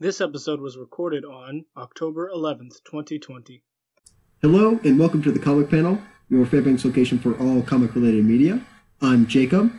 This 0.00 0.20
episode 0.20 0.60
was 0.60 0.76
recorded 0.76 1.24
on 1.24 1.64
October 1.76 2.30
11th, 2.32 2.84
2020. 2.84 3.64
Hello, 4.40 4.78
and 4.84 4.96
welcome 4.96 5.22
to 5.22 5.32
the 5.32 5.40
Comic 5.40 5.68
Panel, 5.68 6.00
your 6.28 6.46
Fairbanks 6.46 6.84
location 6.84 7.18
for 7.18 7.36
all 7.38 7.62
comic 7.62 7.96
related 7.96 8.24
media. 8.24 8.64
I'm 9.00 9.26
Jacob. 9.26 9.72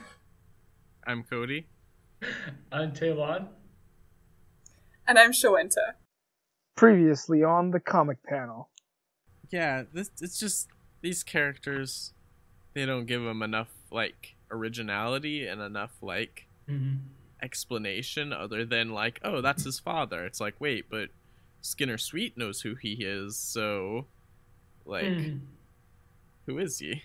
I'm 1.08 1.24
Cody. 1.24 1.68
I'm 2.70 2.92
Talon. 2.92 3.48
And 5.08 5.18
I'm 5.18 5.32
Shawenta. 5.32 5.94
Previously 6.76 7.42
on 7.42 7.72
the 7.72 7.80
Comic 7.80 8.22
Panel. 8.24 8.68
Yeah, 9.50 9.84
this 9.94 10.12
it's 10.20 10.38
just 10.38 10.68
these 11.02 11.24
characters 11.24 12.14
they 12.74 12.86
don't 12.86 13.06
give 13.06 13.24
them 13.24 13.42
enough 13.42 13.70
like 13.90 14.36
originality 14.52 15.48
and 15.48 15.62
enough 15.62 15.92
like 16.02 16.50
Mm-hmm. 16.70 16.98
Explanation 17.42 18.32
other 18.34 18.66
than 18.66 18.90
like, 18.92 19.20
oh, 19.24 19.42
that's 19.42 19.64
his 19.64 19.80
father. 19.80 20.26
It's 20.26 20.40
like, 20.42 20.56
wait, 20.60 20.86
but 20.90 21.10
Skinner 21.62 21.98
Sweet 21.98 22.38
knows 22.38 22.62
who 22.62 22.76
he 22.76 22.94
is, 23.04 23.36
so 23.38 24.06
like 24.86 25.06
Mm-hmm. 25.06 25.38
who 26.46 26.58
is 26.58 26.80
he? 26.80 27.04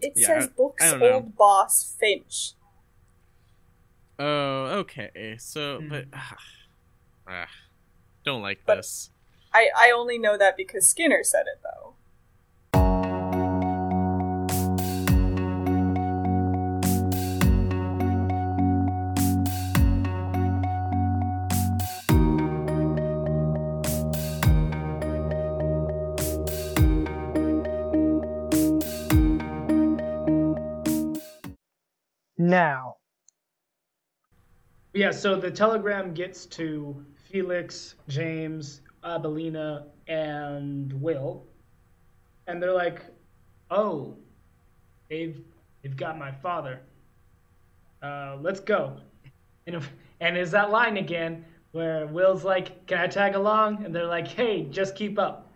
It 0.00 0.12
Yeah, 0.16 0.26
says 0.26 0.48
books 0.48 0.82
I 0.84 0.90
don't 0.90 1.00
know. 1.00 1.12
old 1.12 1.36
boss 1.36 1.94
Finch. 1.98 2.52
Oh, 4.18 4.64
okay. 4.80 5.36
So, 5.38 5.78
Hmm. 5.80 5.88
but 5.88 6.04
ah, 7.26 7.46
don't 8.24 8.42
like 8.42 8.60
But- 8.66 8.76
this. 8.76 9.10
I, 9.54 9.68
I 9.76 9.90
only 9.90 10.16
know 10.18 10.38
that 10.38 10.56
because 10.56 10.86
Skinner 10.86 11.22
said 11.22 11.42
it 11.46 11.60
though. 11.62 11.94
Now, 32.52 32.96
Yeah, 34.92 35.10
so 35.10 35.36
the 35.36 35.50
telegram 35.50 36.12
gets 36.12 36.44
to 36.60 37.02
Felix, 37.30 37.94
James, 38.08 38.82
Abilena, 39.02 39.86
and 40.06 40.92
Will, 41.00 41.46
and 42.46 42.62
they're 42.62 42.74
like, 42.74 43.06
"Oh, 43.70 44.18
they've 45.08 45.42
they've 45.80 45.96
got 45.96 46.18
my 46.18 46.30
father. 46.30 46.82
Uh, 48.02 48.36
let's 48.42 48.60
go." 48.60 49.00
And 49.66 49.76
if, 49.76 49.90
and 50.20 50.36
is 50.36 50.50
that 50.50 50.70
line 50.70 50.98
again 50.98 51.46
where 51.70 52.06
Will's 52.06 52.44
like, 52.44 52.86
"Can 52.86 52.98
I 52.98 53.06
tag 53.06 53.34
along?" 53.34 53.82
And 53.82 53.94
they're 53.94 54.04
like, 54.18 54.28
"Hey, 54.28 54.64
just 54.64 54.94
keep 54.94 55.18
up." 55.18 55.50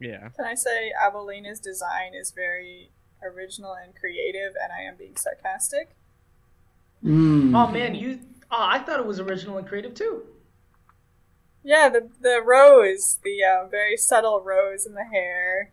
Yeah. 0.00 0.30
Can 0.30 0.46
I 0.46 0.54
say 0.54 0.90
Abilena's 1.00 1.60
design 1.60 2.14
is 2.14 2.32
very 2.32 2.90
original 3.24 3.74
and 3.74 3.94
creative, 3.94 4.52
and 4.62 4.72
I 4.72 4.82
am 4.82 4.96
being 4.96 5.16
sarcastic? 5.16 5.96
Mm. 7.04 7.54
Oh 7.54 7.70
man, 7.72 7.94
you! 7.94 8.20
Oh, 8.50 8.56
I 8.68 8.78
thought 8.78 9.00
it 9.00 9.06
was 9.06 9.20
original 9.20 9.58
and 9.58 9.66
creative 9.66 9.94
too. 9.94 10.22
Yeah, 11.62 11.88
the 11.88 12.08
the 12.20 12.42
rose, 12.44 13.18
the 13.24 13.38
uh, 13.44 13.66
very 13.68 13.96
subtle 13.96 14.40
rose 14.42 14.86
in 14.86 14.94
the 14.94 15.04
hair. 15.04 15.72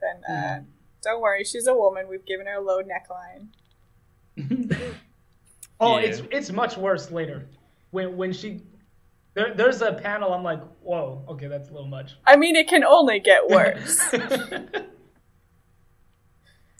Then, 0.00 0.24
uh, 0.34 0.60
don't 1.02 1.20
worry, 1.20 1.44
she's 1.44 1.66
a 1.66 1.74
woman. 1.74 2.08
We've 2.08 2.24
given 2.24 2.46
her 2.46 2.54
a 2.54 2.60
low 2.60 2.80
neckline. 2.82 3.48
Oh, 5.82 5.98
Yeah. 5.98 6.08
it's 6.08 6.22
it's 6.30 6.52
much 6.52 6.76
worse 6.76 7.10
later. 7.10 7.46
When 7.90 8.16
when 8.18 8.32
she 8.34 8.62
there, 9.32 9.54
there's 9.54 9.80
a 9.80 9.92
panel, 9.94 10.34
I'm 10.34 10.42
like, 10.44 10.60
whoa, 10.82 11.24
okay, 11.28 11.46
that's 11.46 11.70
a 11.70 11.72
little 11.72 11.88
much. 11.88 12.16
I 12.26 12.36
mean, 12.36 12.54
it 12.54 12.68
can 12.68 12.84
only 12.84 13.18
get 13.18 13.48
worse. 13.48 13.98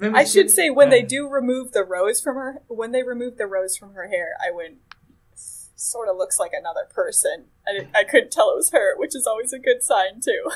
Then 0.00 0.16
I 0.16 0.24
should 0.24 0.50
say 0.50 0.70
when 0.70 0.88
they 0.90 1.02
do 1.02 1.28
remove 1.28 1.72
the 1.72 1.84
rose 1.84 2.20
from 2.20 2.36
her, 2.36 2.62
when 2.68 2.90
they 2.90 3.02
remove 3.02 3.36
the 3.36 3.46
rose 3.46 3.76
from 3.76 3.92
her 3.94 4.08
hair, 4.08 4.30
I 4.44 4.50
went. 4.50 4.78
Sort 5.76 6.08
of 6.10 6.16
looks 6.18 6.38
like 6.38 6.50
another 6.52 6.86
person. 6.90 7.46
I, 7.66 7.72
didn't- 7.72 7.96
I 7.96 8.04
couldn't 8.04 8.30
tell 8.32 8.50
it 8.50 8.56
was 8.56 8.70
her, 8.70 8.98
which 8.98 9.14
is 9.16 9.26
always 9.26 9.52
a 9.54 9.58
good 9.58 9.82
sign 9.82 10.20
too. 10.20 10.50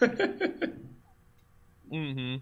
Mm-hmm. 1.92 2.36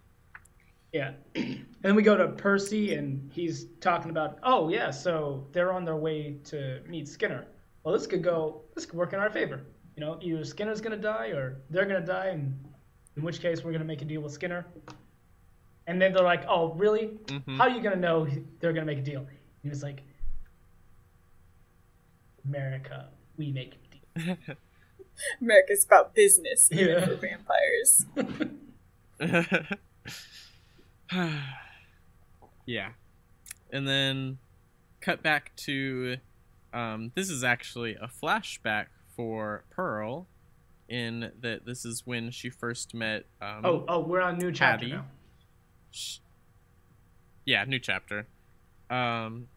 yeah. 0.92 1.12
and 1.34 1.66
then 1.80 1.94
we 1.94 2.02
go 2.02 2.16
to 2.18 2.28
Percy, 2.28 2.94
and 2.94 3.30
he's 3.32 3.66
talking 3.80 4.10
about, 4.10 4.38
oh 4.42 4.68
yeah, 4.68 4.90
so 4.90 5.46
they're 5.52 5.72
on 5.72 5.84
their 5.86 5.96
way 5.96 6.36
to 6.44 6.80
meet 6.86 7.08
Skinner. 7.08 7.46
Well, 7.82 7.94
this 7.96 8.06
could 8.06 8.22
go, 8.22 8.62
this 8.74 8.84
could 8.84 8.98
work 8.98 9.14
in 9.14 9.20
our 9.20 9.30
favor. 9.30 9.64
You 9.96 10.04
know, 10.04 10.18
either 10.20 10.44
Skinner's 10.44 10.80
gonna 10.82 10.96
die 10.98 11.28
or 11.28 11.62
they're 11.70 11.86
gonna 11.86 12.04
die, 12.04 12.26
and 12.26 12.62
in 13.16 13.22
which 13.22 13.40
case 13.40 13.64
we're 13.64 13.72
gonna 13.72 13.84
make 13.84 14.02
a 14.02 14.04
deal 14.04 14.20
with 14.20 14.32
Skinner. 14.32 14.66
And 15.88 16.00
then 16.00 16.12
they're 16.12 16.22
like, 16.22 16.44
oh 16.48 16.74
really? 16.74 17.08
Mhm. 17.26 17.56
How 17.56 17.64
are 17.64 17.70
you 17.70 17.82
gonna 17.82 17.96
know 17.96 18.28
they're 18.60 18.72
gonna 18.74 18.86
make 18.86 18.98
a 18.98 19.02
deal? 19.02 19.20
And 19.20 19.28
he 19.62 19.68
was 19.70 19.82
like, 19.82 20.02
America, 22.44 23.08
we 23.36 23.50
make 23.50 23.74
a 23.74 23.78
deal. 24.20 24.36
America's 25.40 25.84
about 25.86 26.14
business, 26.14 26.68
even 26.70 26.88
Yeah. 26.88 27.06
for 27.06 27.16
vampires. 27.16 28.06
yeah. 32.66 32.90
And 33.72 33.86
then 33.88 34.38
cut 35.00 35.22
back 35.22 35.52
to 35.56 36.16
um, 36.72 37.12
this 37.14 37.30
is 37.30 37.42
actually 37.42 37.94
a 37.94 38.08
flashback 38.08 38.86
for 39.16 39.64
Pearl 39.70 40.28
in 40.88 41.32
that 41.40 41.64
this 41.66 41.84
is 41.84 42.02
when 42.06 42.30
she 42.30 42.50
first 42.50 42.94
met 42.94 43.24
um, 43.40 43.62
Oh, 43.64 43.84
oh, 43.88 44.00
we're 44.00 44.20
on 44.20 44.38
new 44.38 44.52
chapter 44.52 44.84
Patty. 44.86 44.92
now. 44.96 45.06
Sh- 45.98 46.18
yeah, 47.44 47.64
new 47.64 47.78
chapter. 47.78 48.26
Um 48.90 49.48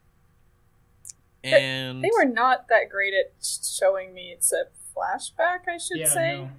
and 1.43 2.03
They 2.03 2.09
were 2.17 2.25
not 2.25 2.67
that 2.69 2.89
great 2.89 3.13
at 3.13 3.33
showing 3.43 4.13
me 4.13 4.33
it's 4.35 4.51
a 4.53 4.65
flashback, 4.95 5.67
I 5.67 5.77
should 5.77 5.97
Yeah, 5.99 6.05
say, 6.07 6.37
no. 6.37 6.51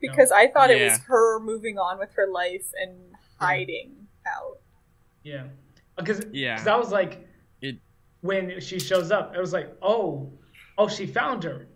because 0.00 0.32
I 0.32 0.48
thought 0.48 0.70
it 0.70 0.82
was 0.82 0.98
her 1.08 1.38
moving 1.40 1.78
on 1.78 1.98
with 1.98 2.12
her 2.14 2.26
life 2.26 2.72
and 2.80 2.92
hiding 3.38 4.06
out. 4.26 4.58
Yeah, 5.22 5.44
because 5.96 6.22
Yeah. 6.32 6.56
cause 6.56 6.66
I 6.66 6.76
was 6.76 6.90
like, 6.90 7.26
It- 7.60 7.80
when 8.22 8.60
she 8.60 8.78
shows 8.78 9.10
up, 9.10 9.32
I 9.36 9.40
was 9.40 9.52
like, 9.52 9.70
oh, 9.82 10.32
oh, 10.78 10.88
she 10.88 11.06
found 11.06 11.44
her, 11.44 11.66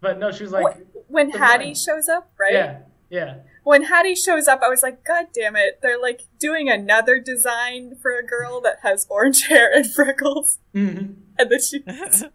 but 0.00 0.18
no, 0.18 0.30
she 0.32 0.44
was 0.44 0.52
like, 0.52 0.76
Wh- 0.76 1.10
when 1.10 1.30
Hattie 1.30 1.64
bride. 1.66 1.76
shows 1.76 2.08
up, 2.08 2.32
right? 2.38 2.52
yeah, 2.54 2.78
yeah, 3.10 3.40
When 3.68 3.82
Hattie 3.82 4.14
shows 4.14 4.48
up, 4.48 4.62
I 4.62 4.68
was 4.70 4.82
like, 4.82 5.04
God 5.04 5.26
damn 5.34 5.54
it! 5.54 5.80
They're 5.82 6.00
like 6.00 6.22
doing 6.38 6.70
another 6.70 7.20
design 7.20 7.96
for 8.00 8.12
a 8.18 8.24
girl 8.26 8.62
that 8.62 8.78
has 8.82 9.06
orange 9.10 9.42
hair 9.48 9.70
and 9.70 9.84
freckles, 9.86 10.58
mm-hmm. 10.74 11.12
and 11.38 11.50
then 11.50 11.60
she. 11.60 11.84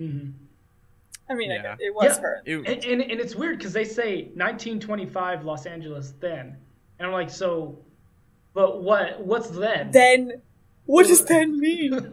Mm-hmm. 0.00 0.30
I 1.28 1.34
mean, 1.34 1.50
I 1.50 1.54
Yeah. 1.56 1.62
guess 1.62 1.76
it 1.80 1.92
was 1.92 2.16
Yeah. 2.16 2.20
her. 2.22 2.42
it, 2.46 2.56
And, 2.68 2.84
and 2.84 3.02
and 3.10 3.20
it's 3.20 3.34
weird 3.34 3.58
because 3.58 3.72
they 3.72 3.84
say 3.84 4.30
1925 4.36 5.44
Los 5.44 5.66
Angeles 5.66 6.14
then, 6.20 6.56
and 7.00 7.06
I'm 7.08 7.12
like, 7.12 7.28
so, 7.28 7.80
but 8.54 8.84
what 8.84 9.20
what's 9.26 9.50
then? 9.50 9.90
Then, 9.90 10.40
what 10.86 11.08
does 11.08 11.24
then 11.24 11.58
mean? 11.58 12.12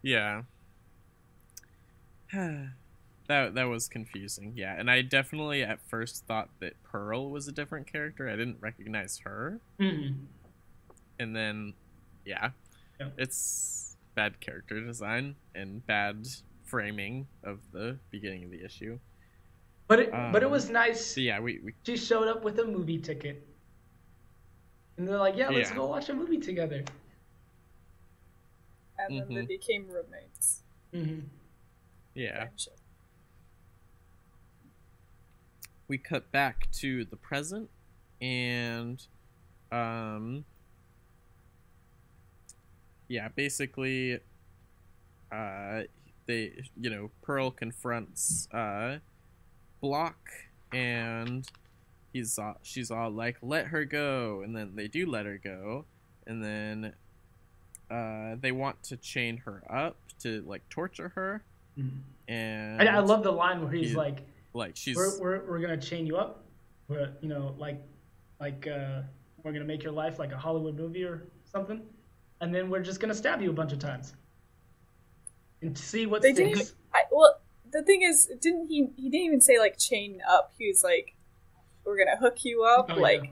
Yeah. 0.00 0.44
that 3.28 3.54
that 3.54 3.64
was 3.64 3.88
confusing. 3.88 4.52
Yeah, 4.56 4.74
and 4.78 4.90
I 4.90 5.02
definitely 5.02 5.62
at 5.62 5.80
first 5.88 6.26
thought 6.26 6.48
that 6.60 6.82
Pearl 6.82 7.30
was 7.30 7.46
a 7.48 7.52
different 7.52 7.86
character. 7.86 8.28
I 8.28 8.36
didn't 8.36 8.58
recognize 8.60 9.18
her, 9.18 9.60
Mhm. 9.78 10.26
and 11.18 11.36
then 11.36 11.74
yeah, 12.24 12.50
Yeah. 13.00 13.10
it's 13.16 13.96
bad 14.14 14.40
character 14.40 14.80
design 14.84 15.36
and 15.54 15.86
bad 15.86 16.26
framing 16.64 17.26
of 17.44 17.60
the 17.72 17.98
beginning 18.10 18.44
of 18.44 18.50
the 18.50 18.64
issue. 18.64 18.98
But 19.86 20.00
it 20.00 20.10
but 20.10 20.42
it 20.42 20.46
Um, 20.46 20.52
was 20.52 20.68
nice. 20.68 21.04
So 21.14 21.20
yeah, 21.20 21.40
we, 21.40 21.60
we 21.60 21.74
She 21.84 21.96
showed 21.96 22.28
up 22.28 22.42
with 22.44 22.58
a 22.58 22.64
movie 22.64 22.98
ticket, 22.98 23.46
and 24.96 25.06
they're 25.08 25.18
like, 25.18 25.36
yeah, 25.36 25.48
let's 25.48 25.70
Yeah. 25.70 25.76
go 25.76 25.86
watch 25.86 26.08
a 26.10 26.14
movie 26.14 26.38
together. 26.38 26.84
And 28.98 29.20
then 29.20 29.28
they 29.28 29.42
Mhm. 29.44 29.48
became 29.48 29.86
roommates. 29.88 30.62
Mm-hmm. 30.92 31.26
yeah 32.14 32.46
Friendship. 32.46 32.77
We 35.88 35.98
cut 35.98 36.30
back 36.30 36.70
to 36.72 37.04
the 37.04 37.16
present 37.16 37.70
and 38.20 39.00
um 39.72 40.44
yeah 43.08 43.28
basically 43.28 44.18
uh 45.32 45.82
they 46.26 46.52
you 46.80 46.90
know 46.90 47.10
pearl 47.22 47.50
confronts 47.50 48.48
uh 48.52 48.98
Bloch 49.80 50.16
and 50.72 51.48
he's 52.12 52.38
all, 52.38 52.56
she's 52.62 52.90
all 52.90 53.10
like 53.10 53.36
let 53.42 53.66
her 53.68 53.84
go 53.84 54.42
and 54.42 54.56
then 54.56 54.72
they 54.74 54.88
do 54.88 55.06
let 55.08 55.24
her 55.26 55.38
go 55.42 55.84
and 56.26 56.42
then 56.42 56.92
uh, 57.90 58.36
they 58.40 58.52
want 58.52 58.82
to 58.82 58.96
chain 58.98 59.38
her 59.38 59.62
up 59.70 59.96
to 60.20 60.42
like 60.46 60.68
torture 60.68 61.08
her, 61.14 61.42
Mhm. 61.78 62.00
and 62.28 62.82
I, 62.82 62.96
I 62.96 62.98
love 62.98 63.22
the 63.22 63.32
line 63.32 63.62
where 63.62 63.70
he's 63.72 63.94
like, 63.94 64.18
like 64.54 64.76
she's 64.76 64.96
we're, 64.96 65.18
we're, 65.20 65.44
we're 65.48 65.58
gonna 65.60 65.76
chain 65.76 66.06
you 66.06 66.16
up 66.16 66.44
we're 66.88 67.12
you 67.20 67.28
know 67.28 67.54
like 67.58 67.80
like 68.40 68.66
uh, 68.66 69.02
we're 69.42 69.52
gonna 69.52 69.64
make 69.64 69.82
your 69.82 69.92
life 69.92 70.18
like 70.18 70.32
a 70.32 70.36
hollywood 70.36 70.76
movie 70.76 71.04
or 71.04 71.28
something 71.44 71.82
and 72.40 72.54
then 72.54 72.70
we're 72.70 72.82
just 72.82 73.00
gonna 73.00 73.14
stab 73.14 73.42
you 73.42 73.50
a 73.50 73.52
bunch 73.52 73.72
of 73.72 73.78
times 73.78 74.14
and 75.62 75.76
see 75.76 76.06
what 76.06 76.22
They 76.22 76.34
sticks 76.34 76.58
didn't. 76.58 76.74
I, 76.94 77.02
well, 77.10 77.40
the 77.70 77.82
thing 77.82 78.02
is, 78.02 78.30
didn't 78.40 78.68
he? 78.68 78.88
He 78.96 79.10
didn't 79.10 79.26
even 79.26 79.40
say 79.40 79.58
like 79.58 79.78
chain 79.78 80.20
up. 80.28 80.52
He 80.58 80.68
was 80.68 80.82
like, 80.82 81.14
"We're 81.84 81.98
gonna 81.98 82.16
hook 82.16 82.44
you 82.44 82.62
up. 82.62 82.90
Oh, 82.90 83.00
like, 83.00 83.24
yeah. 83.24 83.30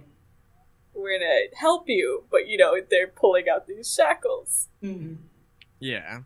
we're 0.95 1.19
gonna 1.19 1.41
help 1.55 1.89
you." 1.89 2.25
But 2.31 2.49
you 2.49 2.59
know, 2.59 2.77
they're 2.91 3.07
pulling 3.07 3.49
out 3.49 3.67
these 3.67 3.93
shackles. 3.95 4.69
Mhm. 4.83 5.19
yeah. 5.79 6.21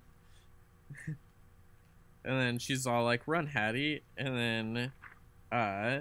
And 2.24 2.38
then 2.40 2.58
she's 2.58 2.86
all 2.86 3.04
like, 3.04 3.22
"Run, 3.26 3.46
Hattie!" 3.46 4.02
And 4.16 4.36
then, 4.36 4.92
uh, 5.52 6.00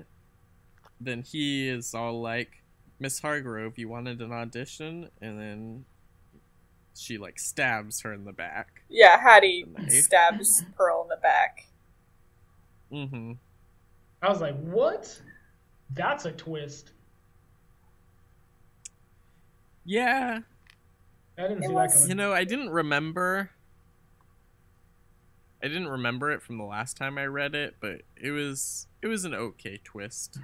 then 1.00 1.22
he 1.24 1.68
is 1.70 1.94
all 1.94 2.22
like, 2.22 2.64
"Miss 3.00 3.20
Hargrove, 3.20 3.78
you 3.78 3.88
wanted 3.90 4.22
an 4.22 4.32
audition?" 4.32 5.10
And 5.22 5.40
then 5.40 5.86
she 6.96 7.18
like 7.18 7.40
stabs 7.40 8.02
her 8.02 8.14
in 8.14 8.26
the 8.26 8.34
back. 8.34 8.84
Yeah, 8.90 9.20
Hattie 9.22 9.66
stabs 9.90 10.64
Pearl 10.76 11.04
in 11.04 11.08
the 11.10 11.18
back. 11.22 11.66
Mm-hmm. 12.92 13.34
i 14.24 14.28
was 14.30 14.42
like 14.42 14.58
what 14.62 15.22
that's 15.92 16.26
a 16.26 16.32
twist 16.32 16.90
Yeah, 19.86 20.40
i 21.38 21.42
didn't 21.42 21.64
It 21.64 21.68
see 21.68 21.74
was- 21.74 21.94
that 21.94 21.98
coming 22.00 22.10
You 22.10 22.16
know, 22.16 22.34
I 22.34 22.44
didn't 22.44 22.70
remember. 22.70 23.52
I 25.62 25.68
didn't 25.68 25.90
remember 25.90 26.32
it 26.32 26.42
from 26.42 26.58
the 26.58 26.64
last 26.64 26.96
time 26.98 27.18
I 27.18 27.26
read 27.26 27.54
it, 27.56 27.76
but 27.80 28.02
it 28.16 28.32
was 28.32 28.88
it 29.02 29.08
was 29.08 29.26
an 29.26 29.34
okay 29.34 29.80
twist. 29.84 30.40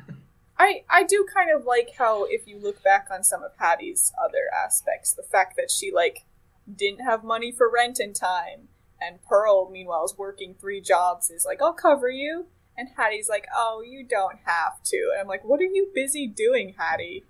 I 0.57 0.83
I 0.89 1.03
do 1.03 1.25
kind 1.33 1.49
of 1.55 1.65
like 1.65 1.91
how 1.97 2.25
if 2.25 2.47
you 2.47 2.57
look 2.59 2.83
back 2.83 3.07
on 3.11 3.23
some 3.23 3.43
of 3.43 3.51
Hattie's 3.57 4.11
other 4.23 4.49
aspects, 4.53 5.13
the 5.13 5.23
fact 5.23 5.55
that 5.57 5.71
she 5.71 5.91
like 5.91 6.25
didn't 6.73 7.05
have 7.05 7.23
money 7.23 7.51
for 7.51 7.69
rent 7.71 7.99
in 7.99 8.13
time, 8.13 8.69
and 9.01 9.23
Pearl 9.23 9.69
meanwhile 9.69 10.05
is 10.05 10.17
working 10.17 10.55
three 10.59 10.81
jobs 10.81 11.29
is 11.29 11.45
like 11.45 11.61
I'll 11.61 11.73
cover 11.73 12.09
you, 12.09 12.47
and 12.77 12.89
Hattie's 12.97 13.29
like 13.29 13.47
oh 13.55 13.83
you 13.85 14.05
don't 14.05 14.39
have 14.45 14.81
to, 14.83 15.09
and 15.13 15.21
I'm 15.21 15.27
like 15.27 15.43
what 15.45 15.61
are 15.61 15.65
you 15.65 15.91
busy 15.93 16.27
doing 16.27 16.75
Hattie? 16.77 17.23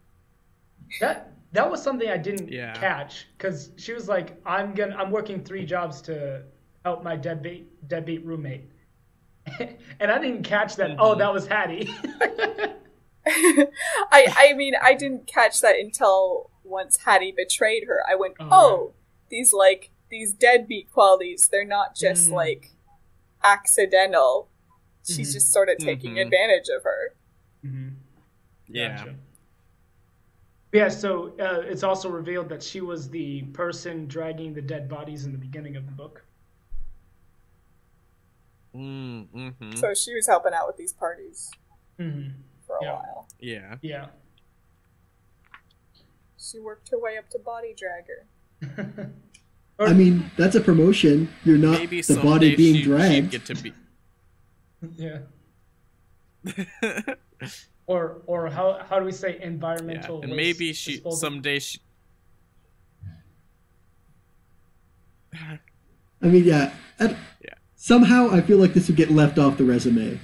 that 1.02 1.32
that 1.52 1.70
was 1.70 1.82
something 1.82 2.10
i 2.10 2.18
didn't 2.18 2.48
Yeah. 2.48 2.74
catch 2.74 3.28
because 3.38 3.72
she 3.78 3.92
was 3.94 4.08
like 4.08 4.40
i'm 4.46 4.76
gonna 4.76 4.96
i'm 4.96 5.10
working 5.10 5.44
three 5.44 5.66
jobs 5.66 6.00
to 6.04 6.44
help 6.86 7.04
my 7.04 7.16
deadbeat 7.16 7.88
deadbeat 7.88 8.24
roommate 8.24 8.70
and 10.00 10.12
i 10.12 10.20
didn't 10.20 10.44
catch 10.44 10.76
that 10.76 10.92
oh 11.00 11.16
Mhm. 11.16 11.18
that 11.18 11.34
was 11.34 11.48
hattie 11.48 11.90
I 13.28 14.28
I 14.38 14.54
mean 14.54 14.76
I 14.80 14.94
didn't 14.94 15.26
catch 15.26 15.62
that 15.62 15.78
until 15.80 16.52
once 16.64 16.98
Hattie 16.98 17.34
betrayed 17.36 17.86
her. 17.88 18.04
I 18.08 18.14
went 18.14 18.36
Oh, 18.40 18.50
oh 18.52 18.94
these 19.32 19.52
like 19.52 19.90
these 20.12 20.32
deadbeat 20.32 20.92
qualities 20.92 21.48
they're 21.52 21.66
not 21.66 21.96
just 21.96 22.30
Mm. 22.30 22.34
like 22.34 22.76
accidental. 23.44 24.50
She's 25.04 25.32
Mhm. 25.32 25.34
just 25.34 25.52
sort 25.52 25.70
of 25.70 25.80
taking 25.80 26.14
Mhm. 26.16 26.22
advantage 26.26 26.70
of 26.70 26.84
her. 26.84 27.16
mm-hmm. 27.66 27.96
Yeah. 28.68 28.96
Gotcha. 28.96 29.16
Yeah, 30.72 30.90
so 30.90 31.36
uh, 31.40 31.62
it's 31.66 31.82
also 31.82 32.10
revealed 32.10 32.48
that 32.50 32.62
she 32.62 32.80
was 32.82 33.10
the 33.10 33.42
person 33.54 34.06
dragging 34.06 34.54
the 34.54 34.62
dead 34.62 34.88
bodies 34.88 35.26
in 35.26 35.32
the 35.32 35.40
beginning 35.40 35.76
of 35.78 35.88
the 35.88 35.92
book. 35.94 36.24
Mm, 38.76 39.28
mm-hmm. 39.34 39.76
So 39.76 39.94
she 39.94 40.14
was 40.14 40.28
helping 40.28 40.54
out 40.54 40.68
with 40.68 40.78
these 40.78 40.94
parties 40.94 41.50
Mm-hmm. 42.00 42.30
for 42.68 42.76
a 42.78 42.84
Yeah. 42.84 42.94
while. 42.94 43.28
yeah. 43.40 43.76
Yeah. 43.82 44.06
She 46.38 46.60
worked 46.60 46.90
her 46.92 47.00
way 47.00 47.18
up 47.18 47.30
to 47.30 47.40
body 47.40 47.74
dragger. 47.74 48.28
I 49.80 49.94
mean, 49.94 50.30
that's 50.38 50.56
a 50.56 50.62
promotion. 50.62 51.30
You're 51.44 51.58
not 51.58 51.80
Maybe 51.80 52.02
the 52.02 52.16
body 52.22 52.56
being 52.56 52.76
she, 52.76 52.82
she'd 52.84 52.88
dragged. 52.88 53.32
get 53.32 53.46
to 53.46 53.56
be. 53.56 53.74
yeah. 54.96 55.20
Or 57.88 58.22
or 58.26 58.50
how 58.50 58.82
how 58.90 58.98
do 59.00 59.06
we 59.06 59.12
say 59.12 59.38
yeah, 59.38 59.46
environmental? 59.46 60.22
and 60.24 60.32
waste 60.32 60.38
maybe 60.60 60.74
she 60.74 60.94
disposal? 60.94 61.18
someday 61.20 61.60
she. 61.60 61.78
I 65.34 65.60
mean, 66.22 66.44
yeah. 66.46 66.72
I- 67.00 67.06
Yeah. 67.10 67.16
Somehow, 67.86 68.32
I 68.32 68.42
feel 68.42 68.58
like 68.58 68.74
this 68.74 68.88
would 68.88 68.98
get 68.98 69.12
left 69.12 69.38
off 69.38 69.60
the 69.60 69.64
resume. 69.64 70.20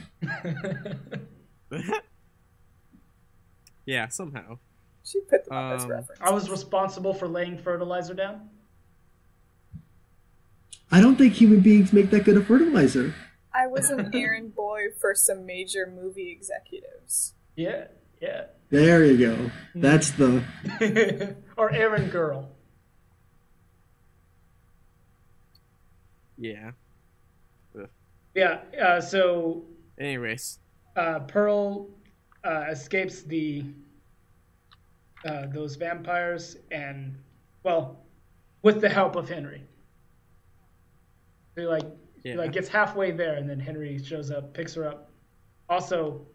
yeah, 3.85 4.07
somehow. 4.07 4.57
She 5.03 5.19
put 5.29 5.45
them 5.45 5.55
up 5.55 5.75
as 5.75 5.83
Um, 5.83 5.91
reference. 5.91 6.21
I 6.23 6.31
was 6.31 6.49
responsible 6.49 7.13
for 7.13 7.27
laying 7.27 7.59
fertilizer 7.59 8.15
down. 8.15 8.49
I 10.91 11.01
don't 11.01 11.17
think 11.17 11.33
human 11.33 11.59
beings 11.59 11.93
make 11.93 12.09
that 12.09 12.23
good 12.23 12.35
of 12.35 12.47
fertilizer. 12.47 13.13
I 13.53 13.67
was 13.67 13.91
an 13.91 14.09
errand 14.15 14.55
boy 14.55 14.85
for 14.99 15.13
some 15.13 15.45
major 15.45 15.85
movie 15.85 16.31
executives. 16.31 17.35
Yeah, 17.55 17.89
yeah. 18.19 18.45
There 18.71 19.05
you 19.05 19.19
go. 19.19 19.51
That's 19.75 20.09
the. 20.09 21.35
or 21.57 21.71
errand 21.71 22.11
girl. 22.11 22.49
Yeah. 26.39 26.71
Yeah. 28.35 28.61
Uh, 28.81 29.01
so 29.01 29.63
Anyways, 29.99 30.59
uh, 30.95 31.19
Pearl 31.19 31.89
uh, 32.43 32.65
escapes 32.71 33.21
the 33.23 33.63
uh, 35.25 35.45
those 35.53 35.75
vampires, 35.75 36.57
and 36.71 37.15
well, 37.63 37.99
with 38.63 38.81
the 38.81 38.89
help 38.89 39.15
of 39.15 39.29
Henry. 39.29 39.63
He 41.55 41.63
like 41.65 41.83
he 42.23 42.29
like 42.35 42.51
gets 42.53 42.67
halfway 42.69 43.11
there, 43.11 43.35
and 43.35 43.49
then 43.49 43.59
Henry 43.59 44.01
shows 44.03 44.31
up, 44.31 44.53
picks 44.53 44.73
her 44.75 44.87
up. 44.87 45.09
Also, 45.69 46.25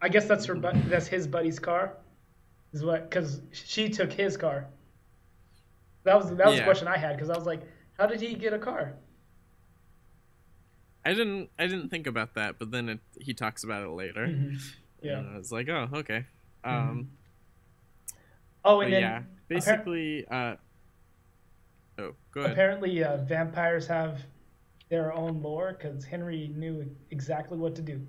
I 0.00 0.08
guess 0.08 0.26
that's 0.26 0.44
her. 0.46 0.54
bu- 0.54 0.80
That's 0.88 1.06
his 1.06 1.26
buddy's 1.26 1.58
car. 1.58 1.96
Is 2.72 2.84
what? 2.84 3.10
Because 3.10 3.40
she 3.52 3.88
took 3.88 4.12
his 4.12 4.36
car. 4.36 4.66
That 6.04 6.16
was 6.16 6.34
that 6.36 6.46
was 6.46 6.54
the 6.56 6.64
question 6.64 6.88
I 6.88 6.96
had 6.98 7.16
because 7.16 7.30
I 7.30 7.36
was 7.36 7.46
like, 7.46 7.62
how 7.98 8.06
did 8.06 8.20
he 8.20 8.34
get 8.34 8.52
a 8.52 8.58
car? 8.58 8.94
I 11.04 11.14
didn't 11.14 11.50
I 11.58 11.66
didn't 11.66 11.88
think 11.88 12.06
about 12.06 12.34
that, 12.34 12.58
but 12.58 12.70
then 12.70 12.88
it, 12.88 13.00
he 13.18 13.34
talks 13.34 13.64
about 13.64 13.82
it 13.82 13.90
later. 13.90 14.26
Yeah. 15.02 15.18
And 15.18 15.34
I 15.34 15.38
was 15.38 15.50
like, 15.50 15.68
oh, 15.68 15.88
okay. 15.92 16.26
Um, 16.62 17.08
Oh, 18.64 18.80
and 18.80 18.92
then 18.92 19.02
yeah, 19.02 19.22
basically, 19.48 20.24
uh, 20.30 20.54
oh, 21.98 22.14
go 22.32 22.40
ahead. 22.42 22.52
apparently 22.52 23.02
uh, 23.02 23.16
vampires 23.18 23.86
have 23.88 24.20
their 24.88 25.12
own 25.12 25.42
lore 25.42 25.76
because 25.76 26.04
Henry 26.04 26.52
knew 26.54 26.88
exactly 27.10 27.58
what 27.58 27.74
to 27.74 27.82
do. 27.82 28.00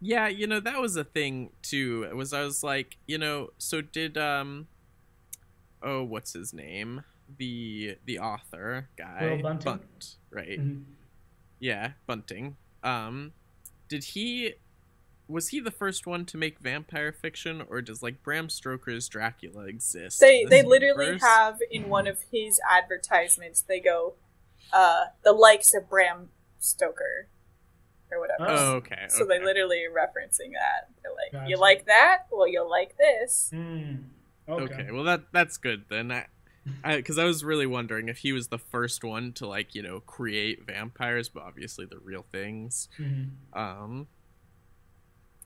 Yeah, 0.00 0.28
you 0.28 0.46
know 0.46 0.60
that 0.60 0.80
was 0.80 0.96
a 0.96 1.04
thing 1.04 1.50
too. 1.60 2.06
It 2.08 2.16
was 2.16 2.32
I 2.32 2.42
was 2.42 2.62
like, 2.62 2.96
you 3.06 3.18
know, 3.18 3.50
so 3.58 3.82
did 3.82 4.16
um, 4.16 4.68
oh, 5.82 6.02
what's 6.02 6.32
his 6.32 6.54
name? 6.54 7.04
The 7.38 7.96
the 8.04 8.18
author 8.18 8.88
guy, 8.96 9.18
Will 9.22 9.42
Bunting? 9.42 9.64
Bunt, 9.64 10.16
right? 10.30 10.60
Mhm. 10.60 10.84
Yeah, 11.58 11.92
Bunting. 12.06 12.56
Um, 12.82 13.32
did 13.88 14.04
he? 14.04 14.54
Was 15.28 15.48
he 15.48 15.60
the 15.60 15.70
first 15.70 16.08
one 16.08 16.26
to 16.26 16.36
make 16.36 16.58
vampire 16.58 17.12
fiction, 17.12 17.62
or 17.68 17.80
does 17.82 18.02
like 18.02 18.22
Bram 18.22 18.48
Stoker's 18.48 19.08
Dracula 19.08 19.64
exist? 19.64 20.20
They 20.20 20.44
they 20.44 20.62
literally 20.62 21.06
universe? 21.06 21.22
have 21.22 21.58
in 21.70 21.88
one 21.88 22.06
of 22.06 22.18
his 22.32 22.60
advertisements 22.68 23.62
they 23.62 23.78
go, 23.78 24.14
uh, 24.72 25.06
the 25.22 25.32
likes 25.32 25.72
of 25.72 25.88
Bram 25.88 26.30
Stoker 26.58 27.28
or 28.10 28.20
whatever. 28.20 28.46
Oh, 28.48 28.72
okay. 28.76 29.06
So 29.08 29.24
they 29.24 29.36
okay. 29.36 29.44
literally 29.44 29.84
are 29.84 29.90
referencing 29.90 30.52
that. 30.52 30.88
They're 31.02 31.12
like, 31.12 31.32
Gotcha. 31.32 31.50
you 31.50 31.58
like 31.58 31.86
that? 31.86 32.26
Well, 32.30 32.48
you'll 32.48 32.68
like 32.68 32.96
this. 32.96 33.50
Mm. 33.52 34.04
Okay. 34.48 34.74
Okay. 34.74 34.90
well 34.90 35.04
that 35.04 35.24
that's 35.32 35.58
good 35.58 35.84
then. 35.88 36.10
I, 36.10 36.26
because 36.84 37.18
I, 37.18 37.24
was 37.24 37.44
really 37.44 37.66
wondering 37.66 38.08
if 38.08 38.18
he 38.18 38.32
was 38.32 38.48
the 38.48 38.58
first 38.58 39.02
one 39.04 39.32
to 39.34 39.46
like 39.46 39.74
you 39.74 39.82
know 39.82 40.00
create 40.00 40.64
vampires, 40.66 41.28
but 41.28 41.42
obviously 41.42 41.84
the 41.86 41.98
real 41.98 42.22
things. 42.22 42.88
Mhm. 42.98 43.30
Um, 43.52 44.06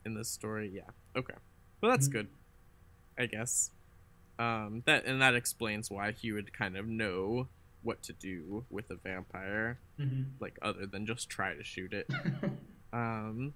in 0.05 0.15
this 0.15 0.29
story, 0.29 0.71
yeah. 0.75 0.91
Okay, 1.17 1.35
well 1.81 1.91
that's 1.91 2.09
Mhm. 2.09 2.13
good, 2.13 2.29
I 3.19 3.27
guess. 3.27 3.71
Um, 4.39 4.83
that 4.87 5.05
and 5.07 5.21
that 5.23 5.35
explains 5.35 5.91
why 5.91 6.13
he 6.13 6.33
would 6.33 6.53
kind 6.53 6.77
of 6.77 6.87
know 6.87 7.49
what 7.83 8.03
to 8.03 8.13
do 8.13 8.65
with 8.71 8.91
a 8.91 8.97
vampire, 8.97 9.79
Mhm. 10.01 10.31
like 10.41 10.59
other 10.63 10.87
than 10.87 11.07
just 11.07 11.29
try 11.29 11.55
to 11.55 11.63
shoot 11.65 11.93
it. 11.93 12.09
Um, 12.93 13.55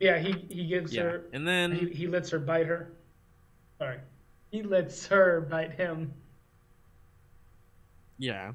yeah, 0.00 0.18
he 0.18 0.32
he 0.48 0.66
gives 0.66 0.94
yeah, 0.94 1.02
her. 1.02 1.24
and 1.34 1.46
then 1.46 1.72
He, 1.72 1.86
he 1.90 2.06
lets 2.06 2.30
her 2.30 2.38
bite 2.38 2.66
her. 2.66 2.92
Sorry. 3.78 3.98
He 4.54 4.62
lets 4.62 5.08
her 5.08 5.40
bite 5.40 5.72
him. 5.72 6.12
Yeah, 8.18 8.52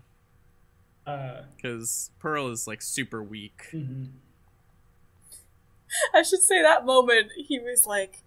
Uh, 1.06 1.42
because 1.58 2.12
Pearl 2.20 2.48
is 2.50 2.66
like 2.68 2.82
super 2.82 3.22
weak. 3.22 3.68
mhm. 3.74 4.12
I 6.14 6.22
should 6.22 6.40
say 6.42 6.62
that 6.62 6.86
moment 6.86 7.32
he 7.36 7.60
was 7.60 7.86
like, 7.86 8.24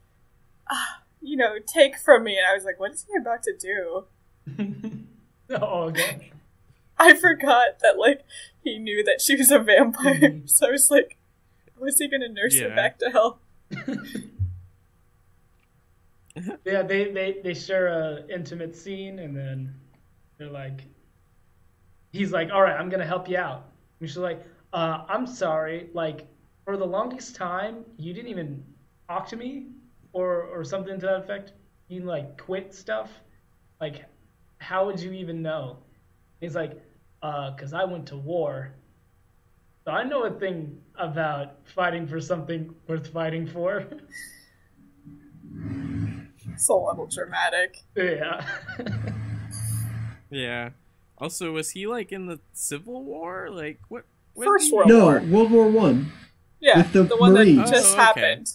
ah, 0.71 1.01
you 1.23 1.37
know, 1.37 1.55
take 1.67 1.97
from 1.97 2.25
me, 2.25 2.37
and 2.37 2.47
I 2.47 2.53
was 2.55 2.65
like, 2.65 2.79
what 2.79 2.91
is 2.93 3.07
he 3.11 3.17
about 3.19 3.43
to 3.45 3.57
do? 3.57 4.05
oh, 5.51 5.85
okay. 5.89 6.33
I 6.99 7.15
forgot 7.15 7.79
that 7.83 7.97
like 7.99 8.23
he 8.63 8.79
knew 8.79 9.03
that 9.05 9.23
she 9.23 9.35
was 9.37 9.51
a 9.51 9.59
vampire, 9.59 10.21
Mhm. 10.21 10.51
so 10.57 10.69
I 10.69 10.71
was 10.73 10.91
like, 10.91 11.17
was 11.79 11.99
he 11.99 12.09
gonna 12.09 12.29
nurse 12.29 12.59
her 12.61 12.69
back 12.69 12.99
to 12.99 13.09
health? 13.11 13.39
Yeah, 16.65 16.83
they, 16.83 17.13
they, 17.13 17.41
they 17.43 17.55
share 17.55 17.89
a 17.89 18.27
intimate 18.29 18.75
scene, 18.75 19.19
and 19.19 19.37
then 19.37 19.75
they're 20.39 20.51
like, 20.51 20.83
he's 22.13 22.33
like, 22.33 22.51
all 22.53 22.63
right, 22.63 22.79
I'm 22.79 22.89
gonna 22.89 23.07
help 23.07 23.29
you 23.29 23.39
out. 23.39 23.65
And 24.01 24.09
she's 24.09 24.19
like, 24.19 24.43
uh, 24.73 25.05
I'm 25.09 25.27
sorry, 25.27 25.89
like 25.95 26.27
for 26.65 26.77
the 26.77 26.87
longest 26.87 27.37
time, 27.37 27.85
you 27.99 28.13
didn't 28.15 28.31
even 28.31 28.65
talk 29.09 29.27
to 29.29 29.37
me, 29.37 29.69
or 30.13 30.43
or 30.45 30.65
something 30.65 30.99
to 31.01 31.07
that 31.07 31.17
effect. 31.21 31.53
You 31.89 32.03
like 32.03 32.39
quit 32.39 32.75
stuff. 32.75 33.11
Like, 33.81 34.05
how 34.59 34.87
would 34.87 35.01
you 35.01 35.13
even 35.13 35.43
know? 35.43 35.79
He's 36.41 36.55
like, 36.55 36.81
uh, 37.23 37.53
cause 37.57 37.73
I 37.73 37.85
went 37.85 38.07
to 38.09 38.17
war. 38.17 38.73
So 39.85 39.91
I 39.91 40.05
know 40.05 40.25
a 40.25 40.31
thing 40.31 40.81
about 40.97 41.57
fighting 41.65 42.07
for 42.07 42.21
something 42.21 42.73
worth 42.87 43.09
fighting 43.09 43.47
for. 43.47 43.85
So 46.57 46.85
little 46.85 47.07
dramatic. 47.07 47.79
yeah. 47.97 48.47
Yeah. 50.31 50.71
Also, 51.19 51.53
was 51.53 51.71
he 51.71 51.87
like 51.87 52.11
in 52.11 52.25
the 52.27 52.41
Civil 52.55 53.05
War? 53.05 53.49
Like 53.51 53.81
what? 53.89 54.05
when 54.33 54.49
First 54.49 54.71
did- 54.71 54.77
World 54.77 54.89
No, 54.89 55.05
War. 55.05 55.21
World 55.21 55.51
War 55.51 55.69
One. 55.69 56.11
Yeah, 56.59 56.79
With 56.79 56.93
the 56.95 57.03
the 57.03 57.17
one 57.19 57.35
Marines. 57.35 57.59
that 57.71 57.71
just 57.71 57.91
Oh, 57.91 57.93
okay. 57.93 58.01
happened. 58.03 58.53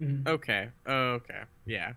Mhm. 0.00 0.28
Okay. 0.28 0.68
Oh, 0.86 0.92
okay. 1.14 1.42
Yeah. 1.66 1.94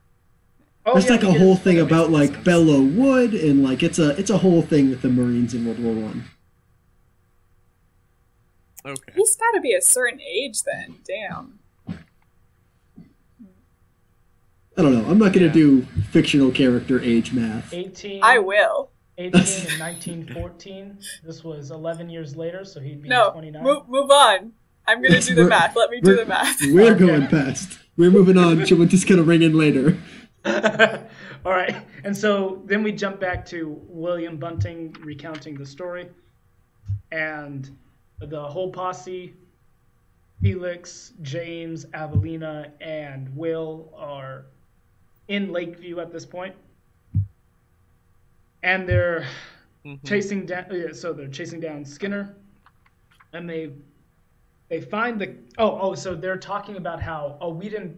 Oh, 0.87 0.93
There's 0.93 1.05
yeah, 1.05 1.11
like 1.11 1.23
a 1.23 1.25
because- 1.27 1.39
whole 1.41 1.55
thing 1.55 1.79
about 1.79 2.09
like 2.09 2.31
sense. 2.33 2.47
Belleau 2.47 2.95
Wood 2.95 3.33
and 3.35 3.61
like 3.63 3.83
it's 3.83 3.99
a 3.99 4.17
it's 4.17 4.31
a 4.31 4.39
whole 4.39 4.63
thing 4.63 4.89
with 4.89 5.03
the 5.03 5.09
Marines 5.09 5.53
in 5.53 5.63
World 5.65 5.79
War 5.79 5.93
One. 5.93 6.23
Okay. 8.85 9.13
He's 9.15 9.35
got 9.35 9.51
to 9.51 9.61
be 9.61 9.73
a 9.75 9.81
certain 9.81 10.21
age 10.21 10.63
then. 10.63 10.95
Damn. 11.05 11.59
I 14.77 14.81
don't 14.83 14.93
know. 14.93 15.09
I'm 15.09 15.17
not 15.17 15.33
gonna 15.33 15.47
Yeah. 15.47 15.53
do 15.53 15.81
fictional 16.11 16.51
character 16.51 17.01
age 17.01 17.33
math. 17.33 17.73
18. 17.73 18.21
I 18.23 18.37
will. 18.39 18.91
18 19.17 19.33
in 19.73 19.79
1914. 19.79 20.97
This 21.23 21.43
was 21.43 21.71
11 21.71 22.09
years 22.09 22.35
later, 22.35 22.63
so 22.63 22.79
he'd 22.79 23.01
be 23.01 23.09
No, 23.09 23.31
29. 23.31 23.63
move, 23.63 23.89
move 23.89 24.11
on. 24.11 24.51
I'm 24.87 25.01
gonna 25.01 25.19
do 25.19 25.33
the 25.35 25.45
math. 25.45 25.75
Let 25.75 25.89
me 25.89 25.99
do 25.99 26.15
the 26.15 26.25
math. 26.25 26.61
We're 26.71 26.93
Okay. 26.93 27.05
going 27.05 27.27
past. 27.27 27.79
We're 27.97 28.11
moving 28.11 28.37
on. 28.37 28.65
Someone's 28.65 28.91
just 28.91 29.07
gonna 29.07 29.23
ring 29.23 29.41
in 29.41 29.57
later. 29.57 29.97
All 30.45 31.51
right. 31.53 31.75
And 32.03 32.15
so 32.15 32.61
then 32.65 32.83
we 32.83 32.91
jump 32.91 33.19
back 33.19 33.45
to 33.47 33.81
William 33.87 34.37
Bunting 34.37 34.95
recounting 35.01 35.55
the 35.55 35.65
story. 35.65 36.07
And 37.11 37.69
the 38.19 38.41
whole 38.47 38.71
posse 38.71 39.33
Felix, 40.41 41.13
James, 41.23 41.85
Avelina, 41.87 42.69
and 42.79 43.35
Will 43.35 43.91
are 43.97 44.45
in 45.27 45.51
Lakeview 45.51 45.99
at 45.99 46.11
this 46.11 46.25
point. 46.25 46.55
And 48.63 48.87
they're 48.87 49.25
Mhm. 49.85 50.03
chasing 50.05 50.45
down 50.45 50.65
yeah, 50.71 50.91
so 50.91 51.13
they're 51.13 51.27
chasing 51.27 51.59
down 51.59 51.85
Skinner 51.85 52.35
and 53.33 53.49
they 53.49 53.71
they 54.69 54.81
find 54.81 55.19
the 55.19 55.35
oh 55.57 55.77
oh 55.79 55.95
so 55.95 56.15
they're 56.15 56.37
talking 56.37 56.75
about 56.75 57.01
how 57.01 57.37
oh 57.39 57.49
we 57.49 57.69
didn't 57.69 57.97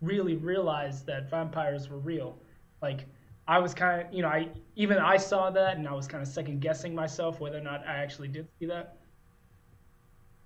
really 0.00 0.36
realize 0.36 1.02
that 1.04 1.30
vampires 1.30 1.88
were 1.88 1.98
real 1.98 2.38
like 2.82 3.06
I 3.48 3.58
was 3.58 3.74
kind 3.74 4.06
of 4.06 4.12
you 4.14 4.22
know 4.22 4.28
I 4.28 4.48
even 4.76 4.98
I 4.98 5.16
saw 5.16 5.50
that 5.50 5.76
and 5.76 5.88
I 5.88 5.92
was 5.92 6.06
kind 6.06 6.22
of 6.22 6.28
second 6.28 6.60
guessing 6.60 6.94
myself 6.94 7.40
whether 7.40 7.58
or 7.58 7.62
not 7.62 7.86
I 7.86 7.94
actually 7.96 8.28
did 8.28 8.46
see 8.60 8.66
that 8.66 8.98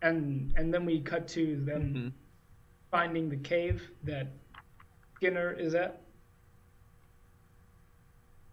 and 0.03 0.53
and 0.57 0.73
then 0.73 0.85
we 0.85 1.01
cut 1.01 1.27
to 1.29 1.57
them 1.65 1.95
Mhm. 1.95 2.13
finding 2.91 3.29
the 3.29 3.37
cave 3.37 3.91
that 4.05 4.29
Skinner 5.17 5.53
is 5.53 5.75
at 5.75 6.01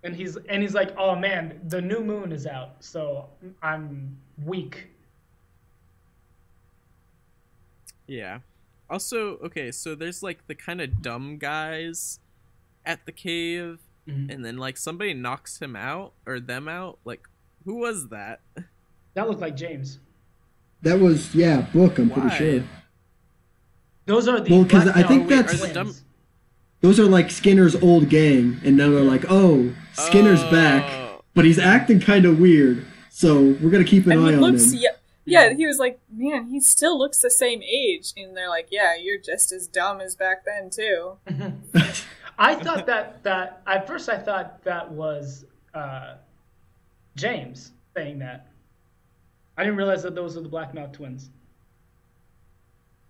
and 0.05 0.15
he's 0.15 0.37
and 0.49 0.61
he's 0.61 0.73
like, 0.73 0.95
"Oh 0.97 1.15
man, 1.15 1.59
the 1.67 1.81
new 1.81 2.01
moon 2.01 2.31
is 2.31 2.45
out, 2.47 2.75
so 2.79 3.27
I'm 3.61 4.15
weak." 4.45 4.87
Yeah. 8.07 8.39
Also, 8.89 9.37
okay, 9.37 9.71
so 9.71 9.95
there's 9.95 10.21
like 10.21 10.45
the 10.47 10.55
kind 10.55 10.79
of 10.79 11.01
dumb 11.01 11.37
guys 11.37 12.19
at 12.85 13.05
the 13.05 13.11
cave, 13.11 13.79
Mhm. 14.07 14.31
and 14.31 14.45
then 14.45 14.57
like 14.57 14.77
somebody 14.77 15.13
knocks 15.13 15.59
him 15.59 15.75
out 15.75 16.13
or 16.25 16.39
them 16.39 16.67
out. 16.67 16.99
Like, 17.03 17.27
who 17.65 17.75
was 17.75 18.09
that? 18.09 18.41
That 19.15 19.27
looked 19.27 19.41
like 19.41 19.55
James. 19.55 19.99
That 20.83 20.99
was 20.99 21.33
yeah, 21.33 21.61
book. 21.61 21.97
I'm 21.97 22.09
Why? 22.09 22.19
pretty 22.19 22.35
sure. 22.35 22.63
Those 24.05 24.27
are 24.27 24.39
the 24.39 24.51
Well, 24.55 24.65
'cause 24.65 24.83
Black 24.83 24.97
I 24.97 25.01
think 25.03 25.27
Mountain 25.27 25.37
that's- 25.47 25.63
Are 25.63 25.73
dumb- 25.73 25.95
Those 26.81 26.99
are 26.99 27.05
like 27.05 27.31
Skinner's 27.31 27.75
old 27.77 28.09
gang, 28.09 28.59
and 28.63 28.77
now 28.77 28.91
they're 28.91 29.01
like, 29.01 29.25
oh, 29.27 29.73
Skinner's 29.95 30.43
back, 30.45 30.83
Oh. 30.91 31.23
but 31.33 31.45
he's 31.45 31.59
acting 31.59 31.99
kind 31.99 32.25
of 32.25 32.39
weird. 32.39 32.85
So 33.09 33.55
we're 33.61 33.69
gonna 33.69 33.83
keep 33.83 34.05
an 34.05 34.13
And 34.13 34.21
eye 34.25 34.29
he 34.31 34.35
on 34.35 34.41
looks, 34.41 34.71
him. 34.71 34.79
yeah, 34.79 34.89
yeah, 35.25 35.53
he 35.53 35.65
was 35.65 35.79
like, 35.79 35.99
man, 36.11 36.47
he 36.47 36.59
still 36.59 36.97
looks 36.99 37.19
the 37.19 37.29
same 37.31 37.63
age. 37.63 38.13
And 38.17 38.35
they're 38.35 38.49
like, 38.49 38.67
yeah, 38.71 38.95
you're 38.95 39.17
just 39.19 39.51
as 39.51 39.67
dumb 39.67 40.01
as 40.01 40.15
back 40.15 40.45
then, 40.45 40.69
too. 40.69 41.13
I 42.37 42.55
thought 42.55 42.85
that 42.87 43.23
that 43.23 43.61
at 43.65 43.87
first 43.87 44.09
I 44.09 44.17
thought 44.17 44.63
that 44.65 44.91
was 44.91 45.45
uh, 45.73 46.15
James 47.15 47.71
saying 47.95 48.19
that. 48.19 48.47
I 49.57 49.63
didn't 49.63 49.77
realize 49.77 50.03
that 50.03 50.15
those 50.15 50.35
are 50.35 50.41
the 50.41 50.49
Black 50.49 50.73
Blackmouth 50.73 50.91
twins. 50.91 51.29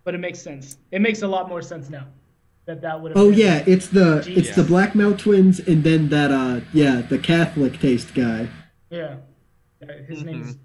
But 0.04 0.14
it 0.14 0.18
makes 0.18 0.38
sense. 0.38 0.78
It 0.92 1.00
makes 1.00 1.22
a 1.22 1.26
lot 1.26 1.48
more 1.48 1.60
sense 1.60 1.90
now 1.90 2.06
that 2.66 2.80
that 2.82 3.00
would 3.00 3.12
have. 3.12 3.18
Oh 3.18 3.30
been- 3.30 3.38
yeah, 3.38 3.64
it's 3.66 3.88
the 3.88 4.18
it's 4.26 4.54
the 4.54 4.62
Yeah. 4.62 4.68
Blackmouth 4.68 5.18
twins, 5.18 5.60
and 5.60 5.82
then 5.84 6.08
that 6.10 6.30
uh 6.30 6.60
yeah 6.72 7.00
the 7.00 7.18
Catholic 7.18 7.78
taste 7.80 8.14
guy, 8.14 8.48
yeah. 8.90 9.16
His 10.08 10.22
Mhm. 10.22 10.24
name's 10.26 10.56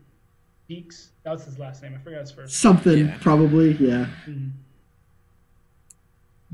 Deeks. 0.70 1.10
That 1.24 1.32
was 1.34 1.46
his 1.46 1.60
last 1.60 1.84
name. 1.84 1.94
I 1.96 1.98
forgot 2.04 2.22
his 2.22 2.32
first. 2.32 2.56
something 2.58 3.08
Yeah. 3.08 3.18
probably 3.22 3.74
yeah. 3.74 4.08
Mhm. 4.28 4.52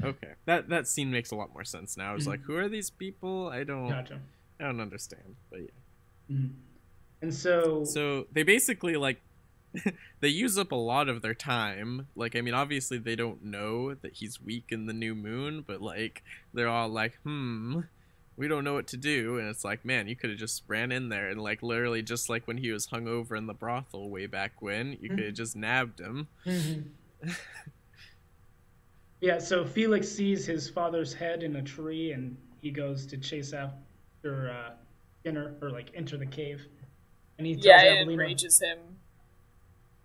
Okay, 0.04 0.34
that 0.46 0.70
that 0.70 0.88
scene 0.88 1.10
makes 1.10 1.32
a 1.32 1.36
lot 1.36 1.51
more 1.54 1.63
sense 1.63 1.98
now. 1.98 2.12
I 2.12 2.13
was 2.13 2.27
like, 2.27 2.42
who 2.42 2.56
are 2.56 2.70
these 2.70 2.89
people? 2.92 3.48
I 3.50 3.63
don't, 3.63 3.89
Gotcha. 3.89 4.20
I 4.60 4.66
don't 4.66 4.80
understand. 4.80 5.36
But 5.50 5.62
yeah. 5.62 6.36
Mhm. 6.36 6.50
And 7.24 7.34
so, 7.34 7.84
So 7.84 8.27
they 8.32 8.44
basically 8.44 8.96
like 8.96 9.20
they 10.19 10.27
use 10.27 10.57
up 10.57 10.72
a 10.72 10.75
lot 10.75 11.10
of 11.10 11.22
their 11.22 11.34
time. 11.34 12.07
Like 12.15 12.36
I 12.36 12.41
mean 12.41 12.53
obviously 12.53 12.98
they 12.98 13.15
don't 13.15 13.43
know 13.43 13.93
that 13.93 14.13
he's 14.13 14.41
weak 14.41 14.65
in 14.69 14.86
the 14.86 14.93
new 14.93 15.15
moon, 15.15 15.63
but 15.65 15.81
like 15.81 16.24
they're 16.53 16.69
all 16.69 16.89
like, 16.89 17.17
"Hmm, 17.24 17.81
we 18.36 18.48
don't 18.48 18.63
know 18.63 18.74
what 18.74 18.88
to 18.88 18.98
do." 18.98 19.38
And 19.38 19.48
it's 19.50 19.63
like, 19.65 19.86
"Man, 19.86 20.07
you 20.07 20.15
could 20.15 20.29
have 20.29 20.39
just 20.39 20.63
ran 20.67 20.91
in 20.91 21.10
there 21.10 21.29
and 21.29 21.41
like 21.41 21.63
literally 21.63 22.01
just 22.01 22.29
like 22.29 22.48
when 22.48 22.57
he 22.57 22.72
was 22.72 22.88
hung 22.88 23.07
over 23.07 23.36
in 23.36 23.48
the 23.48 23.53
brothel 23.53 24.10
way 24.10 24.25
back 24.27 24.62
when, 24.62 24.98
you 25.01 25.10
could 25.10 25.25
have 25.25 25.34
just 25.34 25.55
nabbed 25.55 26.00
him." 26.00 26.27
Mhm. 26.46 26.86
yeah, 29.22 29.39
so 29.39 29.65
Felix 29.65 30.07
sees 30.07 30.46
his 30.46 30.69
father's 30.69 31.13
head 31.13 31.43
in 31.43 31.55
a 31.57 31.62
tree, 31.62 32.12
and 32.12 32.38
he 32.62 32.72
goes 32.72 33.05
to 33.07 33.17
chase 33.17 33.53
after 33.53 34.51
uh, 34.51 34.72
Skinner 35.22 35.55
or 35.62 35.72
like 35.72 35.91
enter 35.96 36.17
the 36.17 36.25
cave. 36.25 36.65
And 37.38 37.46
he 37.46 37.53
tells 37.53 37.65
Yeah, 37.65 37.84
it 37.84 38.07
enrages 38.07 38.60
him. 38.62 38.79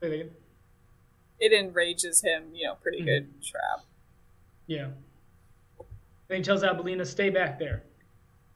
Say 0.02 0.08
that 0.08 0.14
again? 0.16 0.30
It 1.38 1.52
enrages 1.52 2.22
him, 2.22 2.52
you 2.52 2.66
know, 2.66 2.74
pretty 2.74 3.02
Mhm. 3.02 3.04
good 3.04 3.42
trap. 3.42 3.84
Yeah. 4.66 4.90
Then 6.26 6.38
he 6.38 6.42
tells 6.42 6.62
Abilena, 6.64 7.06
stay 7.06 7.30
back 7.30 7.58
there. 7.58 7.84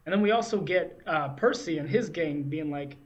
And 0.04 0.12
then 0.12 0.22
we 0.22 0.32
also 0.32 0.60
get 0.60 1.00
uh, 1.06 1.30
Percy 1.30 1.78
and 1.78 1.88
his 1.88 2.08
gang 2.08 2.42
being 2.44 2.70
like, 2.70 2.96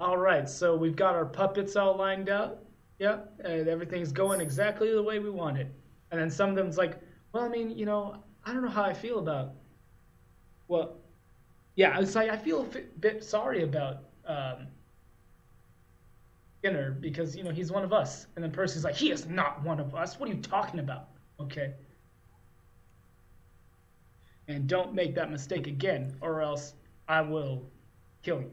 all 0.00 0.16
right, 0.16 0.48
so 0.48 0.76
we've 0.76 0.96
got 0.96 1.14
our 1.14 1.26
puppets 1.26 1.76
all 1.76 1.96
lined 1.96 2.28
up. 2.28 2.64
Yep, 2.98 3.40
and 3.44 3.68
everything's 3.68 4.12
going 4.12 4.40
exactly 4.40 4.90
the 4.92 5.02
way 5.02 5.18
we 5.18 5.30
want 5.30 5.58
it. 5.58 5.68
And 6.10 6.20
then 6.20 6.30
some 6.30 6.50
of 6.50 6.56
them's 6.56 6.78
like, 6.78 7.00
well, 7.32 7.44
I 7.44 7.48
mean, 7.48 7.70
you 7.70 7.86
know, 7.86 8.22
I 8.44 8.52
don't 8.52 8.62
know 8.62 8.68
how 8.68 8.84
I 8.84 8.94
feel 8.94 9.18
about. 9.18 9.54
Well, 10.68 10.96
yeah, 11.74 11.98
it's 12.00 12.14
like 12.14 12.30
I 12.30 12.36
feel 12.36 12.62
a 12.62 12.80
bit 13.00 13.22
sorry 13.24 13.62
about 13.62 14.04
um, 14.26 14.68
Because 16.72 17.36
you 17.36 17.44
know 17.44 17.50
he's 17.50 17.70
one 17.70 17.84
of 17.84 17.92
us. 17.92 18.26
And 18.36 18.44
then 18.44 18.50
Percy's 18.50 18.84
like, 18.84 18.94
he 18.96 19.10
is 19.10 19.26
not 19.26 19.62
one 19.62 19.80
of 19.80 19.94
us. 19.94 20.18
What 20.18 20.28
are 20.28 20.32
you 20.32 20.40
talking 20.40 20.80
about? 20.80 21.08
Okay. 21.40 21.74
and 24.48 24.66
don't 24.66 24.94
make 24.94 25.14
that 25.14 25.30
mistake 25.30 25.66
again, 25.66 26.16
or 26.20 26.42
else 26.42 26.74
I 27.08 27.22
will 27.22 27.62
kill 28.22 28.40
you. 28.40 28.50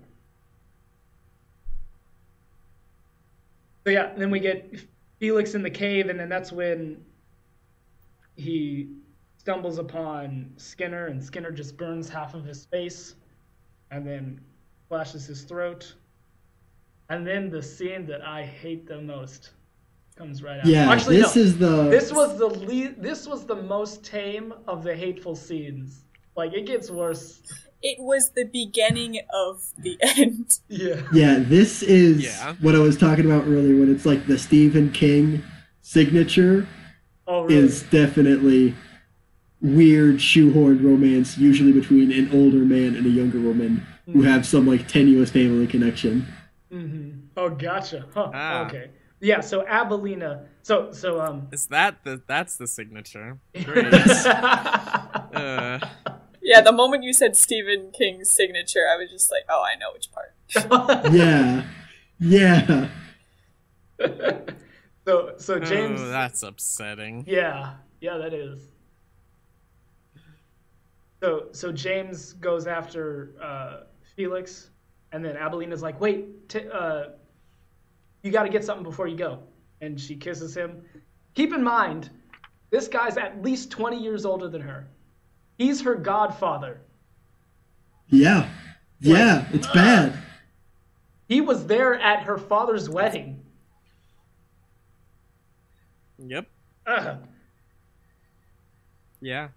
So 3.86 3.92
yeah, 3.92 4.14
then 4.16 4.30
we 4.30 4.40
get 4.40 4.80
Felix 5.20 5.56
in 5.56 5.64
the 5.64 5.70
cave, 5.70 6.10
and 6.10 6.20
then 6.20 6.30
that's 6.30 6.52
when 6.52 7.04
he 8.36 8.90
stumbles 9.38 9.80
upon 9.80 10.54
Skinner, 10.58 11.08
and 11.08 11.24
Skinner 11.24 11.52
just 11.52 11.78
burns 11.78 12.08
half 12.08 12.34
of 12.34 12.46
his 12.46 12.66
face, 12.66 13.16
and 13.90 14.06
then 14.06 14.40
slashes 14.88 15.26
his 15.26 15.44
throat. 15.44 15.96
And 17.12 17.28
then 17.28 17.50
the 17.50 17.62
scene 17.62 18.06
that 18.06 18.22
I 18.22 18.44
hate 18.44 18.88
the 18.88 19.02
most 19.02 19.50
comes 20.16 20.42
right 20.42 20.60
after. 20.60 20.70
Yeah, 20.70 20.90
Actually, 20.90 21.18
this 21.18 21.36
no. 21.36 21.42
is 21.42 21.58
the. 21.58 21.90
This 21.90 22.10
was 22.14 22.38
the 22.40 22.48
le- 22.48 22.94
This 22.98 23.28
was 23.28 23.46
the 23.46 23.62
most 23.62 24.06
tame 24.06 24.54
of 24.66 24.82
the 24.86 24.96
hateful 24.96 25.36
scenes. 25.36 26.06
Like 26.38 26.54
it 26.54 26.66
gets 26.66 26.90
worse. 26.90 27.42
It 27.82 27.98
was 28.00 28.30
the 28.30 28.46
beginning 28.46 29.20
of 29.34 29.62
the 29.78 29.98
end. 30.18 30.60
Yeah. 30.70 31.02
Yeah, 31.12 31.40
this 31.40 31.84
is 31.84 32.24
Yeah. 32.24 32.56
what 32.62 32.76
I 32.76 32.80
was 32.80 32.96
talking 32.96 33.26
about 33.26 33.44
earlier 33.44 33.78
when 33.78 33.94
it's 33.94 34.06
like 34.06 34.26
the 34.28 34.38
Stephen 34.38 34.90
King 34.94 35.44
signature 35.82 36.66
Oh 37.28 37.44
really? 37.44 37.56
is 37.56 37.84
definitely 37.84 38.74
weird 39.60 40.16
shoehorned 40.16 40.82
romance, 40.82 41.38
usually 41.38 41.74
between 41.74 42.10
an 42.14 42.30
older 42.32 42.64
man 42.64 42.96
and 42.96 43.06
a 43.06 43.10
younger 43.10 43.42
woman 43.42 43.86
who 44.06 44.22
hmm. 44.22 44.24
have 44.24 44.46
some 44.46 44.66
like 44.66 44.88
tenuous 44.88 45.30
family 45.30 45.68
connection. 45.68 46.26
Hmm 46.72 47.12
Oh, 47.36 47.50
gotcha. 47.50 48.06
Huh. 48.14 48.32
Ah. 48.34 48.66
Okay. 48.66 48.90
Yeah. 49.20 49.42
So 49.42 49.64
Abilena. 49.64 50.46
So 50.64 50.92
so 50.92 51.20
um. 51.22 51.48
Is 51.52 51.68
that 51.68 52.04
the 52.04 52.22
that's 52.28 52.56
the 52.58 52.68
signature? 52.68 53.40
Great. 53.64 53.94
uh, 54.26 55.80
Yeah, 56.42 56.62
the 56.62 56.72
moment 56.72 57.04
you 57.04 57.14
said 57.14 57.36
Stephen 57.36 57.92
King's 57.92 58.32
signature, 58.32 58.86
I 58.92 58.98
was 58.98 59.12
just 59.12 59.30
like, 59.32 59.44
oh, 59.50 59.64
I 59.64 59.76
know 59.78 59.92
which 59.94 60.10
part. 60.12 60.34
Yeah. 61.14 61.66
Yeah. 62.20 62.88
so 65.06 65.34
so 65.38 65.60
James. 65.60 66.00
oh, 66.02 66.10
that's 66.10 66.44
upsetting. 66.44 67.24
Yeah, 67.28 67.74
yeah, 68.00 68.18
that 68.18 68.34
is. 68.34 68.60
So 71.22 71.48
so 71.52 71.72
James 71.72 72.34
goes 72.34 72.66
after 72.68 73.36
uh, 73.42 73.82
Felix, 74.16 74.70
and 75.12 75.24
then 75.24 75.36
Abilena's 75.36 75.82
like, 75.82 76.00
"Wait, 76.00 76.50
t- 76.50 76.68
uh, 76.72 77.06
you 78.24 78.32
got 78.32 78.44
to 78.44 78.50
get 78.50 78.64
something 78.64 78.84
before 78.84 79.08
you 79.08 79.18
go," 79.18 79.40
and 79.82 80.00
she 80.00 80.16
kisses 80.16 80.56
him. 80.56 80.84
Keep 81.34 81.54
in 81.54 81.64
mind, 81.64 82.10
this 82.70 82.88
guy's 82.88 83.18
at 83.18 83.42
least 83.42 83.72
twenty 83.72 84.02
years 84.02 84.26
older 84.26 84.48
than 84.48 84.62
her. 84.62 84.88
He's 85.58 85.82
her 85.82 85.96
godfather. 85.96 86.82
Yeah. 88.08 88.50
Yeah. 89.00 89.46
It's 89.54 89.68
bad. 89.68 90.18
He 91.28 91.40
was 91.42 91.66
there 91.66 91.96
at 91.96 92.24
her 92.24 92.38
father's 92.38 92.90
wedding. 92.90 93.42
Yep. 96.18 96.48
Ugh. 96.86 97.18
Yeah. 99.22 99.50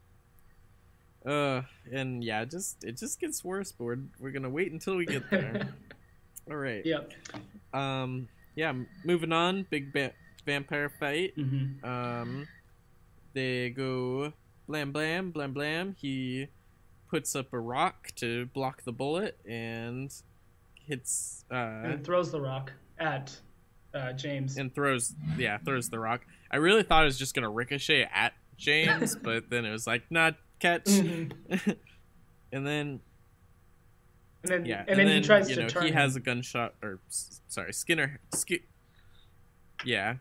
Uh, 1.24 1.62
and 1.92 2.22
yeah, 2.22 2.44
just 2.44 2.84
it 2.84 2.96
just 2.98 3.18
gets 3.20 3.42
worse, 3.44 3.72
but 3.72 3.98
we're 4.20 4.30
gonna 4.30 4.50
wait 4.50 4.70
until 4.72 4.96
we 4.96 5.06
get 5.06 5.28
there. 5.30 5.68
All 6.50 6.56
right. 6.56 6.84
Yep. 6.84 7.12
Um. 7.72 8.28
Yeah. 8.54 8.72
Moving 9.04 9.32
on. 9.32 9.66
Big 9.70 9.92
ba- 9.92 10.12
vampire 10.44 10.88
fight. 10.90 11.32
hmm 11.34 11.84
Um. 11.84 12.46
They 13.32 13.70
go 13.70 14.32
blam 14.68 14.92
blam 14.92 15.30
blam 15.30 15.52
blam. 15.52 15.96
He 15.98 16.48
puts 17.10 17.34
up 17.34 17.52
a 17.52 17.58
rock 17.58 18.08
to 18.16 18.46
block 18.46 18.82
the 18.84 18.92
bullet 18.92 19.38
and 19.48 20.12
hits 20.86 21.44
uh 21.50 21.54
And 21.84 22.04
throws 22.04 22.30
the 22.30 22.40
rock 22.40 22.72
at 22.98 23.34
uh, 23.94 24.12
James. 24.12 24.56
and 24.58 24.74
throws 24.74 25.14
yeah 25.38 25.58
throws 25.58 25.88
the 25.88 25.98
rock. 25.98 26.26
I 26.50 26.56
really 26.58 26.82
thought 26.82 27.02
it 27.02 27.06
was 27.06 27.18
just 27.18 27.34
gonna 27.34 27.50
ricochet 27.50 28.08
at 28.12 28.34
James, 28.56 29.16
but 29.22 29.50
then 29.50 29.64
it 29.64 29.70
was 29.72 29.86
like 29.86 30.02
not 30.10 30.36
catch. 30.64 30.84
Mhm. 30.84 31.32
and 32.52 32.66
then 32.66 33.00
And 34.42 34.52
then 34.52 34.66
yeah, 34.66 34.84
and, 34.88 34.98
then, 34.98 35.08
he 35.08 35.20
tries 35.20 35.48
you 35.48 35.56
to 35.56 35.62
know 35.62 35.68
turn. 35.68 35.86
he 35.86 35.92
has 35.92 36.16
a 36.16 36.20
gunshot 36.20 36.74
or 36.82 37.00
sorry 37.08 37.72
Skinner. 37.72 38.20
Ski- 38.34 38.64
yeah. 39.84 40.16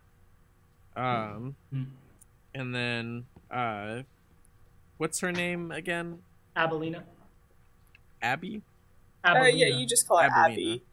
Um. 0.96 1.56
Hmm. 1.72 1.84
And 2.56 2.76
then 2.76 3.26
uh, 3.50 4.04
what's 4.98 5.20
her 5.22 5.32
name 5.32 5.72
again? 5.72 6.20
Abilena. 6.56 7.04
Abby. 8.22 8.62
Uh, 9.26 9.46
yeah, 9.46 9.68
you 9.68 9.86
just 9.88 10.08
call 10.08 10.18
her 10.18 10.30
Abilena. 10.30 10.52
Abby. 10.52 10.84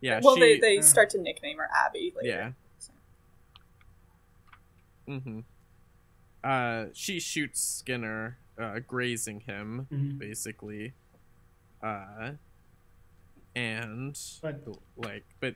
Yeah. 0.00 0.20
well, 0.22 0.34
she, 0.34 0.40
they, 0.40 0.58
they 0.58 0.78
uh, 0.78 0.82
start 0.82 1.10
to 1.10 1.20
nickname 1.20 1.58
her 1.58 1.68
Abby 1.86 2.12
later. 2.16 2.54
Yeah. 5.08 5.14
Mm-hmm. 5.14 5.40
Uh, 6.42 6.86
she 6.92 7.20
shoots 7.20 7.62
Skinner, 7.62 8.38
uh, 8.58 8.78
grazing 8.86 9.40
him, 9.40 9.86
Mhm. 9.90 10.18
basically. 10.18 10.94
Uh, 11.82 12.32
and 13.56 14.18
But 14.42 14.66
like, 14.96 15.24
but 15.40 15.54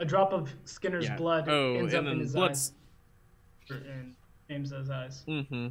a 0.00 0.04
drop 0.04 0.32
of 0.32 0.52
Skinner's 0.64 1.04
yeah. 1.06 1.16
blood 1.16 1.48
oh, 1.48 1.76
ends 1.76 1.94
up 1.94 2.04
in 2.06 2.18
his 2.20 2.34
eyes. 2.36 2.72
In 3.70 4.14
James's 4.48 4.90
eyes. 4.90 5.24
Mm-hmm. 5.28 5.68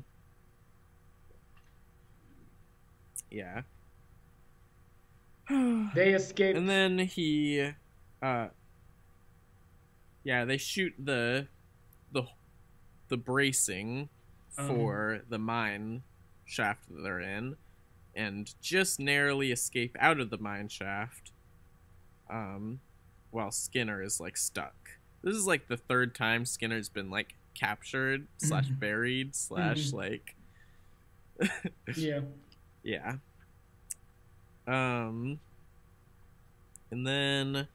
Yeah. 3.31 3.61
They 5.95 6.13
escape. 6.13 6.55
and 6.57 6.67
then 6.69 6.99
he, 6.99 7.71
uh, 8.21 8.47
yeah, 10.23 10.45
they 10.45 10.57
shoot 10.57 10.93
the, 10.99 11.47
the, 12.11 12.23
the 13.07 13.17
bracing 13.17 14.09
Oh. 14.59 14.67
for 14.67 15.21
the 15.29 15.37
mine 15.37 16.01
shaft 16.47 16.87
that 16.89 17.03
they're 17.03 17.19
in, 17.19 17.55
and 18.15 18.51
just 18.61 18.99
narrowly 18.99 19.51
escape 19.51 19.95
out 19.99 20.19
of 20.19 20.31
the 20.31 20.39
mine 20.39 20.69
shaft. 20.69 21.31
Um, 22.29 22.79
while 23.31 23.51
Skinner 23.51 24.01
is 24.01 24.19
like 24.19 24.35
stuck. 24.37 24.73
This 25.21 25.35
is 25.35 25.45
like 25.45 25.67
the 25.67 25.77
third 25.77 26.15
time 26.15 26.45
Skinner's 26.45 26.89
been 26.89 27.09
like 27.11 27.35
captured 27.53 28.25
slash 28.37 28.67
buried 28.69 29.35
slash 29.35 29.91
Mhm. 29.91 29.93
like 29.93 30.35
yeah. 31.95 32.21
yeah. 32.83 33.15
Um 34.65 35.39
and 36.89 37.05
then 37.05 37.67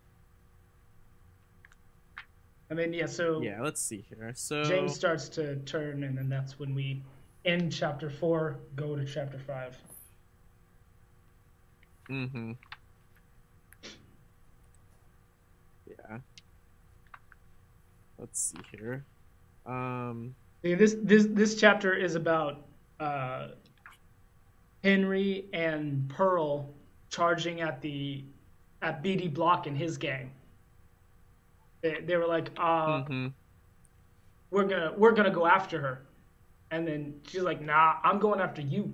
I 2.70 2.74
mean, 2.74 2.92
yeah. 2.94 3.06
So 3.06 3.42
yeah, 3.42 3.60
let's 3.60 3.80
see 3.82 4.04
here. 4.08 4.32
So 4.34 4.64
James 4.64 4.94
starts 4.94 5.28
to 5.30 5.56
turn, 5.56 6.04
and 6.04 6.16
then 6.16 6.28
that's 6.30 6.58
when 6.58 6.74
we 6.74 7.02
end 7.44 7.72
chapter 7.72 8.10
four, 8.10 8.58
go 8.76 8.96
to 8.96 9.04
chapter 9.04 9.38
five. 9.38 9.76
Mm-hmm. 12.10 12.52
Yeah. 15.86 16.18
Let's 18.18 18.40
see 18.40 18.58
here. 18.76 19.04
Um 19.66 20.34
this 20.62 20.96
this 21.02 21.26
this 21.30 21.56
chapter 21.56 21.92
is 21.92 22.14
about 22.14 22.66
uh, 23.00 23.48
Henry 24.82 25.46
and 25.52 26.08
Pearl 26.08 26.72
charging 27.10 27.60
at 27.60 27.80
the 27.80 28.24
at 28.80 29.02
BD 29.02 29.32
Bloch 29.32 29.66
and 29.66 29.76
his 29.76 29.96
gang. 29.96 30.30
They, 31.82 32.00
they 32.00 32.16
were 32.16 32.26
like, 32.26 32.50
uh, 32.56 33.04
mhm. 33.04 33.32
we're 34.50 34.64
gonna 34.64 34.92
we're 34.96 35.12
gonna 35.12 35.30
go 35.30 35.46
after 35.46 35.80
her, 35.80 36.02
and 36.72 36.88
then 36.88 37.20
she's 37.28 37.42
like, 37.42 37.60
nah, 37.60 37.96
I'm 38.02 38.18
going 38.18 38.40
after 38.40 38.62
you. 38.62 38.92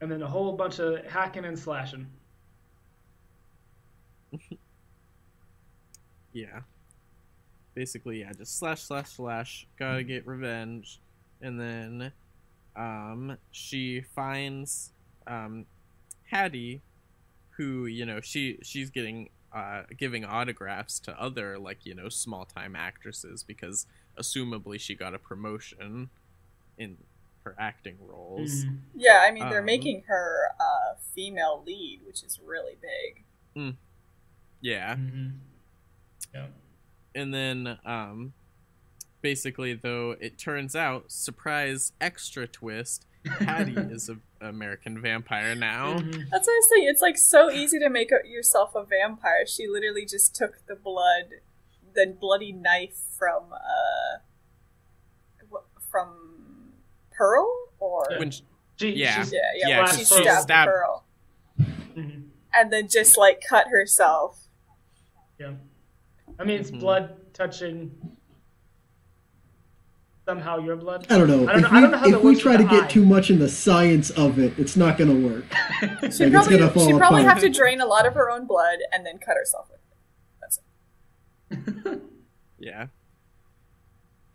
And 0.00 0.10
then 0.10 0.22
a 0.22 0.26
whole 0.26 0.52
bunch 0.52 0.80
of 0.80 1.04
hacking 1.06 1.44
and 1.46 1.58
slashing. 1.58 2.06
Yeah. 6.30 6.60
Basically, 7.74 8.20
yeah, 8.20 8.32
just 8.32 8.58
slash 8.58 8.82
slash 8.82 9.08
slash, 9.08 9.66
gotta 9.76 10.04
get 10.04 10.26
revenge. 10.26 11.00
And 11.40 11.58
then 11.58 12.12
um 12.76 13.38
she 13.50 14.02
finds 14.14 14.92
um 15.26 15.66
Hattie 16.30 16.82
who, 17.56 17.86
you 17.86 18.06
know, 18.06 18.20
she 18.20 18.58
she's 18.62 18.90
getting 18.90 19.30
uh 19.52 19.82
giving 19.96 20.24
autographs 20.24 21.00
to 21.00 21.20
other 21.20 21.58
like, 21.58 21.84
you 21.86 21.94
know, 21.94 22.08
small 22.08 22.44
time 22.44 22.76
actresses 22.76 23.42
because 23.42 23.86
assumably 24.18 24.78
she 24.80 24.94
got 24.94 25.14
a 25.14 25.18
promotion 25.18 26.10
in 26.76 26.96
her 27.44 27.54
acting 27.58 27.96
roles. 28.00 28.64
Mhm. 28.64 28.78
Yeah, 28.94 29.20
I 29.26 29.30
mean, 29.30 29.48
they're 29.48 29.60
Um, 29.60 29.64
making 29.66 30.02
her 30.08 30.50
a 30.60 30.96
female 31.14 31.62
lead, 31.64 32.00
which 32.06 32.22
is 32.22 32.38
really 32.44 32.76
big. 32.80 33.24
Yeah. 34.60 34.96
Mhm. 34.96 35.38
Yeah. 36.34 36.46
and 37.14 37.32
then 37.34 37.78
um 37.84 38.32
basically 39.22 39.72
though 39.74 40.12
it 40.20 40.36
turns 40.38 40.76
out 40.76 41.10
surprise 41.10 41.92
extra 42.00 42.46
twist 42.46 43.06
Hattie 43.24 43.74
is 43.92 44.08
an 44.08 44.20
American 44.40 45.00
vampire 45.00 45.54
now. 45.54 45.98
Mhm. 45.98 46.28
That's 46.30 46.46
what 46.46 46.52
I 46.52 46.56
was 46.58 46.68
saying. 46.68 46.88
It's 46.88 47.02
like 47.02 47.18
so 47.18 47.50
easy 47.50 47.78
to 47.80 47.88
make 47.88 48.10
yourself 48.10 48.74
a 48.74 48.84
vampire. 48.84 49.46
She 49.46 49.66
literally 49.66 50.04
just 50.06 50.34
took 50.36 50.64
the 50.66 50.76
blood, 50.76 51.40
the 51.98 52.14
bloody 52.20 52.52
knife 52.52 52.96
from 53.18 53.52
uh, 53.52 54.18
from 55.90 56.72
Pearl, 57.10 57.48
or 57.80 58.06
Yeah. 58.10 58.18
When 58.18 58.30
sh- 58.30 58.42
She, 58.76 58.90
Yeah. 58.90 59.14
she's- 59.16 59.32
yeah, 59.32 59.40
yeah, 59.56 59.68
Yeah, 59.80 59.86
she 59.86 59.98
she 59.98 60.04
stabbed, 60.04 60.42
stabbed- 60.42 60.68
Pearl, 60.70 61.04
mhm. 61.96 62.28
and 62.54 62.72
then 62.72 62.86
just 62.88 63.16
like 63.18 63.42
cut 63.48 63.66
herself. 63.68 64.46
Yeah. 65.40 65.54
I 66.38 66.44
mean, 66.44 66.60
it's 66.60 66.70
Mhm. 66.70 66.78
blood 66.80 67.34
touching 67.34 67.90
somehow 70.24 70.58
your 70.58 70.76
blood. 70.76 71.06
I 71.10 71.18
don't 71.18 71.26
know. 71.26 71.48
I 71.48 71.54
don't 71.54 71.64
if 71.64 71.72
know- 71.72 71.76
I 71.76 71.80
don't 71.80 71.90
know 71.90 71.98
how 71.98 72.06
we, 72.06 72.14
if 72.14 72.22
we 72.22 72.36
try 72.36 72.56
to 72.56 72.62
get 72.64 72.84
eye. 72.84 72.86
too 72.88 73.04
much 73.04 73.30
in 73.30 73.38
the 73.40 73.48
science 73.48 74.10
of 74.10 74.38
it, 74.38 74.56
it's 74.58 74.76
not 74.76 74.96
going 74.98 75.10
to 75.10 75.28
work. 75.28 75.44
She 75.80 75.86
Like, 75.86 76.02
it's 76.04 76.18
probably, 76.18 76.58
gonna 76.58 76.70
fall 76.70 76.86
she 76.86 76.92
probably 76.92 77.22
apart. 77.22 77.34
have 77.34 77.40
to 77.40 77.48
drain 77.48 77.80
a 77.80 77.86
lot 77.86 78.06
of 78.06 78.14
her 78.14 78.30
own 78.30 78.46
blood 78.46 78.78
and 78.92 79.04
then 79.06 79.18
cut 79.18 79.36
herself 79.36 79.68
with 79.70 79.80
it. 79.80 79.96
That's 80.40 80.60
it. 81.50 81.74
Yeah. 82.58 82.86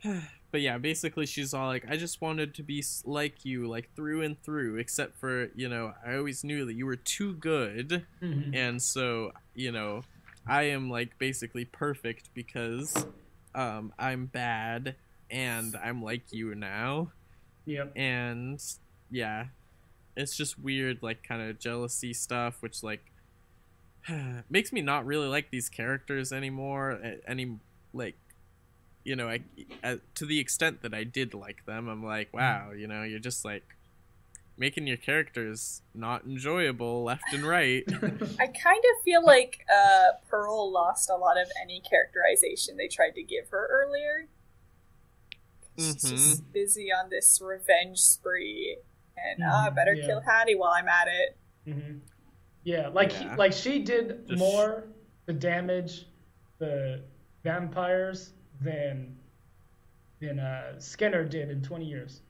but 0.51 0.62
yeah, 0.62 0.77
basically 0.77 1.25
she's 1.25 1.53
all 1.53 1.67
like, 1.67 1.86
I 1.89 1.97
just 1.97 2.21
wanted 2.21 2.53
to 2.55 2.63
be 2.63 2.83
like 3.05 3.45
you, 3.45 3.67
like 3.67 3.89
through 3.95 4.21
and 4.21 4.41
through, 4.43 4.77
except 4.77 5.17
for, 5.17 5.49
you 5.55 5.69
know, 5.69 5.93
I 6.05 6.15
always 6.15 6.43
knew 6.43 6.65
that 6.65 6.73
you 6.73 6.86
were 6.86 6.95
too 6.95 7.33
good. 7.33 8.05
Mhm. 8.21 8.55
And 8.55 8.81
so, 8.81 9.31
you 9.55 9.71
know, 9.71 10.03
I 10.45 10.63
am 10.63 10.89
like 10.89 11.17
basically 11.17 11.65
perfect 11.65 12.29
because 12.33 13.05
um, 13.55 13.93
I'm 13.97 14.25
bad 14.25 14.95
and 15.31 15.75
I'm 15.75 16.03
like 16.03 16.31
you 16.31 16.53
now. 16.55 17.12
Yep. 17.65 17.93
And 17.95 18.62
yeah, 19.09 19.45
it's 20.15 20.36
just 20.36 20.59
weird, 20.59 20.99
like 21.01 21.23
kind 21.23 21.41
of 21.41 21.59
jealousy 21.59 22.13
stuff, 22.13 22.62
which 22.62 22.83
like 22.83 23.12
makes 24.49 24.71
me 24.73 24.81
not 24.81 25.05
really 25.05 25.27
like 25.27 25.49
these 25.49 25.69
characters 25.69 26.33
anymore. 26.33 26.99
Any 27.27 27.57
like, 27.93 28.15
you 29.03 29.15
know, 29.15 29.27
I 29.29 29.41
uh, 29.84 29.97
to 30.15 30.25
the 30.25 30.39
extent 30.39 30.82
that 30.82 30.93
I 30.93 31.03
did 31.03 31.34
like 31.34 31.65
them, 31.65 31.88
I'm 31.88 32.03
like, 32.03 32.34
wow, 32.34 32.71
you 32.71 32.88
know, 32.88 33.03
you're 33.03 33.19
just 33.19 33.43
like 33.45 33.63
making 34.56 34.86
your 34.86 34.97
characters 34.97 35.82
not 35.95 36.25
enjoyable 36.25 37.03
left 37.03 37.23
and 37.34 37.43
right. 37.45 37.84
I 38.39 38.47
kind 38.47 38.84
of 38.95 39.03
feel 39.03 39.23
like 39.25 39.65
uh, 39.73 40.13
Pearl 40.29 40.71
lost 40.71 41.10
a 41.10 41.15
lot 41.15 41.39
of 41.41 41.47
any 41.62 41.82
characterization 41.82 42.77
they 42.77 42.88
tried 42.88 43.15
to 43.15 43.23
give 43.23 43.49
her 43.49 43.67
earlier. 43.71 44.27
She's 45.77 45.95
Mhm. 45.95 46.10
just 46.10 46.53
busy 46.53 46.91
on 46.91 47.10
this 47.10 47.41
revenge 47.41 47.97
spree, 47.99 48.77
and 49.17 49.43
ah, 49.43 49.65
I 49.65 49.69
better 49.71 49.93
Yeah. 49.95 50.06
kill 50.06 50.19
Hattie 50.21 50.56
while 50.56 50.71
I'm 50.71 50.88
at 50.88 51.08
it. 51.08 51.38
hmm 51.65 51.97
Yeah, 52.63 52.89
like 52.89 53.12
Yeah. 53.12 53.36
like 53.36 53.53
she 53.53 53.79
did 53.79 54.27
Just- 54.27 54.38
more 54.39 54.84
the 55.25 55.34
damage 55.34 56.06
the 56.60 57.03
vampires 57.43 58.32
than 58.62 59.15
than 60.21 60.39
uh, 60.39 60.79
Skinner 60.79 61.23
did 61.25 61.49
in 61.49 61.62
20 61.62 61.86
years. 61.86 62.21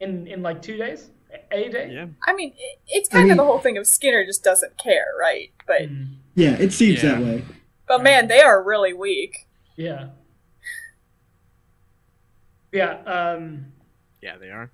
In 0.00 0.26
in 0.26 0.42
like 0.42 0.60
two 0.62 0.76
days, 0.76 1.10
a, 1.52 1.56
a 1.66 1.68
day. 1.70 1.90
yeah. 1.92 2.06
I 2.26 2.34
mean, 2.34 2.52
it, 2.58 2.78
it's 2.88 3.08
I 3.10 3.12
kind 3.12 3.24
mean- 3.24 3.32
of 3.32 3.36
the 3.38 3.44
whole 3.44 3.58
thing 3.60 3.78
of 3.78 3.86
Skinner 3.86 4.24
just 4.26 4.42
doesn't 4.44 4.76
care, 4.78 5.06
right? 5.18 5.52
But 5.66 5.82
Mhm. 5.82 6.16
Yeah, 6.34 6.56
it 6.58 6.72
seems 6.72 7.02
Yeah. 7.02 7.12
that 7.16 7.22
way. 7.22 7.44
but 7.88 8.02
man, 8.02 8.28
they 8.28 8.40
are 8.40 8.62
really 8.62 8.92
weak. 8.92 9.46
Yeah. 9.76 10.08
Yeah. 12.72 12.98
Um. 13.04 13.72
Yeah, 14.22 14.36
they 14.38 14.50
are. 14.50 14.70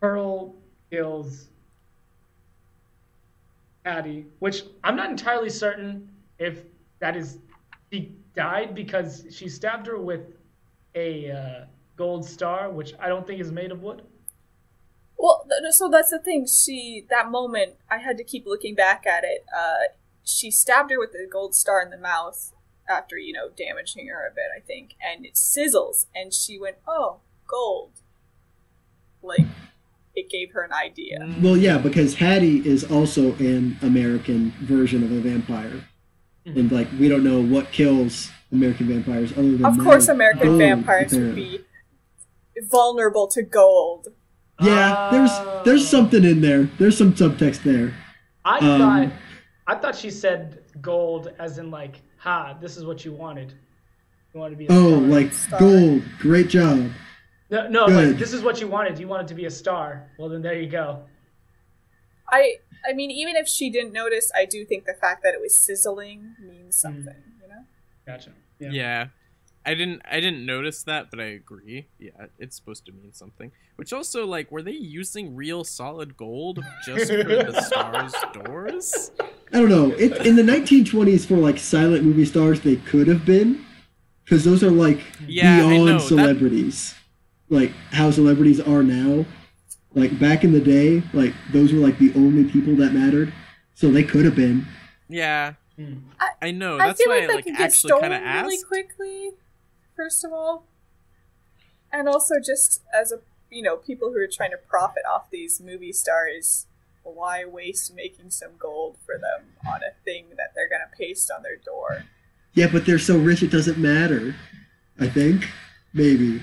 Pearl 0.00 0.54
kills 0.90 1.48
Hattie, 3.84 4.26
which 4.38 4.62
I'm 4.84 4.96
not 4.96 5.10
entirely 5.10 5.50
certain 5.50 6.08
if 6.38 6.62
that 7.00 7.16
is 7.16 7.38
she 7.92 8.12
died 8.34 8.74
because 8.74 9.24
she 9.30 9.48
stabbed 9.48 9.86
her 9.86 9.98
with 9.98 10.22
a 10.94 11.30
uh, 11.30 11.64
gold 11.96 12.24
star, 12.24 12.70
which 12.70 12.94
I 13.00 13.08
don't 13.08 13.26
think 13.26 13.40
is 13.40 13.52
made 13.52 13.72
of 13.72 13.82
wood. 13.82 14.02
Well, 15.16 15.46
th- 15.48 15.72
so 15.72 15.88
that's 15.88 16.10
the 16.10 16.18
thing. 16.18 16.46
She 16.46 17.06
that 17.10 17.30
moment, 17.30 17.74
I 17.90 17.98
had 17.98 18.16
to 18.18 18.24
keep 18.24 18.46
looking 18.46 18.74
back 18.74 19.06
at 19.06 19.24
it. 19.24 19.44
Uh, 19.56 19.92
she 20.24 20.50
stabbed 20.50 20.90
her 20.90 20.98
with 20.98 21.12
the 21.12 21.26
gold 21.30 21.54
star 21.54 21.82
in 21.82 21.90
the 21.90 21.98
mouth 21.98 22.52
after 22.88 23.16
you 23.16 23.32
know 23.32 23.48
damaging 23.56 24.08
her 24.08 24.26
a 24.26 24.34
bit, 24.34 24.50
I 24.56 24.60
think, 24.60 24.94
and 25.00 25.24
it 25.24 25.34
sizzles, 25.34 26.06
and 26.14 26.32
she 26.34 26.58
went, 26.58 26.76
"Oh, 26.86 27.20
gold!" 27.46 27.92
Like 29.22 29.46
it 30.14 30.28
gave 30.28 30.52
her 30.52 30.62
an 30.62 30.72
idea. 30.72 31.18
Well, 31.40 31.56
yeah, 31.56 31.78
because 31.78 32.16
Hattie 32.16 32.66
is 32.68 32.84
also 32.84 33.34
an 33.34 33.78
American 33.82 34.52
version 34.60 35.02
of 35.02 35.10
a 35.10 35.20
vampire, 35.20 35.84
and 36.44 36.70
like 36.70 36.88
we 36.98 37.08
don't 37.08 37.24
know 37.24 37.40
what 37.40 37.70
kills 37.72 38.30
American 38.52 38.86
vampires 38.88 39.32
other 39.32 39.56
than 39.56 39.64
Of 39.64 39.78
course, 39.78 40.06
that 40.06 40.12
American 40.12 40.48
gold, 40.48 40.58
vampires 40.58 41.12
would 41.12 41.34
be 41.34 41.60
vulnerable 42.70 43.26
to 43.28 43.42
gold. 43.42 44.08
Yeah, 44.60 45.08
there's 45.10 45.64
there's 45.64 45.88
something 45.88 46.24
in 46.24 46.40
there. 46.40 46.64
There's 46.78 46.96
some 46.96 47.12
subtext 47.14 47.62
there. 47.62 47.94
I 48.44 48.58
Um, 48.58 48.78
thought 48.78 49.12
I 49.66 49.74
thought 49.80 49.96
she 49.96 50.10
said 50.10 50.62
gold 50.80 51.32
as 51.38 51.58
in 51.58 51.70
like, 51.70 52.00
ha, 52.18 52.56
this 52.60 52.76
is 52.76 52.84
what 52.84 53.04
you 53.04 53.12
wanted. 53.12 53.54
You 54.32 54.40
wanted 54.40 54.50
to 54.50 54.56
be 54.56 54.66
a 54.66 54.68
Oh, 54.70 54.90
star. 54.98 55.00
like 55.08 55.32
Star. 55.32 55.58
gold, 55.60 56.02
great 56.18 56.48
job. 56.48 56.90
no, 57.50 57.68
no, 57.68 57.86
like 57.86 58.18
this 58.18 58.32
is 58.32 58.42
what 58.42 58.60
you 58.60 58.68
wanted. 58.68 58.98
You 58.98 59.08
wanted 59.08 59.28
to 59.28 59.34
be 59.34 59.46
a 59.46 59.50
star. 59.50 60.08
Well, 60.18 60.28
then 60.28 60.42
there 60.42 60.54
you 60.60 60.68
go. 60.68 61.02
I 62.30 62.56
I 62.86 62.92
mean, 62.92 63.10
even 63.10 63.36
if 63.36 63.48
she 63.48 63.70
didn't 63.70 63.92
notice, 63.92 64.30
I 64.34 64.44
do 64.44 64.64
think 64.64 64.84
the 64.84 64.94
fact 64.94 65.22
that 65.22 65.34
it 65.34 65.40
was 65.40 65.54
sizzling 65.54 66.36
means 66.40 66.76
hmm. 66.76 66.88
something. 66.88 67.22
You 67.42 67.48
know. 67.48 67.64
Gotcha. 68.06 68.32
Yeah. 68.58 69.08
I 69.66 69.74
didn't 69.74 70.02
I 70.10 70.20
didn't 70.20 70.44
notice 70.44 70.82
that, 70.82 71.10
but 71.10 71.20
I 71.20 71.24
agree. 71.24 71.86
Yeah, 71.98 72.10
it's 72.38 72.54
supposed 72.54 72.84
to 72.86 72.92
mean 72.92 73.12
something. 73.12 73.50
Which 73.76 73.92
also 73.92 74.26
like 74.26 74.52
were 74.52 74.62
they 74.62 74.72
using 74.72 75.34
real 75.34 75.64
solid 75.64 76.16
gold 76.16 76.62
just 76.84 77.10
for 77.10 77.24
the 77.24 77.60
stars 77.66 78.14
doors? 78.32 79.10
I 79.52 79.60
don't 79.60 79.70
know. 79.70 79.90
It, 79.92 80.26
in 80.26 80.36
the 80.36 80.42
1920s, 80.42 81.26
for 81.26 81.36
like 81.36 81.58
silent 81.58 82.04
movie 82.04 82.24
stars, 82.24 82.60
they 82.60 82.76
could 82.76 83.06
have 83.08 83.24
been, 83.24 83.64
because 84.24 84.44
those 84.44 84.62
are 84.62 84.70
like 84.70 85.00
Yeah, 85.26 85.58
beyond 85.58 85.86
know, 85.86 85.98
that- 85.98 86.00
celebrities, 86.02 86.94
like 87.48 87.70
how 87.92 88.10
celebrities 88.10 88.60
are 88.60 88.82
now. 88.82 89.24
Like 89.94 90.18
back 90.18 90.44
in 90.44 90.52
the 90.52 90.60
day, 90.60 91.02
like 91.12 91.34
those 91.52 91.72
were 91.72 91.78
like 91.78 91.98
the 91.98 92.12
only 92.14 92.44
people 92.50 92.74
that 92.76 92.92
mattered, 92.92 93.32
so 93.74 93.90
they 93.90 94.02
could 94.02 94.24
have 94.24 94.34
been. 94.34 94.66
Yeah. 95.08 95.54
Hmm. 95.76 95.98
I 96.40 96.50
know. 96.50 96.76
I 96.78 96.88
That's 96.88 97.02
feel 97.02 97.12
why 97.12 97.20
like 97.20 97.30
I 97.30 97.34
like 97.34 97.44
can 97.44 97.54
get 97.54 97.62
actually 97.62 97.88
stolen 97.88 98.10
kind 98.10 98.14
of 98.14 98.46
really 98.46 98.62
quickly. 98.62 99.30
First 99.96 100.24
of 100.24 100.32
all, 100.32 100.66
and 101.92 102.08
also 102.08 102.34
just 102.44 102.82
as 102.92 103.12
a 103.12 103.20
you 103.50 103.62
know 103.62 103.76
people 103.76 104.10
who 104.10 104.18
are 104.18 104.26
trying 104.26 104.50
to 104.50 104.56
profit 104.56 105.04
off 105.10 105.30
these 105.30 105.60
movie 105.60 105.92
stars, 105.92 106.66
why 107.02 107.44
waste 107.44 107.94
making 107.94 108.30
some 108.30 108.52
gold 108.58 108.96
for 109.06 109.14
them 109.14 109.52
on 109.66 109.80
a 109.82 109.94
thing 110.04 110.26
that 110.36 110.52
they're 110.54 110.68
gonna 110.68 110.90
paste 110.96 111.30
on 111.34 111.42
their 111.42 111.56
door? 111.56 112.04
Yeah, 112.54 112.68
but 112.70 112.86
they're 112.86 112.98
so 112.98 113.18
rich 113.18 113.42
it 113.42 113.50
doesn't 113.50 113.78
matter. 113.78 114.34
I 114.98 115.08
think 115.08 115.48
maybe. 115.92 116.42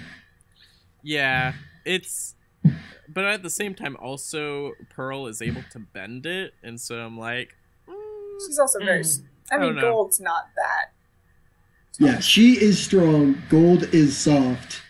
Yeah, 1.04 1.54
it's 1.86 2.36
but 3.14 3.26
at 3.26 3.44
the 3.44 3.50
same 3.50 3.74
time 3.76 3.96
also 4.00 4.74
Pearl 4.90 5.28
is 5.28 5.42
able 5.42 5.64
to 5.72 5.80
bend 5.80 6.26
it 6.26 6.54
and 6.64 6.80
so 6.80 6.96
I'm 7.00 7.18
like 7.18 7.56
mm, 7.88 7.94
She's 8.48 8.60
also 8.60 8.80
very. 8.80 9.02
Mm. 9.02 9.24
I 9.52 9.56
I 9.56 9.60
mean, 9.60 9.76
don't 9.76 9.82
gold's 9.82 10.20
not 10.20 10.46
that. 10.56 10.92
Yeah, 12.00 12.20
she 12.20 12.54
is 12.62 12.82
strong. 12.82 13.42
Gold 13.50 13.84
is 13.94 14.18
soft. 14.18 14.82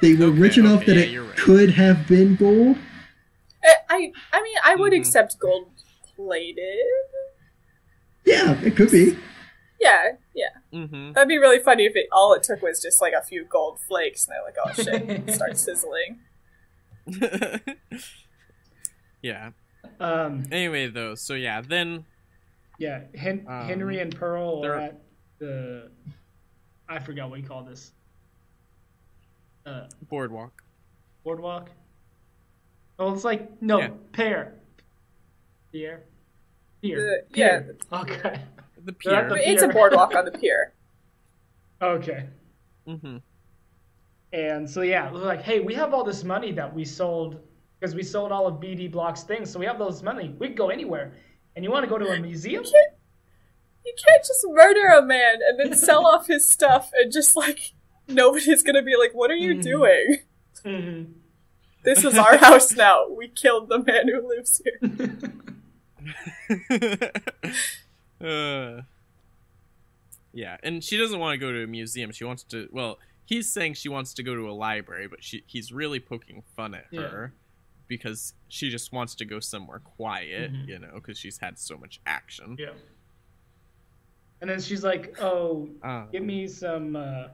They 0.00 0.14
were 0.14 0.26
Okay, 0.26 0.38
rich 0.38 0.56
enough 0.58 0.82
okay, 0.82 0.94
that 0.94 1.10
yeah, 1.10 1.18
it 1.18 1.22
right. 1.22 1.36
could 1.36 1.70
have 1.70 2.06
been 2.06 2.36
gold. 2.36 2.76
I 3.64 3.74
I, 3.90 4.12
I 4.32 4.42
mean, 4.42 4.56
I 4.64 4.74
would 4.76 4.92
Mhm. 4.92 4.98
accept 5.00 5.38
gold 5.38 5.70
plated. 6.14 6.78
Yeah, 8.24 8.60
it 8.62 8.76
could 8.76 8.90
be. 8.90 9.16
Yeah, 9.80 10.12
yeah. 10.34 10.48
mhm. 10.72 11.12
That'd 11.14 11.28
be 11.28 11.38
really 11.38 11.58
funny 11.58 11.84
if 11.86 11.96
it 11.96 12.06
all 12.12 12.32
it 12.34 12.42
took 12.42 12.62
was 12.62 12.80
just 12.80 13.00
like 13.00 13.12
a 13.12 13.22
few 13.22 13.44
gold 13.44 13.78
flakes, 13.80 14.26
and 14.26 14.34
they're 14.34 14.42
like, 14.44 14.56
"Oh 14.64 14.72
shit!" 14.72 15.30
start 15.30 15.56
sizzling. 15.66 16.20
yeah. 19.22 19.50
Um, 20.00 20.44
Anyway 20.50 20.88
though, 20.88 21.14
so 21.14 21.34
yeah, 21.34 21.60
then 21.60 22.04
yeah, 22.78 23.02
Hen- 23.14 23.46
Um, 23.48 23.66
Henry 23.66 24.00
and 24.00 24.14
Pearl 24.14 24.60
they're- 24.62 24.74
at 24.74 25.00
the. 25.38 25.90
I 26.88 26.98
forgot 26.98 27.30
what 27.30 27.40
you 27.40 27.46
call 27.46 27.64
this. 27.64 27.92
Uh, 29.64 29.86
boardwalk. 30.08 30.62
boardwalk. 31.24 31.70
Oh, 32.98 33.12
it's 33.12 33.24
like 33.24 33.60
no 33.60 33.78
Yeah. 33.80 33.88
pear. 34.12 34.54
Pier. 35.72 36.04
Pier. 36.82 36.96
The- 37.30 37.38
yeah, 37.38 37.62
Okay. 38.00 38.40
The 38.84 38.94
They're 39.04 39.24
at 39.26 39.32
pier. 39.32 39.42
it's 39.44 39.62
a 39.62 39.68
boardwalk 39.68 40.14
on 40.14 40.24
the 40.24 40.30
pier. 40.38 40.72
Okay. 41.82 42.26
hmm 42.86 43.16
And 44.32 44.68
so 44.68 44.82
yeah, 44.82 45.10
they're 45.10 45.18
like, 45.22 45.42
hey, 45.42 45.60
we 45.60 45.74
have 45.74 45.94
all 45.94 46.04
this 46.04 46.24
money 46.24 46.52
that 46.52 46.72
we 46.74 46.84
sold 46.84 47.40
because 47.78 47.94
we 47.94 48.02
sold 48.02 48.32
all 48.32 48.46
of 48.46 48.54
BD 48.54 48.90
Bloch's 48.90 49.22
things, 49.22 49.50
so 49.50 49.58
we 49.58 49.66
have 49.66 49.80
all 49.80 49.90
this 49.90 50.02
money. 50.02 50.34
We 50.38 50.48
can 50.48 50.56
go 50.56 50.70
anywhere. 50.70 51.12
And 51.54 51.64
you 51.64 51.70
want 51.70 51.84
to 51.84 51.88
go 51.90 51.96
to 51.98 52.08
a 52.10 52.18
museum? 52.18 52.64
You 52.64 52.70
can't, 52.70 52.92
you 53.84 53.94
can't 54.06 54.22
just 54.24 54.44
murder 54.48 54.86
a 54.88 55.02
man 55.02 55.36
and 55.46 55.58
then 55.58 55.78
sell 55.78 56.06
off 56.12 56.26
his 56.26 56.48
stuff 56.48 56.90
and 56.94 57.10
just 57.12 57.34
like 57.36 57.72
nobody's 58.08 58.62
gonna 58.62 58.82
be 58.82 58.96
like, 58.96 59.12
"What 59.14 59.30
are 59.30 59.36
you 59.36 59.54
Mhm. 59.56 59.62
doing? 59.62 60.16
hmm 60.64 61.02
This 61.84 62.04
is 62.04 62.18
our 62.18 62.36
house 62.36 62.72
now. 62.74 63.08
We 63.08 63.28
killed 63.28 63.68
the 63.68 63.78
man 63.78 64.08
who 64.08 64.28
lives 64.28 64.60
here." 64.64 64.80
uh, 68.20 68.82
yeah, 70.32 70.56
and 70.62 70.82
she 70.84 70.96
doesn't 70.98 71.18
want 71.18 71.34
to 71.34 71.38
go 71.38 71.52
to 71.52 71.62
a 71.64 71.66
museum. 71.66 72.12
She 72.12 72.24
wants 72.24 72.42
to. 72.44 72.68
Well, 72.72 72.98
he's 73.26 73.52
saying 73.52 73.74
she 73.74 73.88
wants 73.90 74.14
to 74.14 74.22
go 74.22 74.34
to 74.34 74.48
a 74.48 74.52
library, 74.52 75.06
but 75.08 75.22
she 75.22 75.42
he's 75.46 75.70
really 75.72 76.00
poking 76.00 76.42
fun 76.56 76.74
at 76.74 76.86
Yeah. 76.90 77.02
her 77.08 77.34
because 77.88 78.32
she 78.48 78.70
just 78.70 78.92
wants 78.92 79.14
to 79.16 79.24
go 79.24 79.38
somewhere 79.40 79.78
quiet, 79.80 80.52
Mhm. 80.52 80.66
you 80.68 80.78
know, 80.78 80.92
because 80.94 81.18
she's 81.18 81.38
had 81.38 81.58
so 81.58 81.76
much 81.76 82.00
action. 82.06 82.56
yeah. 82.58 82.72
And 84.40 84.50
then 84.50 84.60
she's 84.60 84.84
like, 84.84 85.16
oh, 85.20 85.68
Um, 85.82 86.08
Get 86.12 86.22
me 86.24 86.46
some 86.48 86.94
uh, 86.96 87.28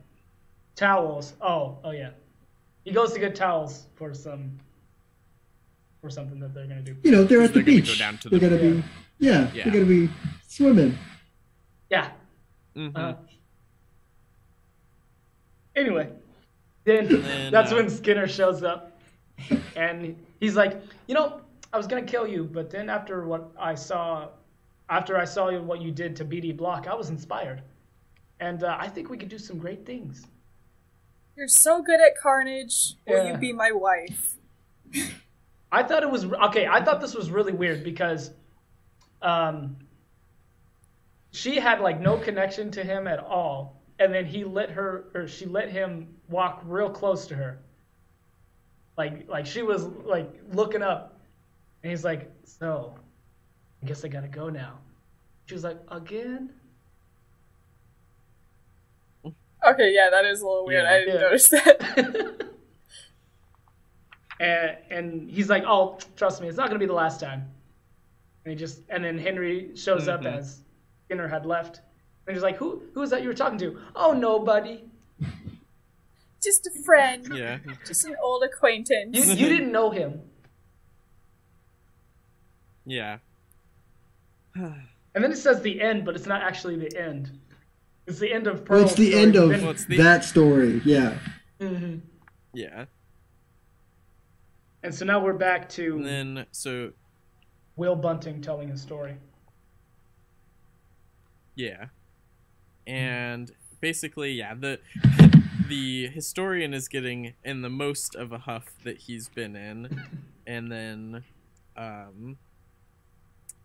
towels. 0.76 1.34
Oh, 1.40 1.78
oh 1.84 1.90
yeah. 1.90 2.10
He 2.84 2.90
goes 2.92 3.12
to 3.12 3.18
get 3.20 3.34
towels 3.34 3.86
for 3.94 4.12
some 4.14 4.58
for 6.00 6.10
something 6.10 6.40
that 6.40 6.52
they're 6.52 6.66
gonna 6.66 6.82
do. 6.82 6.96
You 7.04 7.12
know, 7.12 7.22
they're 7.24 7.42
at 7.42 7.52
the 7.54 7.62
They're 7.62 7.62
gonna 7.64 7.80
go 7.80 7.86
beach. 7.86 7.98
down 7.98 8.18
to 8.18 8.28
they're 8.28 8.38
the- 8.40 8.48
gonna 8.58 8.74
be, 8.80 8.84
yeah, 9.20 9.52
Yeah. 9.52 9.64
they're 9.64 9.72
gonna 9.72 9.84
be 9.86 10.08
swimming. 10.48 10.98
Yeah. 11.90 12.12
mhm. 12.74 12.96
Uh, 12.96 13.14
anyway, 15.76 16.08
then 16.84 17.22
then, 17.22 17.52
that's 17.52 17.72
uh, 17.72 17.76
when 17.76 17.90
Skinner 17.90 18.26
shows 18.28 18.62
up, 18.62 19.00
and 19.76 20.16
he's 20.40 20.56
like, 20.56 20.80
you 21.06 21.14
know, 21.14 21.40
I 21.72 21.76
was 21.76 21.86
gonna 21.86 22.02
kill 22.02 22.26
you, 22.26 22.44
but 22.44 22.70
then 22.70 22.90
after 22.90 23.24
what 23.26 23.50
I 23.58 23.74
saw, 23.74 24.28
after 24.88 25.16
I 25.16 25.24
saw 25.24 25.56
what 25.60 25.80
you 25.80 25.90
did 25.90 26.16
to 26.16 26.24
BD 26.24 26.56
Bloch, 26.56 26.86
I 26.86 26.94
was 26.94 27.10
inspired, 27.10 27.62
and 28.40 28.62
uh, 28.64 28.76
I 28.78 28.88
think 28.88 29.10
we 29.10 29.16
could 29.16 29.28
do 29.28 29.38
some 29.38 29.58
great 29.58 29.86
things. 29.86 30.26
You're 31.36 31.48
so 31.48 31.82
good 31.82 32.00
at 32.00 32.16
carnage. 32.20 32.94
Will 33.06 33.24
Yeah. 33.24 33.32
you 33.32 33.38
be 33.38 33.52
my 33.52 33.72
wife? 33.72 34.34
I 35.72 35.82
thought 35.82 36.02
it 36.02 36.10
was 36.10 36.26
okay. 36.26 36.66
I 36.66 36.84
thought 36.84 37.00
this 37.00 37.14
was 37.14 37.30
really 37.30 37.52
weird 37.54 37.82
because, 37.82 38.30
um, 39.22 39.76
she 41.30 41.58
had 41.58 41.80
like 41.80 41.98
no 42.00 42.18
connection 42.18 42.70
to 42.72 42.84
him 42.84 43.06
at 43.06 43.18
all, 43.18 43.80
and 43.98 44.12
then 44.12 44.24
he 44.24 44.44
let 44.44 44.70
her, 44.70 45.04
or 45.14 45.26
she 45.28 45.46
let 45.46 45.70
him 45.70 46.08
walk 46.28 46.62
real 46.64 46.90
close 46.90 47.26
to 47.26 47.34
her. 47.34 47.58
Like, 48.96 49.28
like 49.28 49.46
she 49.46 49.62
was 49.62 49.84
like 49.84 50.30
looking 50.52 50.82
up, 50.82 51.18
and 51.82 51.90
he's 51.90 52.04
like, 52.04 52.30
"So, 52.44 52.94
I 53.82 53.86
guess 53.86 54.04
I 54.04 54.08
gotta 54.08 54.28
go 54.28 54.48
now." 54.48 54.78
She 55.46 55.54
was 55.54 55.64
like, 55.64 55.78
"Again?" 55.88 56.50
Okay, 59.64 59.92
yeah, 59.94 60.10
that 60.10 60.24
is 60.24 60.40
a 60.42 60.46
little 60.46 60.66
weird. 60.66 60.84
Yeah. 60.84 60.90
I 60.90 60.98
didn't 60.98 61.14
Yeah. 61.14 61.20
notice 61.20 61.48
that. 61.50 62.48
and 64.40 64.76
and 64.90 65.30
he's 65.30 65.48
like, 65.48 65.62
"Oh, 65.66 65.98
trust 66.16 66.42
me, 66.42 66.48
it's 66.48 66.56
not 66.56 66.66
gonna 66.68 66.78
be 66.80 66.86
the 66.86 66.92
last 66.92 67.20
time." 67.20 67.48
And 68.44 68.52
he 68.52 68.56
just 68.58 68.82
and 68.88 69.04
then 69.04 69.16
Henry 69.18 69.74
shows 69.76 70.08
up 70.08 70.22
Mhm. 70.22 70.36
as 70.38 70.64
Skinner 71.04 71.28
had 71.28 71.46
left, 71.46 71.80
and 72.26 72.34
he's 72.36 72.42
like, 72.42 72.56
"Who 72.56 72.82
who 72.94 73.02
is 73.02 73.10
that 73.10 73.22
you 73.22 73.28
were 73.28 73.34
talking 73.34 73.58
to?" 73.58 73.78
"Oh, 73.96 74.12
nobody. 74.12 74.84
Just 76.42 76.66
a 76.66 76.82
friend. 76.84 77.28
yeah. 77.32 77.58
Just 77.86 78.04
an 78.04 78.16
old 78.22 78.42
acquaintance. 78.42 79.16
You 79.16 79.24
you 79.34 79.48
didn't 79.48 79.72
know 79.72 79.90
him." 79.90 80.20
Yeah. 82.84 83.18
And 85.14 85.22
then 85.22 85.30
it 85.30 85.36
says 85.36 85.60
the 85.60 85.78
end, 85.78 86.06
but 86.06 86.16
it's 86.16 86.24
not 86.24 86.40
actually 86.40 86.76
the 86.76 86.98
end. 86.98 87.38
It's 88.06 88.18
the 88.18 88.32
end 88.32 88.46
of 88.46 88.64
Pearl. 88.64 88.78
Well, 88.78 88.86
it's 88.86 88.94
the 88.94 89.14
end 89.14 89.36
of 89.36 89.50
Well, 89.50 89.74
the- 89.74 89.98
that 89.98 90.24
story. 90.24 90.80
Yeah. 90.86 91.18
hmm 91.60 91.96
Yeah. 92.54 92.86
And 94.82 94.94
so 94.94 95.04
now 95.04 95.22
we're 95.22 95.34
back 95.34 95.68
to 95.70 95.96
And 95.96 96.06
then 96.06 96.46
so 96.50 96.92
Will 97.76 97.94
Bunting 97.94 98.40
telling 98.40 98.68
his 98.68 98.80
story. 98.80 99.16
Yeah. 101.56 101.88
And 102.86 103.50
basically, 103.80 104.32
yeah, 104.32 104.54
the 104.54 104.80
the 105.68 106.08
historian 106.08 106.74
is 106.74 106.88
getting 106.88 107.34
in 107.44 107.62
the 107.62 107.70
most 107.70 108.14
of 108.14 108.32
a 108.32 108.38
huff 108.38 108.72
that 108.84 108.98
he's 108.98 109.28
been 109.28 109.56
in. 109.56 110.02
And 110.46 110.70
then 110.70 111.24
um 111.76 112.36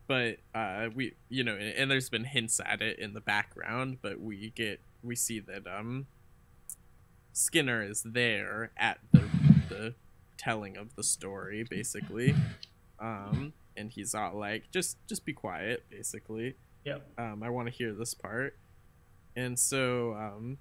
but 0.08 0.38
uh 0.56 0.88
we 0.96 1.16
you 1.28 1.44
know 1.44 1.54
and, 1.56 1.74
and 1.76 1.92
there's 1.92 2.10
been 2.10 2.24
hints 2.24 2.62
at 2.64 2.82
it 2.82 3.00
in 3.00 3.14
the 3.14 3.20
background, 3.22 3.98
but 4.02 4.22
we 4.22 4.52
get 4.56 4.80
we 5.04 5.16
see 5.16 5.40
that 5.40 5.68
um 5.68 6.06
Skinner 7.34 7.84
is 7.84 8.04
there 8.04 8.72
at 8.78 9.00
the 9.12 9.24
the 9.70 9.96
telling 10.38 10.78
of 10.78 10.96
the 10.96 11.04
story 11.04 11.64
basically. 11.70 12.36
Um 13.00 13.54
and 13.76 13.92
he's 13.92 14.16
all 14.16 14.38
like 14.38 14.72
just 14.72 14.98
just 15.08 15.26
be 15.26 15.34
quiet 15.34 15.84
basically 15.90 16.56
Yep. 16.86 17.06
um, 17.18 17.44
I 17.44 17.50
want 17.50 17.68
to 17.68 17.74
hear 17.74 17.94
this 17.94 18.14
part. 18.14 18.56
And 19.38 19.58
so, 19.60 20.14
um, 20.14 20.58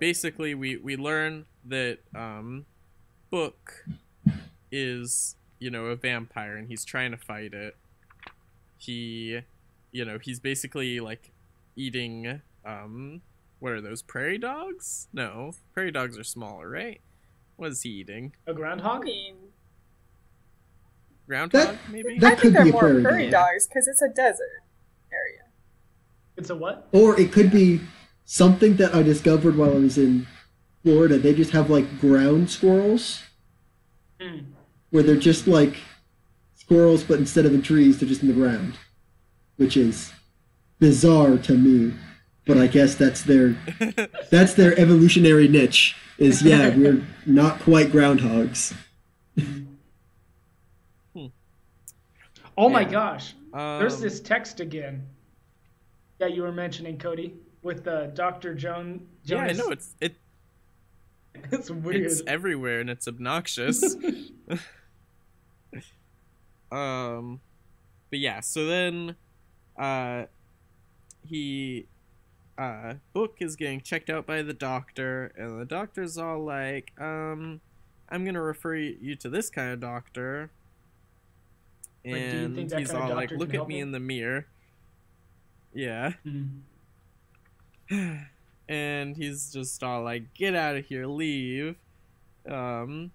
basically, 0.00 0.54
we, 0.54 0.78
we 0.78 0.96
learn 0.96 1.44
that 1.66 1.98
um, 2.14 2.64
Book 3.30 3.84
is, 4.70 5.36
you 5.58 5.70
know, 5.70 5.84
a 5.84 5.96
vampire 5.96 6.56
and 6.56 6.66
he's 6.66 6.82
trying 6.82 7.10
to 7.10 7.18
fight 7.18 7.52
it. 7.52 7.76
He, 8.78 9.40
you 9.92 10.04
know, 10.06 10.18
he's 10.18 10.40
basically 10.40 10.98
like 10.98 11.30
eating, 11.76 12.40
um, 12.64 13.20
what 13.60 13.72
are 13.72 13.82
those, 13.82 14.00
prairie 14.00 14.38
dogs? 14.38 15.08
No, 15.12 15.52
prairie 15.74 15.92
dogs 15.92 16.18
are 16.18 16.24
smaller, 16.24 16.70
right? 16.70 17.02
What 17.56 17.70
is 17.72 17.82
he 17.82 17.90
eating? 17.90 18.32
A 18.46 18.54
groundhog? 18.54 19.04
mean, 19.04 19.36
Groundhog, 21.28 21.76
maybe? 21.90 22.18
that 22.18 22.32
I 22.32 22.34
could 22.34 22.40
think 22.40 22.54
they're 22.54 22.64
be 22.64 22.72
more 22.72 22.80
prairie 22.80 23.02
prairie 23.02 23.30
dog. 23.30 23.48
dogs 23.52 23.66
because 23.66 23.86
it's 23.86 24.02
a 24.02 24.08
desert 24.08 24.40
area. 24.42 24.61
It's 26.42 26.50
a 26.50 26.56
what? 26.56 26.88
Or 26.90 27.18
it 27.20 27.30
could 27.30 27.52
be 27.52 27.80
something 28.24 28.74
that 28.78 28.92
I 28.96 29.04
discovered 29.04 29.56
while 29.56 29.70
I 29.70 29.78
was 29.78 29.96
in 29.96 30.26
Florida. 30.82 31.16
They 31.16 31.32
just 31.34 31.52
have 31.52 31.70
like 31.70 32.00
ground 32.00 32.50
squirrels 32.50 33.22
Mm. 34.20 34.46
where 34.90 35.04
they're 35.04 35.14
just 35.16 35.46
like 35.46 35.76
squirrels, 36.56 37.04
but 37.04 37.20
instead 37.20 37.46
of 37.46 37.54
in 37.54 37.62
trees, 37.62 37.98
they're 37.98 38.08
just 38.08 38.22
in 38.22 38.28
the 38.28 38.34
ground, 38.34 38.74
which 39.56 39.76
is 39.76 40.12
bizarre 40.80 41.38
to 41.38 41.56
me. 41.56 41.94
But 42.44 42.58
I 42.58 42.66
guess 42.66 42.96
that's 42.96 43.22
their 43.22 43.56
that's 44.30 44.54
their 44.54 44.76
evolutionary 44.76 45.46
niche. 45.46 45.94
Is 46.18 46.42
yeah, 46.42 46.68
we're 46.76 47.06
not 47.24 47.60
quite 47.60 47.88
groundhogs. 47.92 48.74
Oh 52.58 52.68
my 52.68 52.80
Yeah. 52.80 52.90
gosh. 52.90 53.34
There's 53.52 53.94
Um, 53.94 54.00
this 54.02 54.20
text 54.20 54.58
again 54.58 55.06
that 56.22 56.34
you 56.34 56.42
were 56.42 56.52
mentioning, 56.52 56.98
Cody, 56.98 57.34
with 57.62 57.88
uh, 57.88 58.06
Dr. 58.06 58.54
Joan. 58.54 59.08
Yeah, 59.24 59.38
I 59.38 59.52
know 59.52 59.70
it's 59.70 59.96
it 60.00 60.14
it's 61.50 61.68
weird. 61.68 62.06
It's 62.06 62.22
everywhere 62.28 62.78
and 62.80 62.88
it's 62.88 63.08
obnoxious. 63.08 63.82
um 66.70 67.40
but 68.08 68.20
yeah, 68.20 68.38
so 68.38 68.66
then 68.66 69.16
uh 69.76 70.26
he 71.26 71.86
uh 72.56 72.94
book 73.12 73.38
is 73.40 73.56
getting 73.56 73.80
checked 73.80 74.08
out 74.08 74.24
by 74.24 74.42
the 74.42 74.54
doctor 74.54 75.32
and 75.36 75.60
the 75.60 75.64
doctor's 75.64 76.16
all 76.18 76.44
like, 76.44 76.92
um 77.00 77.60
I'm 78.08 78.24
to 78.34 78.40
refer 78.40 78.76
you 78.76 79.16
to 79.16 79.28
this 79.28 79.50
kind 79.50 79.72
of 79.72 79.80
doctor. 79.80 80.50
Like, 82.04 82.14
And 82.14 82.70
that 82.70 82.78
he's 82.78 82.92
all 82.94 83.12
like, 83.12 83.32
look 83.32 83.54
at 83.54 83.66
me 83.66 83.80
him?" 83.80 83.88
in 83.88 83.92
the 83.92 84.00
mirror. 84.00 84.46
Yeah. 85.74 86.12
Mm. 87.90 88.26
and 88.68 89.16
he's 89.16 89.52
just 89.52 89.82
all 89.82 90.02
like, 90.02 90.32
"Get 90.34 90.54
out 90.54 90.76
of 90.76 90.86
here, 90.86 91.06
leave." 91.06 91.76
Um, 92.48 93.10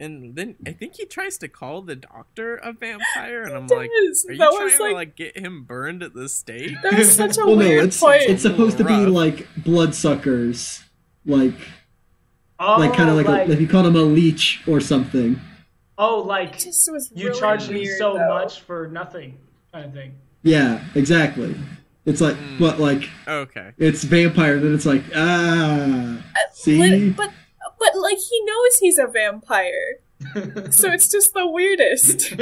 and 0.00 0.36
then 0.36 0.54
I 0.66 0.70
think 0.72 0.94
he 0.94 1.04
tries 1.04 1.36
to 1.38 1.48
call 1.48 1.82
the 1.82 1.96
doctor 1.96 2.56
a 2.56 2.72
vampire, 2.72 3.42
and 3.42 3.56
I'm 3.56 3.66
like, 3.66 3.90
"Are 3.90 3.92
you 3.92 4.14
that 4.38 4.52
trying 4.52 4.64
was 4.64 4.76
to 4.76 4.82
like, 4.84 4.94
like 4.94 5.16
get 5.16 5.36
him 5.36 5.64
burned 5.64 6.02
at 6.04 6.14
the 6.14 6.28
stake?" 6.28 6.76
that 6.82 6.96
was 6.96 7.12
such 7.14 7.36
a 7.38 7.40
Well, 7.46 7.56
no, 7.56 7.64
it's 7.66 7.98
point. 8.00 8.22
it's 8.22 8.42
supposed 8.42 8.78
to 8.78 8.84
be 8.84 9.06
like 9.06 9.48
bloodsuckers, 9.56 10.84
like 11.26 11.54
Oh, 12.60 12.76
like 12.78 12.92
kind 12.94 13.08
of 13.10 13.16
like, 13.16 13.26
a, 13.26 13.50
like 13.50 13.60
you 13.60 13.66
call 13.68 13.82
them 13.84 13.96
a 13.96 14.00
leech 14.02 14.62
or 14.68 14.80
something. 14.80 15.40
oh, 15.96 16.20
like 16.20 16.58
just 16.58 16.90
was 16.92 17.10
you 17.14 17.28
really 17.28 17.40
charge 17.40 17.68
me 17.68 17.84
so 17.86 18.14
though. 18.14 18.28
much 18.28 18.60
for 18.60 18.86
nothing, 18.88 19.38
kind 19.72 19.86
of 19.86 19.92
thing. 19.92 20.14
Yeah, 20.42 20.84
exactly, 20.94 21.54
It's 22.06 22.20
like, 22.20 22.36
Mm. 22.36 22.58
but 22.58 22.80
like 22.80 23.08
Okay. 23.26 23.72
it's 23.76 24.04
vampire. 24.04 24.58
Then 24.60 24.74
it's 24.74 24.86
like 24.86 25.02
ah, 25.14 26.18
Uh, 26.18 26.22
see, 26.52 27.10
But, 27.10 27.26
but 27.28 27.32
but 27.78 27.98
like 28.00 28.18
he 28.18 28.40
knows 28.44 28.78
he's 28.78 28.98
a 28.98 29.06
vampire, 29.06 29.98
so 30.70 30.90
it's 30.90 31.10
just 31.10 31.34
the 31.34 31.46
weirdest. 31.46 32.32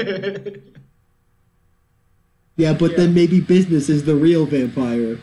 yeah. 2.56 2.72
But 2.72 2.92
Yeah. 2.92 2.96
then 2.98 3.14
maybe 3.14 3.40
business 3.40 3.88
is 3.88 4.04
the 4.04 4.14
real 4.14 4.46
vampire. 4.46 5.18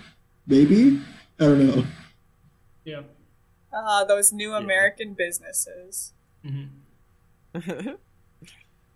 Maybe 0.48 1.02
I 1.40 1.46
don't 1.46 1.68
know. 1.68 1.86
yeah. 2.86 3.02
Ah, 3.74 4.04
those 4.04 4.32
new 4.32 4.54
American 4.54 5.14
businesses. 5.14 6.14
Mhm. 6.46 6.70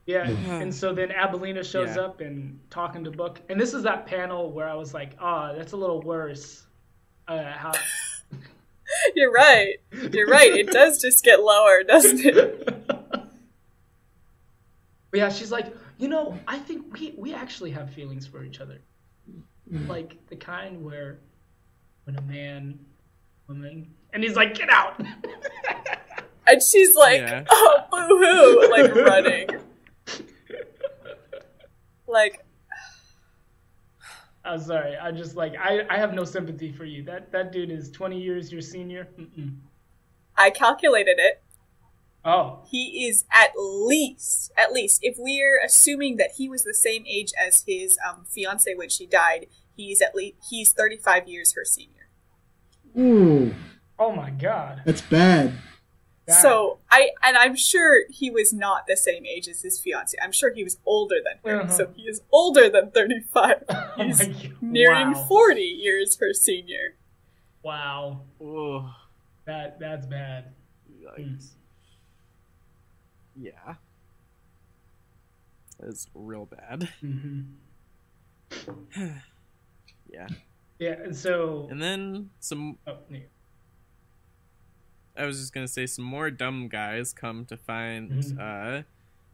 Yeah, 0.08 0.30
and 0.30 0.74
so 0.74 0.94
then 0.94 1.10
Abilena 1.10 1.70
shows 1.70 1.98
Yeah. 1.98 2.04
up 2.04 2.22
and 2.22 2.58
talking 2.70 3.04
to 3.04 3.12
Book, 3.12 3.42
and 3.50 3.60
this 3.60 3.74
is 3.74 3.84
that 3.84 4.06
panel 4.06 4.50
where 4.52 4.68
I 4.68 4.74
was 4.74 4.94
like, 4.94 5.12
"Ah, 5.20 5.52
that's 5.54 5.74
a 5.74 5.78
little 5.78 6.02
worse." 6.02 6.66
Uh, 7.28 7.52
how... 7.52 7.74
You're 9.16 9.32
right. 9.34 9.76
You're 10.14 10.28
right. 10.28 10.56
It 10.56 10.72
does 10.72 11.02
just 11.02 11.26
get 11.26 11.44
lower, 11.44 11.84
doesn't 11.84 12.26
it? 12.26 12.88
But 12.88 13.30
yeah, 15.14 15.28
she's 15.28 15.52
like, 15.52 15.76
you 15.98 16.08
know, 16.08 16.40
I 16.48 16.58
think 16.58 16.94
we 16.98 17.14
we 17.18 17.34
actually 17.34 17.72
have 17.72 17.92
feelings 17.94 18.26
for 18.26 18.46
each 18.46 18.62
other, 18.62 18.80
like 19.88 20.16
the 20.28 20.38
kind 20.38 20.86
where 20.86 21.20
when 22.06 22.16
a 22.16 22.22
man, 22.22 22.80
woman, 23.50 23.94
and 24.14 24.24
he's 24.24 24.38
like, 24.38 24.56
get 24.56 24.70
out. 24.70 25.02
And 26.50 26.64
she's 26.64 26.96
like, 26.96 27.20
Yeah. 27.20 27.44
"Oh, 27.50 27.80
boo 27.92 28.18
hoo!" 28.18 28.70
Like 28.72 28.96
running. 28.96 29.50
Like, 32.08 32.46
I'm 34.46 34.60
sorry. 34.62 34.96
I 34.98 35.12
just 35.12 35.36
like 35.36 35.56
I, 35.60 35.86
I 35.90 35.98
have 35.98 36.14
no 36.14 36.24
sympathy 36.24 36.72
for 36.72 36.86
you. 36.86 37.04
That 37.04 37.32
that 37.32 37.52
dude 37.52 37.72
is 37.72 37.92
20 37.92 38.20
years 38.20 38.52
your 38.52 38.62
senior. 38.62 39.08
Mm-mm. 39.20 39.58
I 40.38 40.50
calculated 40.52 41.16
it. 41.18 41.42
Oh, 42.26 42.60
He 42.70 43.08
is 43.08 43.24
at 43.32 43.52
least, 43.56 44.52
at 44.58 44.74
least, 44.74 45.00
if 45.02 45.16
we're 45.18 45.62
assuming 45.64 46.18
that 46.18 46.32
he 46.38 46.50
was 46.50 46.64
the 46.66 46.74
same 46.74 47.06
age 47.08 47.32
as 47.40 47.64
his 47.66 47.98
um, 48.08 48.26
fiance 48.30 48.74
when 48.76 48.90
she 48.90 49.06
died, 49.06 49.48
he's 49.78 50.02
at 50.02 50.14
least 50.14 50.36
he's 50.50 50.72
35 50.72 51.28
years 51.30 51.54
her 51.54 51.64
senior. 51.64 52.10
Ooh, 52.98 53.56
oh 53.98 54.12
my 54.12 54.30
God. 54.30 54.82
that's 54.86 55.02
bad. 55.02 55.54
That- 56.28 56.42
So 56.42 56.80
I 56.92 57.12
and 57.24 57.38
I'm 57.38 57.56
sure 57.56 58.04
he 58.10 58.30
was 58.30 58.52
not 58.54 58.86
the 58.88 58.98
same 58.98 59.26
age 59.26 59.48
as 59.48 59.62
his 59.62 59.80
fiance. 59.80 60.18
I'm 60.22 60.32
sure 60.34 60.54
he 60.54 60.64
was 60.64 60.78
older 60.86 61.16
than 61.24 61.40
her. 61.50 61.62
Uh-huh. 61.62 61.72
So 61.72 61.88
he 61.96 62.04
is 62.04 62.22
older 62.32 62.70
than 62.70 62.92
35. 62.92 63.64
Oh 63.70 64.04
He's 64.04 64.20
my 64.20 64.34
God. 64.34 64.52
nearing 64.62 65.12
wow. 65.14 65.26
40 65.28 65.62
years 65.62 66.18
her 66.20 66.34
senior. 66.34 66.96
Wow, 67.64 68.22
Ooh, 68.42 68.86
that 69.46 69.80
that's 69.80 70.06
bad. 70.06 70.54
yikes. 71.02 71.52
Yeah. 73.36 73.76
That's 75.80 76.08
real 76.14 76.46
bad. 76.46 76.90
hmm 77.02 77.42
Yeah. 80.10 80.28
Yeah, 80.80 80.92
and 81.04 81.16
so 81.16 81.68
And 81.72 81.82
then 81.82 82.30
some 82.40 82.78
oh, 82.88 82.98
yeah. 83.10 83.20
I 85.18 85.26
was 85.26 85.40
just 85.40 85.54
gonna 85.54 85.68
say 85.68 85.86
some 85.88 86.06
more 86.06 86.30
dumb 86.30 86.68
guys 86.68 87.14
come 87.14 87.46
to 87.46 87.58
find 87.58 88.12
Mhm. 88.12 88.40
uh 88.40 88.84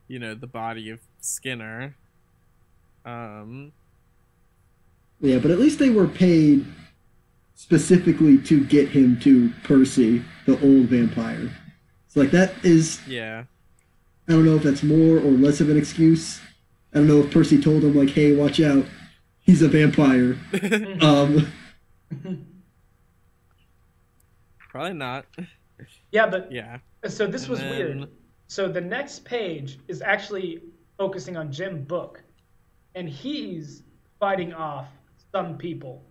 you 0.07 0.19
know, 0.19 0.35
the 0.35 0.47
body 0.47 0.89
of 0.89 0.99
Skinner. 1.19 1.95
Um 3.05 3.71
Yeah, 5.19 5.39
but 5.39 5.51
at 5.51 5.59
least 5.59 5.79
they 5.79 5.89
were 5.89 6.07
paid 6.07 6.65
specifically 7.55 8.37
to 8.39 8.63
get 8.65 8.89
him 8.89 9.19
to 9.21 9.51
Percy, 9.63 10.23
the 10.45 10.59
old 10.61 10.87
vampire. 10.87 11.49
So 12.07 12.19
like 12.21 12.31
that 12.31 12.53
is 12.65 13.01
yeah. 13.07 13.45
I 14.27 14.31
don't 14.33 14.45
know 14.45 14.55
if 14.55 14.63
that's 14.63 14.83
more 14.83 15.17
or 15.17 15.31
less 15.31 15.59
of 15.61 15.69
an 15.69 15.77
excuse. 15.77 16.39
I 16.93 16.97
don't 16.99 17.07
know 17.07 17.19
if 17.19 17.31
Percy 17.31 17.59
told 17.61 17.83
him 17.83 17.95
like, 17.95 18.11
"Hey, 18.11 18.33
watch 18.35 18.59
out, 18.61 18.85
he's 19.41 19.61
a 19.61 19.67
vampire." 19.67 20.37
um, 21.01 21.51
Probably 24.69 24.93
not. 24.93 25.25
Yeah, 26.11 26.27
but 26.27 26.51
Yeah. 26.51 26.77
so 27.07 27.25
this 27.27 27.43
And 27.43 27.51
was 27.51 27.59
then- 27.59 27.69
weird. 27.99 28.09
So 28.47 28.67
the 28.67 28.81
next 28.81 29.25
page 29.25 29.79
is 29.87 30.01
actually 30.01 30.61
focusing 30.97 31.35
on 31.37 31.51
Jim 31.51 31.83
Book, 31.83 32.21
and 32.93 33.09
he's 33.09 33.83
fighting 34.19 34.53
off 34.53 34.87
some 35.31 35.57
people. 35.57 36.03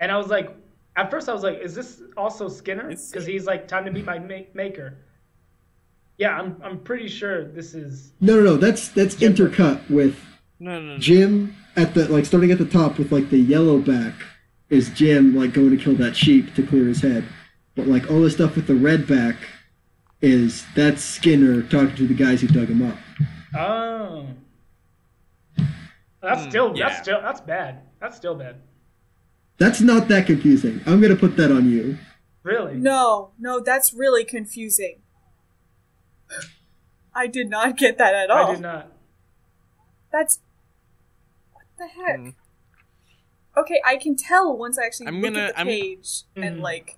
And 0.00 0.12
I 0.12 0.16
was 0.16 0.28
like, 0.28 0.54
at 0.96 1.10
first 1.10 1.28
I 1.28 1.32
was 1.32 1.42
like, 1.42 1.58
is 1.60 1.74
this 1.74 2.02
also 2.16 2.48
Skinner? 2.48 2.88
Because 2.88 3.26
he's 3.26 3.46
like, 3.46 3.66
time 3.66 3.84
to 3.86 3.90
meet 3.90 4.04
my 4.04 4.18
ma- 4.18 4.46
maker. 4.54 4.98
Yeah, 6.18 6.38
I'm 6.38 6.60
I'm 6.62 6.78
pretty 6.80 7.08
sure 7.08 7.44
this 7.44 7.74
is. 7.74 8.12
no, 8.20 8.36
no, 8.36 8.42
no, 8.42 8.56
that's 8.56 8.88
that's 8.88 9.14
intercut 9.16 9.88
with 9.90 10.18
No 10.60 10.80
no 10.80 10.94
no. 10.94 10.98
Jim 10.98 11.54
at 11.76 11.94
the 11.94 12.08
like 12.08 12.26
starting 12.26 12.50
at 12.50 12.58
the 12.58 12.64
top 12.66 12.98
with 12.98 13.12
like 13.12 13.30
the 13.30 13.38
yellow 13.38 13.78
back 13.78 14.14
is 14.68 14.90
Jim 14.90 15.34
like 15.36 15.52
going 15.52 15.70
to 15.70 15.76
kill 15.76 15.94
that 15.94 16.16
sheep 16.16 16.54
to 16.56 16.62
clear 16.66 16.86
his 16.86 17.00
head, 17.02 17.24
but 17.78 17.86
like 17.86 18.10
all 18.10 18.20
the 18.20 18.28
stuff 18.30 18.56
with 18.56 18.66
the 18.66 18.74
red 18.74 19.06
back 19.06 19.36
is 20.20 20.66
that's 20.74 21.00
Skinner 21.00 21.62
talking 21.62 21.94
to 21.94 22.08
the 22.08 22.12
guys 22.14 22.40
who 22.40 22.48
dug 22.48 22.66
him 22.68 22.82
up. 22.82 22.96
Oh. 23.56 24.26
That's 26.20 26.42
Hmm, 26.42 26.48
still 26.50 26.76
yeah. 26.76 26.88
that's 26.88 27.00
still 27.02 27.22
that's 27.22 27.40
bad. 27.40 27.82
That's 28.00 28.16
still 28.16 28.34
bad. 28.34 28.56
That's 29.58 29.80
not 29.80 30.08
that 30.08 30.26
confusing. 30.26 30.80
I'm 30.86 31.00
gonna 31.00 31.14
put 31.14 31.36
that 31.36 31.52
on 31.52 31.70
you. 31.70 31.98
Really? 32.42 32.74
No, 32.74 33.30
no, 33.38 33.60
that's 33.60 33.94
really 33.94 34.24
confusing. 34.24 35.02
I 37.14 37.28
did 37.28 37.48
not 37.48 37.76
get 37.76 37.96
that 37.98 38.14
at 38.14 38.30
all. 38.30 38.48
I 38.48 38.52
did 38.54 38.60
not. 38.60 38.92
That's 40.10 40.40
what 41.52 41.64
the 41.78 41.86
heck. 41.86 42.16
Hmm. 42.18 42.28
Okay, 43.56 43.80
I 43.86 43.96
can 43.96 44.16
tell 44.16 44.56
once 44.56 44.78
I 44.78 44.86
actually 44.86 45.06
I'm 45.08 45.20
look 45.20 45.34
gonna- 45.34 45.46
at 45.46 45.52
the 45.54 45.58
I'm- 45.58 45.66
page 45.68 46.22
and 46.34 46.58
Mhm. 46.58 46.62
like 46.62 46.97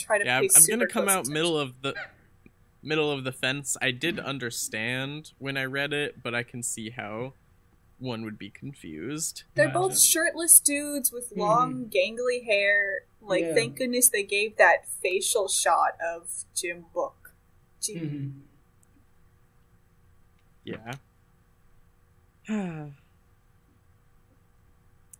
try 0.00 0.18
to 0.18 0.24
Yeah, 0.24 0.38
I'm, 0.38 0.48
I'm 0.56 0.66
gonna 0.66 0.86
come 0.86 1.08
out 1.08 1.20
attention. 1.20 1.32
middle 1.34 1.58
of 1.58 1.82
the 1.82 1.94
middle 2.82 3.10
of 3.10 3.24
the 3.24 3.32
fence. 3.32 3.76
I 3.82 3.90
did 3.90 4.18
understand 4.18 5.32
when 5.38 5.56
I 5.56 5.64
read 5.64 5.92
it, 5.92 6.22
but 6.22 6.34
I 6.34 6.42
can 6.42 6.62
see 6.62 6.90
how 6.90 7.34
one 7.98 8.24
would 8.24 8.38
be 8.38 8.48
confused. 8.50 9.42
They're 9.54 9.66
Gotcha. 9.66 9.78
both 9.78 10.00
shirtless 10.00 10.58
dudes 10.60 11.12
with 11.12 11.32
long, 11.36 11.90
gangly 11.94 12.44
hair. 12.46 13.02
Like, 13.20 13.42
Yeah. 13.42 13.54
thank 13.54 13.76
goodness 13.76 14.08
they 14.08 14.22
gave 14.22 14.56
that 14.56 14.88
facial 15.02 15.46
shot 15.48 15.98
of 16.00 16.44
Jim 16.54 16.86
Book. 16.94 17.34
Gee, 17.82 17.96
Mhm. 17.96 18.40
Yeah. 20.64 20.94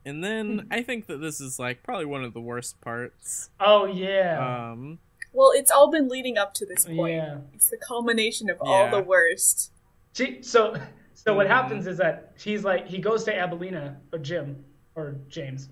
and 0.04 0.22
then 0.24 0.66
I 0.70 0.82
think 0.82 1.06
that 1.06 1.18
this 1.18 1.40
is 1.40 1.58
like 1.58 1.82
probably 1.82 2.06
one 2.06 2.24
of 2.24 2.32
the 2.34 2.40
worst 2.40 2.80
parts. 2.80 3.50
Oh 3.60 3.86
yeah. 3.86 4.70
Um 4.72 4.98
Well, 5.32 5.52
it's 5.54 5.70
all 5.70 5.90
been 5.90 6.08
leading 6.08 6.36
up 6.38 6.54
to 6.54 6.66
this 6.66 6.84
point. 6.86 7.14
Yeah. 7.14 7.38
It's 7.54 7.68
the 7.70 7.76
culmination 7.78 8.50
of 8.50 8.58
all 8.60 8.90
the 8.90 9.02
worst. 9.02 9.72
She, 10.14 10.42
so 10.42 10.76
so 11.14 11.34
what 11.34 11.46
Mhm. 11.46 11.50
happens 11.50 11.86
is 11.86 11.98
that 11.98 12.32
he's 12.38 12.64
like 12.64 12.86
he 12.86 12.98
goes 12.98 13.24
to 13.24 13.32
Abilena 13.32 13.96
or 14.12 14.18
Jim 14.18 14.64
or 14.96 15.16
James, 15.28 15.68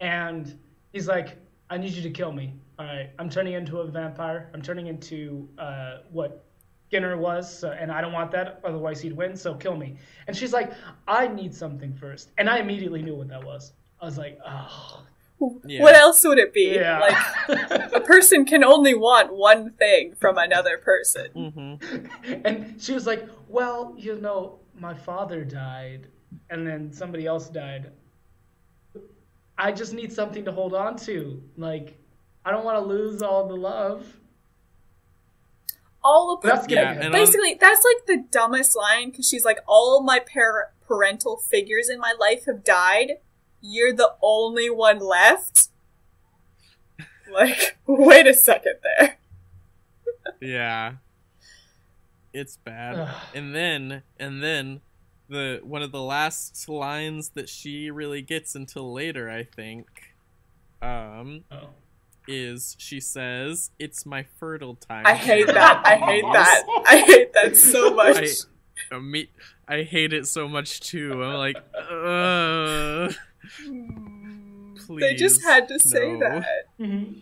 and 0.00 0.58
he's 0.92 1.08
like, 1.08 1.38
I 1.70 1.78
need 1.78 1.92
you 1.92 2.02
to 2.02 2.10
kill 2.10 2.32
me. 2.32 2.54
All 2.78 2.86
right, 2.86 3.10
I'm 3.18 3.30
turning 3.30 3.54
into 3.54 3.78
a 3.78 3.86
vampire. 3.86 4.50
I'm 4.54 4.62
turning 4.62 4.86
into 4.86 5.48
uh, 5.58 5.98
what 6.10 6.44
Skinner 6.90 7.16
was, 7.16 7.56
so, 7.60 7.70
and 7.70 7.92
I 7.92 8.00
don't 8.00 8.12
want 8.12 8.32
that. 8.32 8.60
Otherwise, 8.64 9.00
he'd 9.00 9.12
win. 9.16 9.36
So 9.36 9.54
kill 9.54 9.76
me. 9.76 9.96
And 10.26 10.36
she's 10.36 10.52
like, 10.52 10.72
I 11.06 11.28
need 11.28 11.54
something 11.54 11.94
first, 11.94 12.32
and 12.36 12.50
I 12.50 12.58
immediately 12.58 13.00
knew 13.00 13.14
what 13.14 13.28
that 13.28 13.44
was. 13.44 13.72
I 14.00 14.06
was 14.06 14.18
like, 14.18 14.38
oh, 14.44 15.04
Yeah. 15.64 15.82
What 15.82 15.94
else 15.94 16.24
would 16.24 16.38
it 16.38 16.52
be? 16.52 16.74
yeah. 16.74 16.98
Like, 16.98 17.70
a 17.94 18.00
person 18.00 18.44
can 18.44 18.64
only 18.64 18.94
want 18.94 19.32
one 19.32 19.70
thing 19.74 20.14
from 20.20 20.36
another 20.36 20.78
person. 20.78 21.28
mhm. 21.36 22.42
and 22.44 22.82
she 22.82 22.92
was 22.92 23.06
like, 23.06 23.26
"Well, 23.48 23.94
you 23.96 24.16
know, 24.20 24.58
my 24.76 24.92
father 24.94 25.44
died, 25.44 26.08
and 26.50 26.66
then 26.66 26.92
somebody 26.92 27.24
else 27.24 27.48
died. 27.48 27.92
I 29.56 29.70
just 29.72 29.92
need 29.94 30.12
something 30.12 30.44
to 30.44 30.52
hold 30.52 30.74
on 30.74 30.96
to. 31.06 31.40
Like, 31.56 31.96
I 32.44 32.50
don't 32.50 32.64
want 32.64 32.78
to 32.82 32.84
lose 32.84 33.22
all 33.22 33.46
the 33.46 33.54
love." 33.56 34.04
All 36.02 36.38
the 36.40 36.48
That's 36.48 36.66
Yeah, 36.68 36.94
getting 36.94 37.02
and 37.04 37.12
basically 37.12 37.54
that's 37.60 37.84
like 37.84 38.06
the 38.06 38.24
dumbest 38.30 38.76
line 38.76 39.10
because 39.10 39.28
she's 39.28 39.44
like, 39.44 39.58
all 39.66 40.02
my 40.02 40.18
par- 40.20 40.72
parental 40.86 41.36
figures 41.36 41.88
in 41.88 41.98
my 41.98 42.14
life 42.18 42.46
have 42.46 42.64
died. 42.64 43.18
You're 43.60 43.92
the 43.92 44.14
only 44.22 44.70
one 44.70 44.98
left. 44.98 45.68
Like, 47.32 47.78
wait 47.86 48.26
a 48.26 48.34
second 48.34 48.74
there. 48.82 49.16
Yeah. 50.40 50.94
It's 52.32 52.56
bad. 52.56 52.98
Ugh. 52.98 53.14
and 53.36 53.54
then 53.54 54.02
and 54.18 54.42
then 54.42 54.80
the 55.28 55.60
one 55.62 55.82
of 55.82 55.92
the 55.92 56.02
last 56.02 56.68
lines 56.68 57.30
that 57.30 57.48
she 57.48 57.88
really 57.88 58.20
gets 58.20 58.56
until 58.56 58.92
later, 58.92 59.30
I 59.30 59.44
think, 59.44 59.86
um, 60.82 61.44
Oh. 61.52 61.68
Is 62.30 62.76
she 62.78 63.00
says, 63.00 63.70
"It's 63.78 64.06
my 64.06 64.24
fertile 64.38 64.76
time." 64.76 65.06
I 65.06 65.14
hate 65.14 65.46
that. 65.48 65.82
I 65.84 65.96
hate 65.96 66.22
that. 66.32 66.64
I 66.86 66.98
hate 66.98 67.32
that 67.34 67.56
so 67.56 67.94
much. 67.94 68.28
I, 68.90 68.96
uh, 68.96 69.00
me, 69.00 69.28
I 69.68 69.82
hate 69.82 70.12
it 70.12 70.26
so 70.26 70.48
much 70.48 70.80
too. 70.80 71.22
I'm 71.22 71.34
like, 71.34 71.56
uh, 71.74 73.12
they 74.98 75.14
just 75.14 75.42
had 75.42 75.68
to 75.68 75.78
say 75.78 76.18
that. 76.18 76.44
Mm-hmm. 76.80 77.20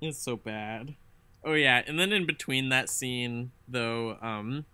It's 0.00 0.18
so 0.18 0.36
bad. 0.36 0.96
Oh 1.44 1.54
yeah, 1.54 1.82
and 1.86 1.98
then 1.98 2.12
in 2.12 2.26
between 2.26 2.68
that 2.70 2.88
scene 2.88 3.52
though, 3.68 4.16
um 4.20 4.64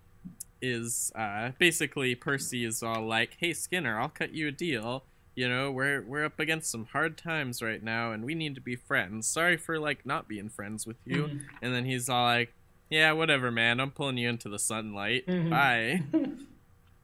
is 0.61 1.13
uh 1.15 1.53
basically 1.59 2.15
Percy 2.15 2.65
is 2.65 2.83
all 2.83 3.07
like, 3.07 3.37
"Hey 3.39 3.53
Skinner, 3.53 4.01
I'll 4.01 4.09
cut 4.09 4.33
you 4.33 4.49
a 4.49 4.53
deal. 4.53 5.05
You 5.39 5.49
know, 5.49 5.71
we're 5.71 6.03
we're 6.03 6.25
up 6.25 6.41
against 6.41 6.69
some 6.69 6.87
hard 6.87 7.17
times 7.17 7.63
right 7.63 7.81
now 7.81 8.11
and 8.11 8.25
we 8.25 8.35
need 8.35 8.57
to 8.57 8.61
be 8.61 8.75
friends. 8.75 9.29
Sorry 9.29 9.57
for 9.57 9.79
like 9.79 10.05
not 10.05 10.27
being 10.27 10.49
friends 10.49 10.85
with 10.85 10.97
you." 11.05 11.23
Mhm. 11.29 11.41
And 11.63 11.73
then 11.75 11.85
he's 11.85 12.09
all 12.09 12.25
like, 12.25 12.53
"Yeah, 12.91 13.13
whatever, 13.13 13.53
man. 13.53 13.79
I'm 13.79 13.93
pulling 13.93 14.19
you 14.19 14.29
into 14.29 14.49
the 14.49 14.59
sunlight. 14.59 15.27
Mhm. 15.29 15.51
Bye." 15.51 16.03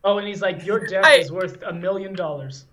Oh, 0.07 0.19
and 0.19 0.29
he's 0.29 0.43
like, 0.43 0.67
your 0.67 0.87
death 0.87 1.03
I- 1.07 1.15
is 1.15 1.33
worth 1.33 1.63
a 1.63 1.73
million 1.73 2.13
dollars. 2.13 2.67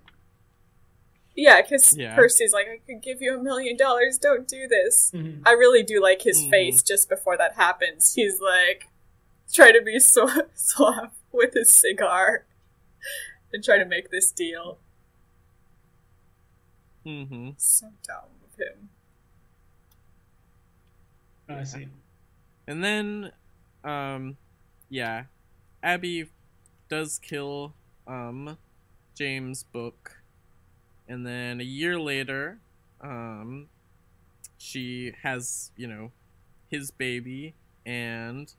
Yeah, 1.34 1.62
because 1.62 1.96
Yeah. 1.96 2.14
Percy's 2.14 2.52
like, 2.52 2.68
I 2.68 2.80
could 2.86 3.02
give 3.02 3.22
you 3.22 3.36
a 3.40 3.42
million 3.42 3.78
dollars. 3.78 4.18
Don't 4.18 4.46
do 4.48 4.68
this. 4.68 5.12
Mhm. 5.14 5.42
I 5.46 5.52
really 5.52 5.82
do 5.82 6.02
like 6.02 6.24
his 6.24 6.38
Mhm. 6.42 6.50
face 6.50 6.82
just 6.84 7.08
before 7.08 7.38
that 7.38 7.54
happens. 7.56 8.16
He's 8.16 8.42
like, 8.42 8.88
trying 9.54 9.74
to 9.76 9.82
be 9.82 9.98
so 10.16 10.28
suave 10.56 11.12
with 11.32 11.54
his 11.54 11.70
cigar 11.72 12.44
and 13.54 13.64
try 13.64 13.78
to 13.78 13.86
make 13.86 14.10
this 14.12 14.30
deal. 14.32 14.78
Mhm. 17.06 17.54
So 17.58 17.88
dumb 18.04 18.30
of 18.44 18.56
him. 18.56 18.90
Oh, 21.50 21.56
I 21.56 21.64
see. 21.64 21.88
And 22.68 22.84
then, 22.84 23.32
um, 23.84 24.38
yeah, 24.90 25.26
Abby 25.84 26.30
does 26.90 27.20
kill 27.20 27.74
um 28.08 28.58
James 29.16 29.64
Book, 29.64 30.22
and 31.08 31.26
then 31.26 31.60
a 31.60 31.64
year 31.64 32.00
later, 32.00 32.60
um, 33.02 33.68
she 34.58 35.14
has 35.24 35.72
you 35.76 35.88
know 35.88 36.12
his 36.70 36.92
baby 36.92 37.54
and 37.86 38.54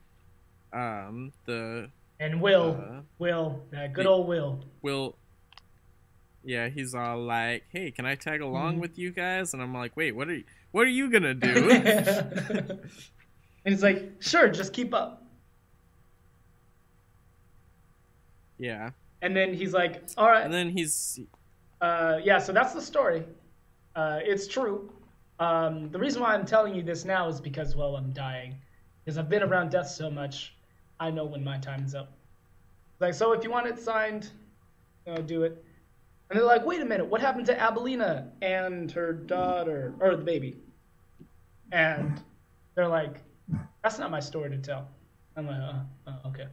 um 0.72 1.32
the 1.46 1.90
And 2.20 2.40
Will, 2.40 2.76
uh, 2.80 3.02
Will, 3.18 3.62
that 3.70 3.92
good 3.92 4.06
the- 4.06 4.10
old 4.10 4.28
Will. 4.28 4.60
will. 4.82 5.16
Yeah, 6.44 6.68
he's 6.68 6.94
all 6.94 7.22
like, 7.22 7.64
"Hey, 7.70 7.90
can 7.92 8.04
I 8.06 8.14
tag 8.16 8.40
along 8.40 8.76
Mhm. 8.76 8.80
with 8.80 8.98
you 8.98 9.10
guys?" 9.12 9.54
And 9.54 9.62
I'm 9.62 9.72
like, 9.74 9.96
"Wait, 9.96 10.12
what 10.12 10.28
are 10.28 10.34
you? 10.34 10.44
What 10.72 10.86
are 10.86 10.90
you 10.90 11.10
gonna 11.10 11.34
do?" 11.48 11.70
and 11.70 12.80
he's 13.64 13.82
like, 13.82 14.14
sure, 14.20 14.48
just 14.48 14.72
keep 14.72 14.92
up. 14.94 15.22
yeah, 18.58 18.90
And 19.22 19.36
then 19.36 19.54
he's 19.54 19.72
like, 19.72 20.02
all 20.16 20.28
right, 20.28 20.44
and 20.44 20.52
then 20.52 20.70
he's 20.70 21.18
uh, 21.80 22.20
yeah, 22.22 22.38
so 22.38 22.52
that's 22.52 22.72
the 22.74 22.80
story. 22.80 23.24
Uh, 23.96 24.20
it's 24.22 24.46
true. 24.46 24.90
Um, 25.40 25.90
the 25.90 25.98
reason 25.98 26.22
why 26.22 26.32
I'm 26.34 26.46
telling 26.46 26.74
you 26.74 26.82
this 26.82 27.04
now 27.04 27.28
is 27.28 27.40
because, 27.40 27.74
well, 27.74 27.96
I'm 27.96 28.12
dying. 28.12 28.54
Because 29.04 29.18
I've 29.18 29.28
been 29.28 29.42
around 29.42 29.70
death 29.70 29.88
so 29.88 30.08
much, 30.08 30.54
I 31.00 31.10
know 31.10 31.24
when 31.24 31.42
my 31.42 31.58
time 31.58 31.84
is 31.84 31.94
up. 31.96 32.12
Like, 33.00 33.14
so 33.14 33.32
if 33.32 33.42
you 33.42 33.50
want 33.50 33.66
it 33.66 33.80
signed, 33.80 34.30
you 35.06 35.14
know, 35.14 35.22
do 35.22 35.42
it. 35.42 35.64
And 36.32 36.40
they're 36.40 36.46
like, 36.46 36.64
wait 36.64 36.80
a 36.80 36.84
minute, 36.86 37.04
what 37.04 37.20
happened 37.20 37.44
to 37.44 37.54
Abilena 37.54 38.26
and 38.40 38.90
her 38.92 39.12
daughter, 39.12 39.92
or 40.00 40.16
the 40.16 40.24
baby? 40.24 40.56
And 41.72 42.22
they're 42.74 42.88
like, 42.88 43.20
that's 43.84 43.98
not 43.98 44.10
my 44.10 44.20
story 44.20 44.48
to 44.48 44.56
tell. 44.56 44.88
I'm 45.36 45.46
like, 45.46 45.60
uh, 45.60 46.10
uh, 46.10 46.28
okay. 46.28 46.46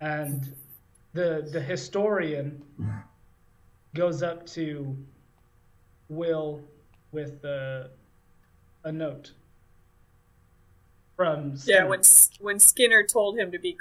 And 0.00 0.54
the 1.14 1.48
the 1.52 1.60
historian 1.60 2.62
goes 3.96 4.22
up 4.22 4.46
to 4.46 4.96
Will 6.08 6.60
with 7.10 7.42
a, 7.42 7.90
a 8.84 8.92
note 8.92 9.32
from 11.16 11.56
Yeah, 11.64 11.86
when 11.86 12.02
when 12.38 12.60
Skinner 12.60 13.02
told 13.02 13.36
him 13.36 13.50
to 13.50 13.58
be 13.58 13.76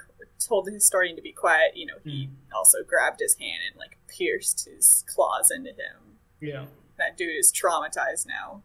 told 0.47 0.65
the 0.65 0.71
historian 0.71 1.15
to 1.15 1.21
be 1.21 1.31
quiet, 1.31 1.75
you 1.75 1.85
know, 1.85 1.95
he 2.03 2.29
also 2.55 2.79
grabbed 2.87 3.19
his 3.19 3.35
hand 3.39 3.59
and 3.69 3.77
like 3.79 3.97
pierced 4.07 4.67
his 4.69 5.03
claws 5.07 5.51
into 5.51 5.69
him. 5.71 6.17
yeah. 6.39 6.65
That 6.97 7.17
dude 7.17 7.35
is 7.37 7.51
traumatized 7.51 8.27
now. 8.27 8.61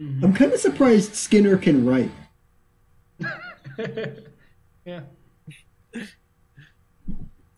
Mhm. 0.00 0.22
I'm 0.24 0.32
kind 0.34 0.52
of 0.52 0.58
surprised 0.60 1.14
Skinner 1.14 1.56
can 1.56 1.84
write. 1.86 2.10
yeah. 4.84 5.00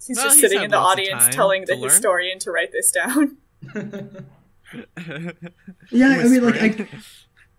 He's 0.06 0.16
Well, 0.16 0.24
just 0.26 0.36
he's 0.36 0.40
sitting 0.40 0.58
had 0.58 0.64
in 0.66 0.70
the 0.70 0.76
audience 0.78 1.24
time 1.24 1.32
telling 1.32 1.64
the 1.66 1.74
learn. 1.76 1.90
historian 1.90 2.38
to 2.40 2.50
write 2.50 2.72
this 2.72 2.90
down. 2.92 3.36
Yeah, 5.90 6.08
I 6.20 6.24
mean, 6.24 6.44
like, 6.44 6.60
I, 6.60 6.86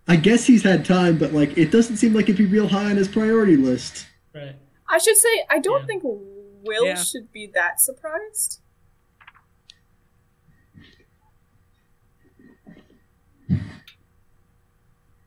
I 0.07 0.16
guess 0.16 0.45
he's 0.45 0.62
had 0.64 0.86
time, 0.86 1.18
but 1.18 1.34
like, 1.34 1.57
it 1.57 1.72
doesn't 1.72 1.97
seem 1.97 2.14
like 2.14 2.26
it'd 2.26 2.38
be 2.38 2.45
real 2.45 2.68
high 2.68 2.86
on 2.91 2.97
his 2.97 3.07
priority 3.07 3.57
list. 3.57 4.05
right. 4.36 4.55
I 4.89 4.97
should 4.97 5.17
say 5.17 5.45
I 5.49 5.59
don't 5.59 5.85
Yeah. 5.85 5.87
think 5.87 6.03
Will 6.05 6.85
Yeah. 6.85 6.95
should 6.95 7.31
be 7.31 7.47
that 7.53 7.79
surprised. 7.79 8.61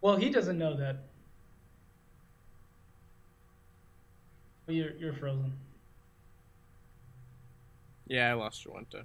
Well, 0.02 0.16
he 0.16 0.28
doesn't 0.30 0.58
know 0.58 0.76
that. 0.76 1.08
Well, 4.66 4.76
You're 4.76 4.96
you're 4.96 5.12
frozen. 5.12 5.52
yeah, 8.06 8.30
I 8.30 8.34
lost 8.34 8.64
your 8.64 8.74
one 8.74 8.86
too. 8.90 9.02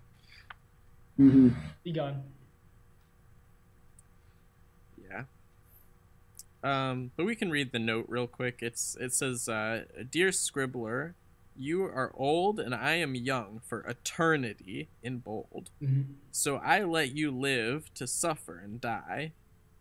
hmm 1.17 1.49
Be 1.83 1.91
gone. 1.91 2.23
Yeah. 4.97 5.23
Um, 6.63 7.11
but 7.15 7.25
we 7.25 7.35
can 7.35 7.51
read 7.51 7.71
the 7.71 7.79
note 7.79 8.05
real 8.07 8.27
quick. 8.27 8.59
It's 8.61 8.97
it 8.99 9.13
says, 9.13 9.47
uh, 9.47 9.85
"Dear 10.09 10.29
Scribbler, 10.29 11.13
you 11.55 11.83
are 11.83 12.11
old 12.15 12.59
and 12.59 12.73
I 12.73 12.95
am 12.95 13.15
young 13.15 13.61
for 13.65 13.81
eternity 13.81 14.89
in 15.01 15.19
bold. 15.19 15.71
Mm-hmm. 15.81 16.13
So 16.31 16.57
I 16.57 16.83
let 16.83 17.15
you 17.15 17.31
live 17.31 17.93
to 17.95 18.07
suffer 18.07 18.59
and 18.59 18.79
die. 18.79 19.33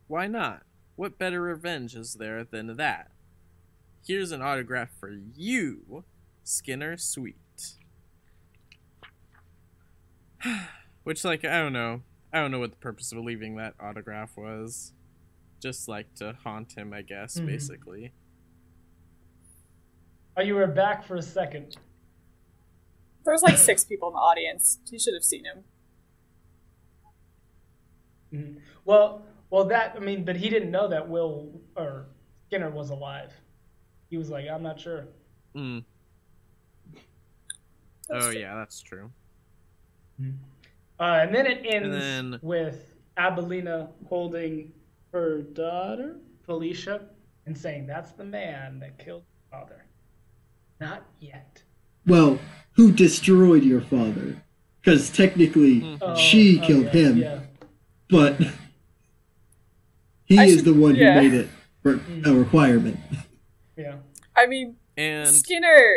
Why 0.06 0.26
not? 0.26 0.62
What 0.96 1.18
better 1.18 1.42
revenge 1.42 1.94
is 1.94 2.14
there 2.14 2.44
than 2.44 2.76
that? 2.76 3.10
Here's 4.06 4.32
an 4.32 4.40
autograph 4.40 4.90
for 4.98 5.10
you, 5.34 6.04
Skinner 6.44 6.96
Sweet." 6.96 7.36
Which, 11.04 11.24
like, 11.24 11.44
I 11.44 11.58
don't 11.58 11.72
know. 11.72 12.02
I 12.32 12.40
don't 12.40 12.50
know 12.50 12.58
what 12.58 12.70
the 12.70 12.76
purpose 12.76 13.12
of 13.12 13.18
leaving 13.18 13.56
that 13.56 13.74
autograph 13.80 14.36
was. 14.36 14.92
Just 15.61 15.88
like 15.88 16.14
to 16.16 16.34
haunt 16.44 16.72
him, 16.76 16.92
I 16.92 17.02
guess, 17.02 17.38
Mhm. 17.38 17.46
basically. 17.46 18.12
Oh, 20.36 20.42
you 20.42 20.54
were 20.54 20.66
back 20.66 21.04
for 21.04 21.16
a 21.16 21.22
second. 21.22 21.76
There 23.24 23.32
was 23.32 23.42
like 23.42 23.57
six 23.57 23.84
people 23.84 24.09
in 24.09 24.14
the 24.14 24.20
audience. 24.20 24.78
You 24.90 24.98
should 24.98 25.14
have 25.14 25.24
seen 25.24 25.44
him. 25.44 25.64
Mhm. 28.32 28.61
Well, 28.84 29.24
well, 29.50 29.64
that 29.66 29.96
I 29.96 30.00
mean, 30.00 30.24
but 30.24 30.36
he 30.36 30.48
didn't 30.48 30.70
know 30.70 30.88
that 30.88 31.09
Will 31.09 31.61
or 31.76 32.07
Skinner 32.46 32.70
was 32.70 32.90
alive. 32.90 33.32
He 34.11 34.16
was 34.18 34.30
like, 34.30 34.46
I'm 34.48 34.62
not 34.62 34.78
sure. 34.78 35.09
Mm. 35.54 35.84
That's 38.09 38.26
Oh, 38.26 38.30
true. 38.30 38.40
yeah, 38.40 38.54
that's 38.54 38.80
true. 38.80 39.11
Uh, 40.20 40.24
and 41.00 41.34
then 41.34 41.46
it 41.46 41.64
ends 41.64 41.96
then- 41.96 42.38
with 42.42 42.94
Abilena 43.16 43.90
holding 44.09 44.72
her 45.16 45.40
daughter, 45.40 46.16
Felicia, 46.44 47.06
and 47.46 47.56
saying, 47.56 47.86
That's 47.86 48.12
the 48.12 48.24
man 48.24 48.78
that 48.80 48.98
killed 48.98 49.22
your 49.32 49.60
father. 49.60 49.84
Not 50.78 51.04
yet. 51.20 51.62
Well, 52.06 52.38
who 52.72 52.92
destroyed 52.92 53.62
your 53.64 53.80
father? 53.80 54.42
Because 54.80 55.08
technically, 55.10 55.80
Mhm. 55.80 55.98
Oh, 56.02 56.14
she 56.16 56.60
oh, 56.62 56.66
killed 56.66 56.84
yeah, 56.84 56.90
him, 56.92 57.16
Yeah. 57.16 57.40
but 58.10 58.36
he 60.24 60.38
I 60.38 60.44
is 60.44 60.56
should- 60.56 60.64
the 60.66 60.74
one 60.74 60.94
yeah. 60.96 61.14
who 61.20 61.28
made 61.28 61.34
it 61.40 61.48
re- 61.82 62.00
a 62.26 62.32
requirement. 62.34 62.98
Yeah. 63.76 63.96
I 64.36 64.46
mean, 64.46 64.76
And 64.98 65.28
Skinner. 65.28 65.94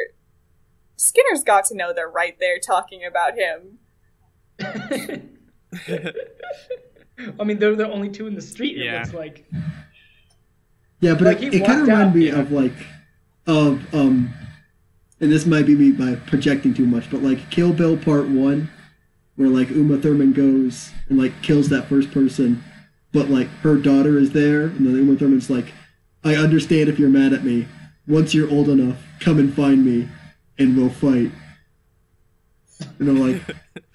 Skinner's 0.97 1.43
got 1.43 1.65
to 1.65 1.75
know 1.75 1.93
they're 1.93 2.09
right 2.09 2.37
there 2.39 2.59
talking 2.59 3.05
about 3.05 3.33
him. 3.37 3.79
I 7.39 7.43
mean, 7.43 7.59
they're 7.59 7.75
the 7.75 7.89
only 7.89 8.09
two 8.09 8.27
in 8.27 8.35
the 8.35 8.41
street. 8.41 8.77
It 8.77 8.85
Yeah. 8.85 8.99
looks 9.01 9.13
like. 9.13 9.45
Yeah, 11.01 11.13
but 11.13 11.21
Like, 11.23 11.41
it, 11.41 11.53
it 11.53 11.65
kind 11.65 11.81
of 11.81 11.87
walked 11.87 11.89
reminded 11.89 12.15
me 12.19 12.27
yeah. 12.27 12.39
of 12.39 12.51
like 12.51 12.73
of 13.47 13.93
um 13.95 14.33
and 15.21 15.31
this 15.31 15.45
might 15.45 15.65
be 15.65 15.75
me 15.75 15.91
by 15.91 16.15
projecting 16.15 16.73
too 16.73 16.85
much, 16.85 17.09
but 17.11 17.21
like 17.21 17.49
Kill 17.49 17.73
Bill 17.73 17.97
Part 17.97 18.27
One, 18.27 18.69
where 19.35 19.49
like 19.49 19.69
Uma 19.69 19.97
Thurman 19.97 20.31
goes 20.33 20.91
and 21.09 21.17
like 21.19 21.41
kills 21.41 21.69
that 21.69 21.87
first 21.89 22.11
person, 22.11 22.63
but 23.11 23.29
like 23.29 23.47
her 23.61 23.75
daughter 23.77 24.17
is 24.17 24.31
there, 24.31 24.63
and 24.63 24.85
then 24.85 24.95
Uma 24.95 25.17
Thurman's 25.17 25.49
like, 25.49 25.73
"I 26.23 26.35
understand 26.35 26.89
if 26.89 26.97
you're 26.99 27.09
mad 27.09 27.33
at 27.33 27.43
me. 27.43 27.67
Once 28.07 28.33
you're 28.33 28.49
old 28.49 28.69
enough, 28.69 28.97
come 29.19 29.39
and 29.39 29.53
find 29.53 29.85
me, 29.85 30.07
and 30.57 30.77
we'll 30.77 30.89
fight." 30.89 31.31
And 32.99 33.09
I'm 33.09 33.19
like, 33.19 33.41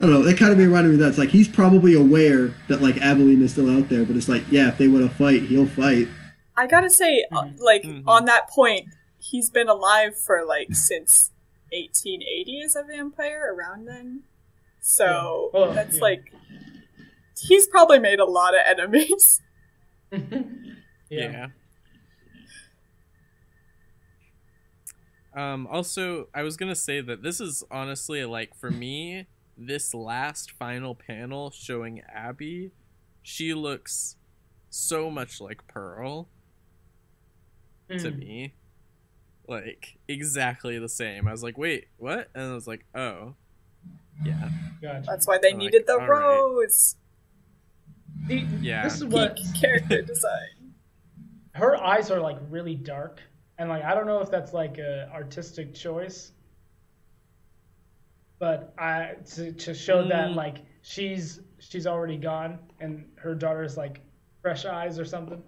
I 0.00 0.04
don't 0.06 0.12
know. 0.12 0.22
That 0.22 0.38
kind 0.38 0.50
of 0.52 0.58
reminded 0.58 0.88
me 0.88 0.94
of 0.94 1.00
that. 1.00 1.08
It's 1.10 1.18
like 1.18 1.28
he's 1.28 1.46
probably 1.48 1.94
aware 1.94 2.54
that 2.68 2.80
like 2.80 2.94
Abilena 2.96 3.42
is 3.42 3.52
still 3.52 3.70
out 3.76 3.88
there, 3.90 4.04
but 4.04 4.16
it's 4.16 4.28
like, 4.28 4.42
yeah, 4.50 4.68
if 4.68 4.78
they 4.78 4.88
want 4.88 5.08
to 5.10 5.14
fight, 5.16 5.42
he'll 5.42 5.66
fight. 5.66 6.08
I 6.56 6.66
gotta 6.66 6.88
say, 6.90 7.24
uh, 7.32 7.42
Mhm. 7.44 7.60
like 7.60 7.82
Mhm. 7.82 8.04
on 8.06 8.24
that 8.24 8.48
point, 8.48 8.88
he's 9.18 9.50
been 9.50 9.68
alive 9.68 10.18
for 10.18 10.44
like 10.46 10.74
since 10.74 11.30
1880 11.72 12.62
as 12.62 12.76
a 12.76 12.82
vampire 12.82 13.54
around 13.54 13.86
then. 13.86 14.22
So 14.80 15.50
Yeah. 15.52 15.60
Well, 15.60 15.72
that's 15.74 15.96
yeah. 15.96 16.00
like 16.00 16.32
he's 17.38 17.66
probably 17.66 17.98
made 17.98 18.20
a 18.20 18.24
lot 18.24 18.54
of 18.54 18.60
enemies. 18.66 19.42
yeah. 20.12 20.28
Yeah. 21.10 21.46
Um, 25.32 25.66
also, 25.68 26.28
I 26.34 26.42
was 26.42 26.56
gonna 26.56 26.74
say 26.74 27.00
that 27.00 27.22
this 27.22 27.40
is 27.40 27.62
honestly 27.70 28.24
like 28.24 28.54
for 28.56 28.70
me, 28.70 29.26
this 29.60 29.92
last 29.94 30.50
final 30.52 30.94
panel 30.94 31.50
showing 31.50 32.00
Abby, 32.12 32.72
she 33.22 33.52
looks 33.54 34.16
so 34.70 35.10
much 35.10 35.40
like 35.40 35.66
Pearl 35.68 36.28
to 37.88 37.94
Mm. 38.10 38.18
me. 38.18 38.54
Like 39.46 39.98
exactly 40.08 40.78
the 40.78 40.88
same. 40.88 41.26
I 41.28 41.32
was 41.32 41.42
like, 41.42 41.58
wait, 41.58 41.88
what? 41.98 42.30
And 42.34 42.44
I 42.52 42.54
was 42.54 42.66
like, 42.66 42.86
oh, 42.94 43.34
yeah, 44.24 44.48
Gotcha. 44.80 45.04
That's 45.06 45.26
why 45.26 45.38
they 45.38 45.50
Like, 45.50 45.58
needed 45.58 45.86
the 45.86 45.98
rose. 45.98 46.96
See, 48.28 48.46
Yeah. 48.60 48.84
This 48.84 48.94
is 48.94 49.02
Peak 49.04 49.12
what 49.12 49.38
character 49.60 50.02
design. 50.06 50.74
her 51.54 51.76
eyes 51.76 52.10
are 52.10 52.20
like 52.20 52.38
really 52.48 52.76
dark, 52.76 53.20
and 53.58 53.68
like 53.68 53.82
I 53.84 53.94
don't 53.94 54.06
know 54.06 54.20
if 54.20 54.30
that's 54.30 54.52
like 54.52 54.78
a 54.78 55.10
artistic 55.12 55.74
choice, 55.74 56.32
but 58.40 58.74
I 58.78 59.14
to, 59.34 59.52
to 59.52 59.74
show 59.74 60.02
that 60.08 60.30
Mm. 60.30 60.34
like 60.34 60.58
she's 60.82 61.40
she's 61.60 61.86
already 61.86 62.16
gone 62.16 62.58
and 62.80 63.04
her 63.16 63.34
daughter's 63.36 63.76
like 63.76 64.00
fresh 64.42 64.64
eyes 64.64 64.98
or 64.98 65.04
something. 65.04 65.40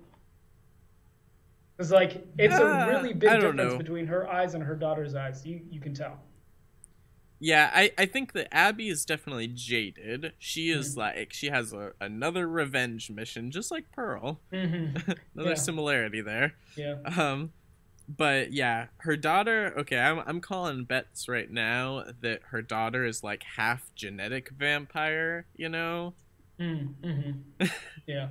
It's 1.79 1.91
like 1.91 2.25
it's 2.39 2.55
Ah, 2.55 2.85
a 2.85 2.89
really 2.89 3.13
big 3.13 3.31
difference 3.31 3.57
know. 3.73 3.79
between 3.79 4.07
her 4.07 4.29
eyes 4.31 4.55
and 4.55 4.63
her 4.63 4.77
daughter's 4.77 5.15
eyes. 5.15 5.45
You 5.45 5.61
you 5.71 5.81
can 5.81 5.95
tell. 5.95 6.21
Yeah, 7.45 7.71
I, 7.75 7.91
I 7.99 8.07
think 8.07 8.35
that 8.35 8.55
Abby 8.55 8.89
is 8.89 9.05
definitely 9.05 9.49
jaded. 9.49 10.33
She 10.39 10.71
is 10.71 10.95
Mhm. 10.95 10.99
like 10.99 11.33
she 11.33 11.49
has 11.49 11.73
a, 11.73 11.91
another 12.01 12.47
revenge 12.47 13.11
mission, 13.11 13.51
just 13.51 13.73
like 13.73 13.91
Pearl. 13.91 14.41
hmm 14.53 14.91
another 15.35 15.51
Yeah. 15.51 15.55
similarity 15.55 16.21
there. 16.21 16.55
Yeah. 16.77 16.99
Um, 17.05 17.53
but 18.17 18.53
yeah, 18.53 18.87
her 18.99 19.17
daughter. 19.17 19.75
Okay, 19.79 19.99
I'm 19.99 20.21
I'm 20.27 20.41
calling 20.41 20.85
bets 20.85 21.29
right 21.29 21.51
now 21.51 22.05
that 22.21 22.41
her 22.51 22.63
daughter 22.63 23.05
is 23.05 23.23
like 23.23 23.43
half 23.57 23.91
genetic 23.95 24.51
vampire. 24.51 25.47
You 25.57 25.69
know? 25.69 26.15
Mm-hmm. 26.61 27.67
yeah. 28.07 28.29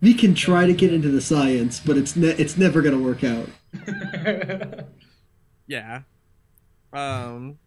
We 0.00 0.14
can 0.14 0.34
try 0.34 0.66
to 0.66 0.74
get 0.74 0.92
into 0.92 1.08
the 1.08 1.20
science, 1.20 1.80
but 1.80 1.96
it's 1.96 2.16
ne- 2.16 2.36
it's 2.36 2.56
never 2.58 2.82
gonna 2.82 2.98
work 2.98 3.24
out. 3.24 3.48
Yeah. 5.66 6.02
Um. 6.92 7.58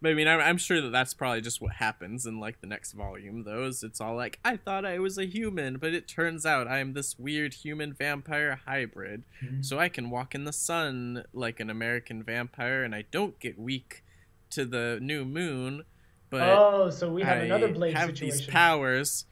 But 0.00 0.12
I 0.12 0.14
mean, 0.14 0.28
I'm, 0.28 0.40
I'm 0.40 0.58
sure 0.58 0.80
that 0.80 0.90
that's 0.90 1.12
probably 1.12 1.40
just 1.40 1.60
what 1.60 1.72
happens 1.74 2.24
in 2.24 2.38
like 2.38 2.60
the 2.60 2.66
next 2.68 2.92
volume. 2.92 3.42
Though, 3.42 3.64
is 3.64 3.82
it's 3.82 4.00
all 4.00 4.14
like 4.14 4.38
I 4.44 4.56
thought 4.56 4.84
I 4.84 4.98
was 5.00 5.18
a 5.18 5.24
human, 5.26 5.78
but 5.78 5.92
it 5.92 6.06
turns 6.06 6.46
out 6.46 6.68
I 6.68 6.78
am 6.78 6.92
this 6.92 7.18
weird 7.18 7.52
human 7.54 7.92
vampire 7.94 8.60
hybrid. 8.64 9.24
Mhm. 9.44 9.64
so 9.64 9.78
I 9.80 9.88
can 9.88 10.08
walk 10.10 10.34
in 10.36 10.44
the 10.44 10.52
sun 10.52 11.24
like 11.32 11.58
an 11.58 11.68
American 11.68 12.22
vampire, 12.22 12.84
and 12.84 12.94
I 12.94 13.06
don't 13.10 13.38
get 13.40 13.58
weak 13.58 14.04
to 14.50 14.64
the 14.64 14.98
new 15.02 15.24
moon. 15.24 15.82
But 16.30 16.42
oh, 16.58 16.90
so 16.90 17.10
we 17.10 17.22
have 17.22 17.38
I 17.38 17.44
another 17.46 17.68
blade 17.72 17.94
have 17.96 18.10
situation. 18.10 18.36
these 18.38 18.46
powers. 18.46 19.24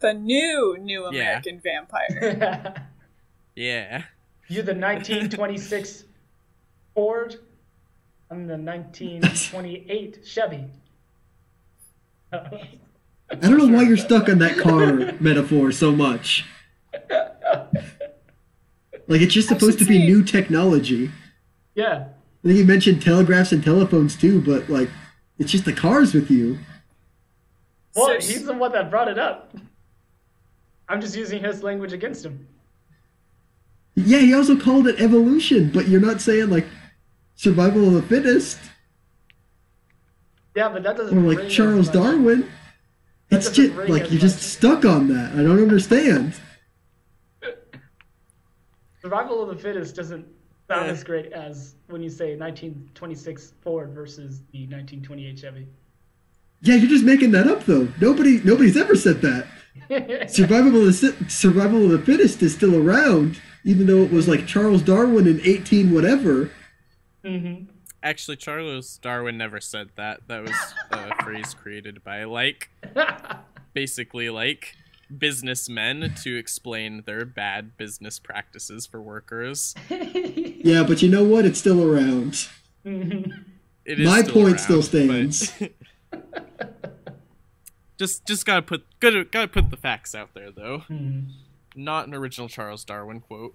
The 0.00 0.14
new 0.14 0.76
new 0.80 1.02
Yeah. 1.12 1.20
American 1.40 1.60
vampire. 1.60 2.74
Yeah, 3.56 4.02
You're 4.48 4.64
the 4.64 4.74
1926 4.74 6.04
Ford. 6.94 7.36
I'm 8.34 8.48
the 8.48 8.56
1928 8.56 10.18
Chevy. 10.24 10.64
I 12.32 13.36
don't 13.40 13.58
know 13.58 13.68
why 13.68 13.84
you're 13.84 13.96
stuck 13.96 14.28
on 14.28 14.40
that 14.40 14.58
car 14.58 15.12
metaphor 15.20 15.70
so 15.70 15.92
much. 15.92 16.44
Like 19.06 19.20
it's 19.20 19.32
just 19.34 19.46
supposed 19.46 19.78
to 19.78 19.84
be 19.84 19.98
new 19.98 20.24
technology. 20.24 21.12
yeah. 21.76 22.06
I 22.42 22.46
think 22.48 22.58
you 22.58 22.64
mentioned 22.64 23.00
telegraphs 23.02 23.52
and 23.52 23.62
telephones 23.62 24.16
too, 24.16 24.40
but 24.42 24.68
like 24.68 24.90
it's 25.38 25.52
just 25.52 25.64
the 25.64 25.72
cars 25.72 26.12
with 26.12 26.28
you. 26.28 26.58
Well, 27.94 28.20
So- 28.20 28.32
he's 28.32 28.44
the 28.44 28.52
one 28.54 28.72
that 28.72 28.90
brought 28.90 29.06
it 29.08 29.18
up. 29.18 29.54
I'm 30.88 31.00
just 31.00 31.16
using 31.16 31.40
his 31.42 31.62
language 31.62 31.92
against 31.92 32.24
him. 32.26 32.48
Yeah, 33.94 34.18
he 34.18 34.34
also 34.34 34.58
called 34.58 34.88
it 34.88 35.00
evolution, 35.00 35.70
but 35.72 35.86
you're 35.86 36.00
not 36.00 36.20
saying 36.20 36.50
like 36.50 36.66
survival 37.36 37.86
of 37.88 37.94
the 37.94 38.02
fittest 38.02 38.58
Yeah, 40.54 40.68
but 40.68 40.82
that 40.84 40.96
doesn't. 40.96 41.16
or 41.16 41.32
like 41.34 41.46
as 41.46 41.52
Charles. 41.52 41.88
Darwin. 41.88 42.48
That 43.30 43.38
It's 43.38 43.50
just 43.50 43.72
ring 43.74 43.90
like 43.90 44.10
you're 44.10 44.20
just 44.20 44.40
stuck 44.42 44.84
on 44.84 45.08
that. 45.08 45.32
I 45.32 45.42
don't 45.42 45.60
understand. 45.60 46.34
Survival 49.02 49.42
of 49.42 49.48
the 49.56 49.62
fittest 49.62 49.96
doesn't 49.96 50.26
sound 50.68 50.86
Eh. 50.86 50.90
as 50.92 51.04
great 51.04 51.32
as 51.32 51.74
when 51.88 52.02
you 52.02 52.08
say 52.08 52.36
1926 52.36 53.54
Ford 53.62 53.90
versus 53.92 54.40
the 54.52 54.60
1928 54.66 55.38
Chevy. 55.38 55.66
Yeah, 56.62 56.76
you're 56.76 56.88
just 56.88 57.04
making 57.04 57.32
that 57.32 57.46
up 57.46 57.64
though. 57.64 57.88
Nobody 58.00 58.40
nobody's 58.44 58.76
ever 58.76 58.94
said 58.94 59.20
that. 59.22 59.46
Survival 60.30 60.76
of 60.80 60.86
the 61.00 61.14
survival 61.28 61.84
of 61.84 61.90
the 61.90 61.98
fittest 61.98 62.42
is 62.42 62.54
still 62.54 62.76
around, 62.76 63.40
even 63.64 63.86
though 63.86 64.02
it 64.02 64.12
was 64.12 64.28
like 64.28 64.46
Charles 64.46 64.82
Darwin 64.82 65.26
in 65.26 65.40
18 65.44 65.92
whatever. 65.92 66.50
Hmm 67.24 67.54
actually, 68.02 68.36
Charles 68.36 68.98
Darwin 68.98 69.38
never 69.38 69.60
said 69.60 69.88
that. 69.96 70.28
That 70.28 70.42
was 70.42 70.54
a 70.90 71.14
phrase 71.24 71.54
created 71.54 72.04
by 72.04 72.24
like 72.24 72.68
basically 73.72 74.28
like 74.30 74.76
businessmen 75.16 76.12
to 76.22 76.36
explain 76.36 77.02
their 77.06 77.24
bad 77.24 77.76
business 77.78 78.18
practices 78.18 78.86
for 78.86 79.00
workers. 79.00 79.74
Yeah, 80.66 80.82
but 80.82 81.02
you 81.02 81.10
know 81.10 81.24
what? 81.24 81.44
It's 81.44 81.58
still 81.58 81.82
around. 81.84 82.48
It 82.84 84.00
is 84.00 84.06
My 84.08 84.22
still 84.22 84.32
point 84.32 84.48
around, 84.48 84.58
still 84.58 84.82
stands. 84.82 85.52
just 87.98 88.26
just 88.26 88.46
gotta 88.46 88.62
put 88.62 88.84
gotta 89.00 89.24
gotta 89.24 89.48
put 89.48 89.70
the 89.70 89.76
facts 89.76 90.14
out 90.14 90.32
there 90.34 90.50
though. 90.50 90.84
Mhm. 90.90 91.28
Not 91.76 92.06
an 92.06 92.14
original 92.14 92.48
Charles 92.48 92.84
Darwin 92.84 93.20
quote. 93.20 93.54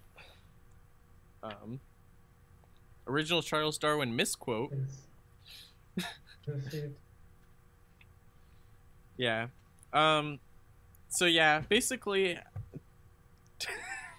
Um, 1.41 1.79
original 3.09 3.41
Charles 3.41 3.77
Darwin 3.77 4.15
misquote. 4.15 4.73
Yeah. 9.17 9.47
Um. 9.91 10.39
So 11.09 11.25
yeah, 11.25 11.61
basically. 11.67 12.39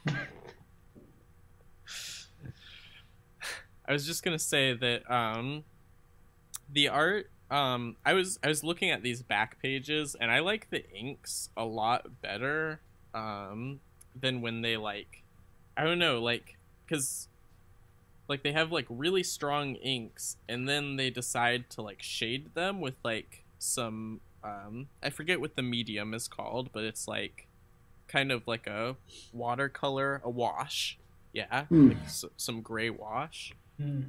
I 0.07 0.13
was 3.93 4.07
just 4.07 4.23
gonna 4.23 4.39
say 4.39 4.75
that 4.75 5.11
um, 5.11 5.65
the 6.73 6.89
art 6.89 7.31
um, 7.51 7.97
I 8.05 8.13
was 8.13 8.39
I 8.45 8.49
was 8.49 8.63
looking 8.63 8.91
at 8.91 9.03
these 9.03 9.23
back 9.23 9.61
pages 9.61 10.15
and 10.21 10.31
I 10.31 10.41
like 10.41 10.69
the 10.71 10.89
inks 10.91 11.49
a 11.57 11.65
lot 11.65 12.21
better 12.23 12.81
um 13.13 13.81
than 14.15 14.41
when 14.41 14.63
they 14.63 14.77
like 14.77 15.25
I 15.77 15.85
don't 15.85 15.99
know 15.99 16.21
like 16.21 16.57
because 16.87 17.29
like 18.31 18.43
they 18.43 18.53
have 18.53 18.73
like 18.73 18.87
really 18.89 19.23
strong 19.23 19.75
inks 19.75 20.37
and 20.49 20.67
then 20.69 20.97
they 20.97 21.11
decide 21.11 21.69
to 21.71 21.83
like 21.83 22.01
shade 22.03 22.55
them 22.55 22.81
with 22.81 22.95
like 23.05 23.45
some 23.59 24.21
um 24.43 24.87
I 25.03 25.11
forget 25.11 25.41
what 25.41 25.57
the 25.57 25.63
medium 25.63 26.15
is 26.15 26.29
called 26.29 26.71
but 26.73 26.85
it's 26.85 27.07
like 27.07 27.47
kind 28.09 28.33
of 28.33 28.47
like 28.49 28.67
a 28.67 28.97
watercolor 29.35 30.23
a 30.25 30.31
wash 30.31 30.97
yeah 31.35 31.65
Hmm. 31.67 31.89
like 31.89 32.03
s- 32.05 32.25
some 32.39 32.63
gray 32.63 32.89
wash 32.89 33.53
Hmm. 33.77 34.03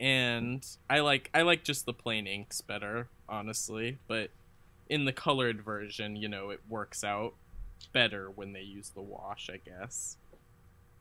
and 0.00 0.66
I 0.88 1.00
like 1.00 1.28
I 1.34 1.42
like 1.42 1.64
just 1.64 1.84
the 1.86 1.92
plain 1.92 2.26
inks 2.26 2.60
better, 2.60 3.08
honestly. 3.28 3.98
But 4.08 4.30
in 4.88 5.04
the 5.04 5.12
colored 5.12 5.62
version, 5.62 6.14
you 6.16 6.28
know, 6.28 6.50
it 6.50 6.60
works 6.68 7.02
out 7.04 7.34
better 7.92 8.30
when 8.30 8.52
they 8.52 8.60
use 8.62 8.90
the 8.90 9.00
wash, 9.00 9.48
I 9.52 9.58
guess. 9.58 10.16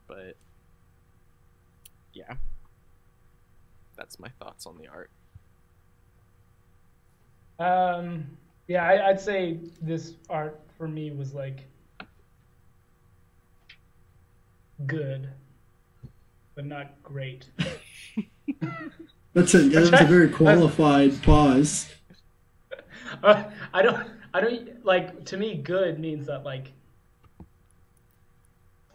But 0.08 0.38
yeah, 2.14 2.36
that's 4.04 4.20
my 4.20 4.28
thoughts 4.38 4.66
on 4.66 4.78
the 4.78 4.86
art. 4.89 5.10
Um, 7.58 8.26
yeah, 8.68 8.84
I, 8.84 9.08
I'd 9.12 9.20
say 9.22 9.60
this 9.82 10.16
art 10.30 10.60
for 10.78 10.89
me 10.89 11.12
was 11.12 11.34
like 11.34 11.62
good, 14.88 15.30
but 16.54 16.66
not 16.66 17.01
great. 17.01 17.45
That's 19.34 19.56
a 19.56 19.68
that's 19.68 19.88
a 19.88 20.06
very 20.06 20.30
qualified 20.30 21.24
pause. 21.24 21.89
Uh, 23.22 23.43
I 23.74 23.84
don't, 23.84 24.08
I 24.34 24.41
don't 24.41 24.84
like. 24.84 25.24
To 25.26 25.38
me, 25.38 25.56
good 25.56 25.99
means 25.99 26.26
that 26.26 26.43
like. 26.43 26.74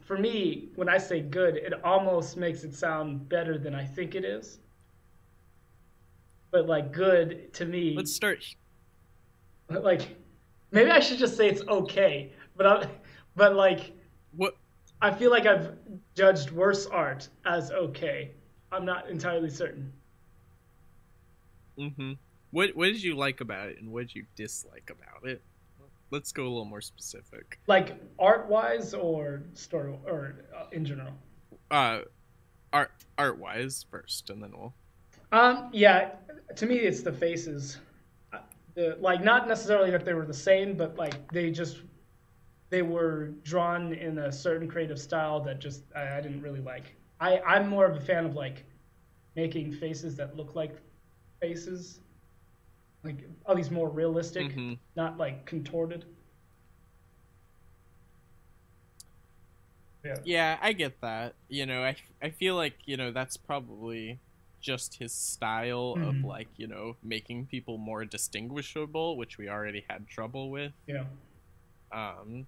For 0.01 0.19
me, 0.19 0.71
when 0.75 0.89
I 0.89 0.99
say 0.99 1.21
good, 1.21 1.57
it 1.57 1.73
almost 1.85 2.37
makes 2.37 2.65
it 2.65 2.75
sound 2.75 3.29
better 3.29 3.59
than 3.59 3.77
I 3.77 3.85
think 3.85 4.17
it 4.17 4.25
is. 4.25 4.59
But 6.51 6.67
like 6.67 6.93
good 6.93 7.53
to 7.55 7.65
me, 7.65 7.95
Let's 7.97 8.13
start. 8.13 8.45
like 9.69 10.17
maybe 10.71 10.91
I 10.91 11.01
should 11.01 11.19
just 11.19 11.37
say 11.37 11.49
it's 11.49 11.63
okay. 11.69 12.33
But 12.57 12.67
I, 12.67 12.91
but 13.37 13.55
like 13.55 13.93
What? 14.37 14.55
I 15.01 15.13
feel 15.13 15.31
like 15.31 15.47
I've 15.47 15.77
judged 16.15 16.51
worse 16.51 16.87
art 16.87 17.29
as 17.45 17.71
okay. 17.71 18.33
I'm 18.73 18.85
not 18.85 19.09
entirely 19.09 19.51
certain. 19.51 19.93
Mm-hmm. 21.79 22.13
What 22.51 22.75
What 22.75 22.87
did 22.87 23.03
you 23.03 23.15
like 23.15 23.41
about 23.41 23.69
it, 23.69 23.79
and 23.81 23.93
what 23.93 24.09
did 24.09 24.15
you 24.15 24.25
dislike 24.37 24.91
about 24.91 25.29
it? 25.29 25.43
Let's 26.11 26.33
go 26.33 26.45
a 26.45 26.49
little 26.49 26.65
more 26.65 26.81
specific. 26.81 27.61
Like 27.67 28.03
art 28.19 28.49
wise 28.49 28.95
or 28.95 29.43
story 29.53 29.95
or 30.07 30.47
uh, 30.57 30.65
in 30.73 30.85
general. 30.85 31.13
Uh, 31.71 32.01
art 32.73 32.91
art 33.19 33.39
wise 33.39 33.85
first, 33.91 34.31
and 34.31 34.43
then 34.43 34.53
we'll. 34.57 34.75
Um, 35.33 35.71
yeah, 35.73 36.13
to 36.57 36.67
me 36.67 36.77
it's 36.77 37.03
the 37.03 37.13
faces. 37.13 37.79
Uh, 38.33 38.39
The 38.75 38.97
like 39.01 39.23
not 39.23 39.49
necessarily 39.49 39.91
that 39.91 40.05
they 40.05 40.15
were 40.15 40.27
the 40.27 40.35
same, 40.35 40.77
but 40.77 40.97
like 40.97 41.31
they 41.31 41.51
just 41.51 41.79
they 42.71 42.83
were 42.83 43.29
drawn 43.45 43.93
in 43.95 44.19
a 44.19 44.33
certain 44.33 44.69
creative 44.69 45.01
style 45.01 45.41
that 45.43 45.61
just 45.61 45.85
I, 45.97 46.19
I 46.19 46.21
didn't 46.21 46.43
really 46.43 46.61
like. 46.61 46.95
I 47.21 47.41
I'm 47.41 47.69
more 47.69 47.87
of 47.87 47.97
a 47.97 48.01
fan 48.01 48.27
of 48.27 48.35
like 48.37 48.65
making 49.37 49.73
faces 49.73 50.17
that 50.17 50.37
look 50.37 50.55
like 50.57 50.77
faces, 51.41 52.01
like 53.05 53.29
at 53.49 53.57
least 53.57 53.71
more 53.71 53.89
realistic, 53.89 54.57
Mhm. 54.57 54.79
not 54.97 55.19
like 55.19 55.47
contorted. 55.47 56.05
Yeah. 60.05 60.19
Yeah, 60.23 60.59
I 60.61 60.73
get 60.73 61.01
that. 61.01 61.37
You 61.49 61.67
know, 61.67 61.83
I 61.85 61.97
I 62.23 62.31
feel 62.31 62.57
like 62.57 62.79
you 62.87 62.97
know 62.97 63.13
that's 63.13 63.37
probably 63.37 64.21
just 64.69 64.97
his 64.99 65.13
style 65.15 65.95
of 66.09 66.15
Mhm. 66.17 66.25
like 66.25 66.49
you 66.57 66.67
know 66.67 66.97
making 67.03 67.47
people 67.47 67.77
more 67.79 68.05
distinguishable, 68.05 69.17
which 69.17 69.39
we 69.39 69.49
already 69.49 69.85
had 69.89 70.07
trouble 70.09 70.51
with. 70.51 70.73
Yeah. 70.87 71.07
Um, 71.91 72.47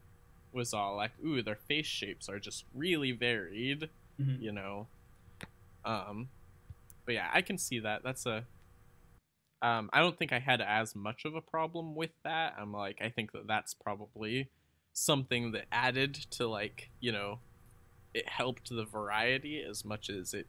was 0.52 0.74
all 0.74 0.96
like, 0.96 1.12
ooh, 1.24 1.42
their 1.42 1.56
face 1.56 1.86
shapes 1.86 2.28
are 2.28 2.38
just 2.38 2.64
really 2.74 3.12
varied. 3.12 3.88
Mhm. 4.20 4.38
you 4.42 4.52
know 4.52 4.86
um 5.86 6.28
but 7.06 7.14
yeah 7.14 7.30
i 7.32 7.40
can 7.40 7.56
see 7.56 7.78
that 7.78 8.02
that's 8.02 8.26
a 8.26 8.44
um 9.62 9.88
i 9.94 9.98
don't 10.00 10.18
think 10.18 10.30
i 10.30 10.38
had 10.38 10.60
as 10.60 10.94
much 10.94 11.24
of 11.24 11.34
a 11.34 11.40
problem 11.40 11.94
with 11.94 12.10
that 12.22 12.54
i'm 12.58 12.70
like 12.70 12.98
i 13.00 13.08
think 13.08 13.32
that 13.32 13.46
that's 13.46 13.72
probably 13.72 14.50
something 14.92 15.52
that 15.52 15.64
added 15.72 16.12
to 16.14 16.46
like 16.46 16.90
you 17.00 17.10
know 17.12 17.38
it 18.12 18.28
helped 18.28 18.68
the 18.68 18.84
variety 18.84 19.62
as 19.62 19.86
much 19.86 20.10
as 20.10 20.34
it 20.34 20.46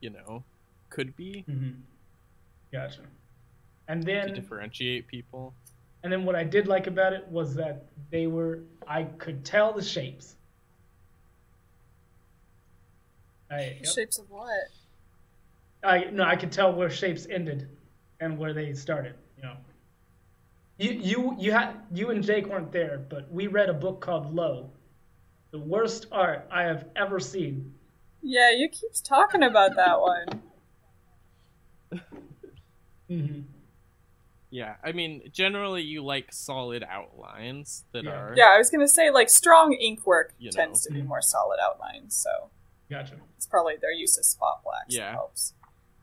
you 0.00 0.10
know 0.10 0.44
could 0.92 1.16
be 1.16 1.44
Mm-hmm. 1.48 1.70
Gotcha. 2.72 3.00
And 3.88 4.02
to 4.02 4.06
then 4.06 4.34
differentiate 4.34 5.06
people 5.06 5.54
And 6.02 6.12
then 6.12 6.24
what 6.24 6.36
I 6.36 6.44
did 6.44 6.66
like 6.66 6.86
about 6.86 7.12
it 7.12 7.26
was 7.28 7.54
that 7.56 7.84
they 8.10 8.26
were 8.26 8.60
I 8.86 9.04
could 9.04 9.44
tell 9.44 9.72
the 9.72 9.82
shapes. 9.82 10.36
I 13.50 13.76
yep. 13.82 13.86
Shapes 13.86 14.18
of 14.18 14.30
what? 14.30 14.50
I 15.84 16.04
no, 16.12 16.24
I 16.24 16.36
could 16.36 16.52
tell 16.52 16.72
where 16.72 16.90
shapes 16.90 17.26
ended 17.30 17.68
and 18.20 18.38
where 18.38 18.54
they 18.54 18.72
started, 18.74 19.14
you 19.36 19.42
know. 19.44 19.56
You 20.78 20.90
you 20.92 21.36
you 21.38 21.52
had 21.52 21.74
you 21.92 22.10
and 22.10 22.22
Jake 22.24 22.46
weren't 22.46 22.72
there, 22.72 22.98
but 23.08 23.30
we 23.30 23.46
read 23.46 23.68
a 23.68 23.74
book 23.74 24.00
called 24.00 24.34
Low. 24.34 24.70
The 25.50 25.58
worst 25.58 26.06
art 26.10 26.48
I 26.50 26.62
have 26.62 26.86
ever 26.96 27.20
seen. 27.20 27.74
Yeah, 28.22 28.50
you 28.50 28.68
keep 28.68 28.92
talking 29.04 29.42
about 29.42 29.76
that 29.76 30.00
one. 30.00 30.42
Hmm 33.20 33.40
yeah 34.50 34.76
i 34.84 34.92
mean 34.92 35.22
generally 35.32 35.82
you 35.82 36.02
like 36.04 36.32
solid 36.32 36.84
outlines 36.88 37.84
that 37.92 38.04
Yeah. 38.04 38.10
are 38.10 38.34
Yeah, 38.36 38.50
I 38.54 38.58
was 38.58 38.70
gonna 38.70 38.86
say 38.88 39.10
like 39.10 39.30
strong 39.30 39.72
ink 39.74 40.06
work 40.06 40.34
You 40.38 40.50
know. 40.50 40.56
tends 40.56 40.82
to 40.86 40.92
be 40.92 41.02
more 41.02 41.22
solid 41.22 41.58
outlines, 41.62 42.14
so 42.16 42.50
Gotcha. 42.90 43.16
it's 43.36 43.46
probably 43.46 43.76
their 43.80 43.92
use 43.92 44.18
of 44.18 44.24
spot 44.24 44.62
blacks 44.62 44.94
Yeah. 44.94 45.06
that 45.06 45.12
helps. 45.14 45.54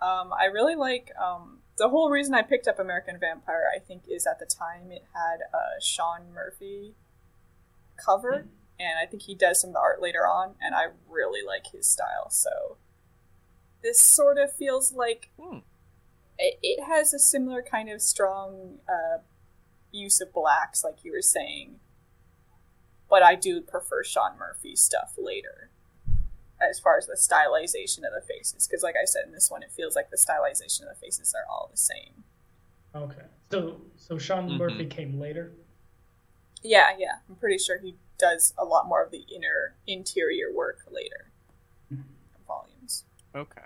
Um, 0.01 0.31
I 0.33 0.45
really 0.45 0.75
like 0.75 1.11
um, 1.21 1.59
the 1.77 1.89
whole 1.89 2.09
reason 2.09 2.33
I 2.33 2.41
picked 2.41 2.67
up 2.67 2.79
American 2.79 3.19
Vampire. 3.19 3.65
I 3.75 3.79
think 3.79 4.03
is 4.07 4.25
at 4.25 4.39
the 4.39 4.45
time 4.45 4.91
it 4.91 5.03
had 5.13 5.41
a 5.53 5.81
Sean 5.81 6.31
Murphy 6.33 6.95
cover, 8.03 8.47
and 8.79 8.97
I 8.99 9.05
think 9.05 9.23
he 9.23 9.35
does 9.35 9.59
some 9.61 9.71
of 9.71 9.73
the 9.73 9.79
art 9.79 10.01
later 10.01 10.25
on, 10.25 10.55
and 10.61 10.73
I 10.73 10.85
really 11.07 11.45
like 11.45 11.67
his 11.67 11.85
style. 11.87 12.29
So 12.29 12.77
this 13.83 14.01
sort 14.01 14.37
of 14.37 14.51
feels 14.53 14.93
like 14.93 15.29
Hmm. 15.39 15.59
It, 16.39 16.57
it 16.63 16.83
has 16.85 17.13
a 17.13 17.19
similar 17.19 17.61
kind 17.61 17.89
of 17.89 18.01
strong 18.01 18.79
uh, 18.87 19.19
use 19.91 20.19
of 20.21 20.33
blacks, 20.33 20.83
like 20.83 21.03
you 21.03 21.11
were 21.11 21.21
saying. 21.21 21.75
But 23.09 23.21
I 23.23 23.35
do 23.35 23.61
prefer 23.61 24.03
Sean 24.03 24.37
Murphy 24.39 24.75
stuff 24.75 25.13
later, 25.17 25.69
as 26.61 26.79
far 26.79 26.97
as 26.97 27.05
the 27.07 27.15
stylization 27.17 27.99
of 27.99 28.13
the 28.13 28.21
faces. 28.27 28.67
Because, 28.67 28.83
like 28.83 28.95
I 29.01 29.05
said 29.05 29.23
in 29.25 29.31
this 29.33 29.49
one, 29.51 29.63
it 29.63 29.71
feels 29.71 29.95
like 29.95 30.09
the 30.11 30.17
stylization 30.17 30.81
of 30.83 30.89
the 30.89 30.99
faces 31.05 31.33
are 31.35 31.45
all 31.51 31.69
the 31.71 31.77
same. 31.77 32.23
Okay. 32.95 33.25
So 33.51 33.81
so 33.97 34.17
Sean 34.17 34.47
Mhm. 34.49 34.57
Murphy 34.57 34.85
came 34.85 35.19
later. 35.19 35.51
Yeah, 36.61 36.95
yeah. 36.97 37.19
I'm 37.27 37.35
pretty 37.35 37.57
sure 37.57 37.79
he 37.79 37.95
does 38.17 38.53
a 38.57 38.65
lot 38.65 38.87
more 38.87 39.01
of 39.03 39.11
the 39.11 39.25
inner 39.33 39.75
interior 39.87 40.51
work 40.53 40.79
later. 40.91 41.31
Volumes. 42.47 43.05
okay 43.35 43.61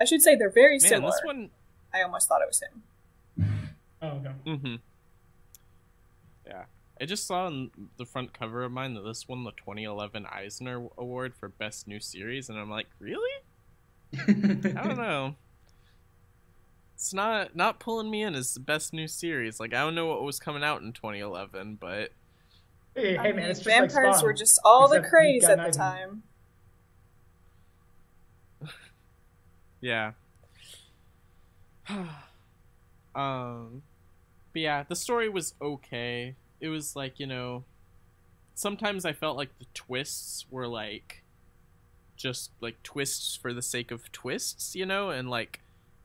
I 0.00 0.04
should 0.04 0.20
say 0.22 0.36
they're 0.36 0.50
very 0.50 0.74
man 0.78 0.80
similar. 0.80 1.10
this 1.12 1.20
one 1.24 1.50
I 1.92 2.02
almost 2.02 2.28
thought 2.28 2.42
it 2.42 2.48
was 2.48 2.62
him. 2.62 2.82
Oh, 4.02 4.08
okay. 4.08 4.30
Mm-hmm. 4.46 4.74
Yeah. 6.46 6.64
I 7.00 7.04
just 7.04 7.26
saw 7.26 7.46
on 7.46 7.70
the 7.96 8.04
front 8.04 8.32
cover 8.32 8.64
of 8.64 8.72
mine 8.72 8.94
that 8.94 9.02
this 9.02 9.28
won 9.28 9.44
the 9.44 9.52
2011 9.52 10.26
Eisner 10.26 10.88
Award 10.96 11.34
for 11.34 11.48
Best 11.48 11.86
New 11.86 12.00
Series, 12.00 12.48
and 12.48 12.58
I'm 12.58 12.70
like, 12.70 12.88
really? 12.98 13.42
I 14.18 14.24
don't 14.24 14.96
know. 14.96 15.36
It's 16.94 17.14
not 17.14 17.54
not 17.54 17.78
pulling 17.78 18.10
me 18.10 18.22
in 18.22 18.34
as 18.34 18.54
the 18.54 18.60
best 18.60 18.92
new 18.92 19.06
series. 19.06 19.60
Like 19.60 19.72
I 19.72 19.84
don't 19.84 19.94
know 19.94 20.06
what 20.06 20.24
was 20.24 20.40
coming 20.40 20.64
out 20.64 20.82
in 20.82 20.92
2011, 20.92 21.78
but 21.80 22.10
Hey, 22.96 23.16
hey 23.16 23.32
man, 23.32 23.50
it's 23.50 23.60
just 23.60 23.68
like 23.68 23.90
vampires 23.92 24.16
Spawn. 24.16 24.26
were 24.26 24.32
just 24.32 24.58
all 24.64 24.88
the 24.88 25.00
craze 25.00 25.44
at 25.44 25.64
the 25.64 25.70
time. 25.70 26.24
yeah. 29.80 30.12
um, 33.14 33.82
but 34.52 34.62
yeah, 34.62 34.84
the 34.88 34.96
story 34.96 35.28
was 35.28 35.54
okay. 35.60 36.34
It 36.60 36.68
was 36.68 36.96
like 36.96 37.18
you 37.20 37.26
know, 37.26 37.64
sometimes 38.54 39.04
I 39.04 39.12
felt 39.12 39.36
like 39.36 39.56
the 39.58 39.66
twists 39.74 40.46
were 40.50 40.66
like 40.66 41.22
just 42.16 42.50
like 42.60 42.82
twists 42.82 43.36
for 43.36 43.52
the 43.52 43.62
sake 43.62 43.90
of 43.90 44.10
twists, 44.12 44.74
you 44.74 44.84
know, 44.86 45.10
and 45.10 45.30
like 45.30 45.60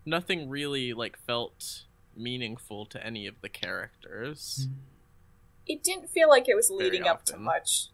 nothing 0.05 0.49
really 0.49 0.93
like 0.93 1.17
felt 1.17 1.83
meaningful 2.15 2.85
to 2.85 3.03
any 3.05 3.25
of 3.25 3.35
the 3.41 3.49
characters. 3.49 4.67
It 5.65 5.81
didn't 5.81 6.09
feel 6.09 6.29
like 6.29 6.47
it 6.47 6.55
was 6.55 6.69
leading 6.69 7.07
up 7.07 7.25
to 7.25 7.33
often. 7.33 7.43
much. 7.45 7.87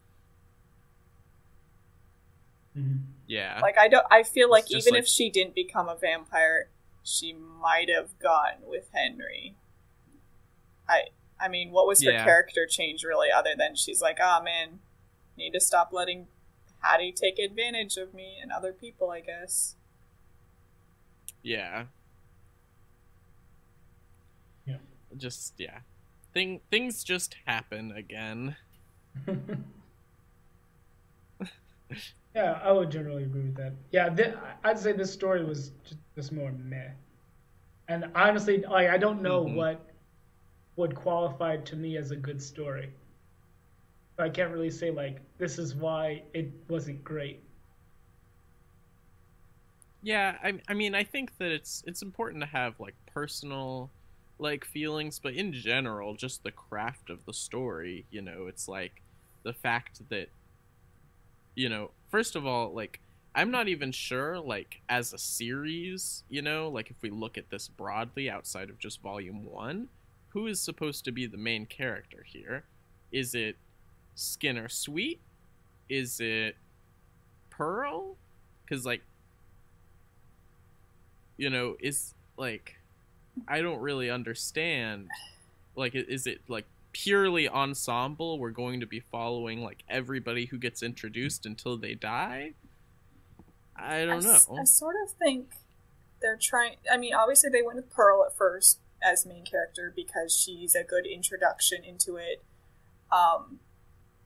Mhm. 2.77 2.99
Yeah. 3.27 3.59
Like 3.61 3.77
I 3.77 3.87
don't. 3.87 4.05
I 4.11 4.23
feel 4.23 4.49
like 4.49 4.63
It's 4.63 4.71
just 4.71 4.87
even 4.87 4.97
like- 4.97 5.03
if 5.03 5.07
she 5.09 5.29
didn't 5.29 5.55
become 5.55 5.87
a 5.87 5.95
vampire, 5.95 6.69
she 7.03 7.33
might 7.33 7.89
have 7.89 8.17
gone 8.19 8.61
with 8.63 8.89
Henry. 8.93 9.55
I. 10.87 11.05
I 11.41 11.47
mean, 11.47 11.71
what 11.71 11.87
was 11.87 12.03
her 12.03 12.11
Yeah. 12.11 12.25
character 12.25 12.65
change 12.67 13.01
really, 13.05 13.31
other 13.31 13.55
than 13.57 13.73
she's 13.75 14.01
like, 14.01 14.17
"Ah, 14.21 14.41
man, 14.43 14.79
need 15.37 15.51
to 15.53 15.61
stop 15.61 15.93
letting 15.93 16.27
Hattie 16.79 17.13
take 17.13 17.39
advantage 17.39 17.95
of 17.95 18.13
me 18.13 18.37
and 18.41 18.51
other 18.51 18.73
people." 18.73 19.09
I 19.09 19.21
guess. 19.21 19.75
Yeah. 21.41 21.85
Yeah. 24.65 24.79
Just 25.15 25.53
yeah. 25.57 25.79
Thing 26.33 26.59
things 26.69 27.05
just 27.05 27.37
happen 27.45 27.93
again. 27.93 28.57
yeah, 32.35 32.59
I 32.63 32.71
would 32.71 32.91
generally 32.91 33.23
agree 33.23 33.43
with 33.43 33.55
that. 33.55 33.73
Yeah, 33.91 34.09
th- 34.09 34.35
I'd 34.63 34.77
say 34.77 34.91
this 34.91 35.11
story 35.11 35.43
was 35.43 35.71
just 35.83 35.97
just 36.19 36.33
more 36.33 36.51
meh. 36.51 36.91
And 37.89 38.11
honestly, 38.15 38.61
like 38.63 38.89
I 38.89 38.97
don't 38.97 39.21
know 39.21 39.41
Mhm. 39.41 39.47
what 39.47 39.85
would 40.77 40.95
qualify 40.95 41.57
to 41.57 41.75
me 41.75 41.97
as 41.97 42.11
a 42.11 42.17
good 42.17 42.41
story. 42.41 42.91
I 44.19 44.29
can't 44.29 44.51
really 44.51 44.69
say 44.69 44.91
like 44.91 45.19
this 45.39 45.57
is 45.57 45.73
why 45.73 46.21
it 46.35 46.51
wasn't 46.67 47.03
great. 47.03 47.43
Yeah, 50.01 50.37
I, 50.41 50.61
I 50.67 50.73
mean, 50.73 50.95
I 50.95 51.03
think 51.03 51.37
that 51.39 51.51
it's 51.51 51.83
it's 51.85 52.01
important 52.01 52.41
to 52.43 52.49
have 52.49 52.79
like 52.79 52.95
personal 53.13 53.91
like 54.39 54.63
feelings, 54.65 55.19
but 55.19 55.33
in 55.33 55.51
general, 55.53 56.15
just 56.15 56.43
the 56.43 56.51
craft 56.51 57.09
of 57.09 57.25
the 57.25 57.33
story. 57.33 58.07
You 58.09 58.21
know, 58.21 58.47
it's 58.47 58.67
like 58.67 59.03
the 59.43 59.53
fact 59.53 60.01
that 60.09 60.29
you 61.55 61.69
know, 61.69 61.91
first 62.09 62.35
of 62.35 62.45
all, 62.45 62.73
like 62.73 63.01
I'm 63.35 63.51
not 63.51 63.67
even 63.67 63.91
sure, 63.91 64.39
like 64.39 64.81
as 64.89 65.13
a 65.13 65.17
series, 65.17 66.23
you 66.29 66.41
know, 66.41 66.69
like 66.69 66.89
if 66.89 66.97
we 67.01 67.09
look 67.09 67.37
at 67.37 67.49
this 67.49 67.67
broadly 67.67 68.29
outside 68.29 68.69
of 68.69 68.79
just 68.79 69.01
volume 69.01 69.45
one, 69.45 69.87
who 70.29 70.47
is 70.47 70.59
supposed 70.59 71.05
to 71.05 71.11
be 71.11 71.25
the 71.25 71.37
main 71.37 71.65
character 71.65 72.23
here? 72.25 72.63
Is 73.11 73.35
it 73.35 73.55
Skinner 74.15 74.67
Sweet? 74.67 75.19
Is 75.89 76.19
it 76.19 76.55
Pearl? 77.49 78.15
Because 78.65 78.85
like 78.85 79.01
you 81.39 81.49
know 81.49 81.77
is 81.79 82.13
like 82.37 82.75
i 83.47 83.61
don't 83.61 83.79
really 83.79 84.09
understand 84.09 85.07
like 85.75 85.95
is 85.95 86.27
it 86.27 86.41
like 86.49 86.65
purely 86.91 87.47
ensemble 87.47 88.37
we're 88.37 88.49
going 88.49 88.81
to 88.81 88.85
be 88.85 88.99
following 88.99 89.63
like 89.63 89.83
everybody 89.87 90.45
who 90.45 90.57
gets 90.57 90.83
introduced 90.83 91.45
until 91.45 91.77
they 91.77 91.95
die 91.95 92.51
i 93.81 94.05
don't 94.05 94.25
I, 94.25 94.27
know 94.27 94.33
s- 94.35 94.47
I 94.49 94.63
sort 94.63 94.95
of 95.03 95.11
think 95.13 95.51
they're 96.21 96.37
trying. 96.37 96.75
I 96.91 96.97
mean, 96.97 97.13
obviously 97.13 97.49
they 97.49 97.61
went 97.61 97.77
with 97.77 97.89
Pearl 97.91 98.25
at 98.25 98.35
first 98.37 98.79
as 99.01 99.25
main 99.25 99.45
character 99.45 99.91
because 99.95 100.35
she's 100.35 100.75
a 100.75 100.83
good 100.83 101.05
introduction 101.05 101.83
into 101.83 102.17
it. 102.17 102.43
Um, 103.11 103.59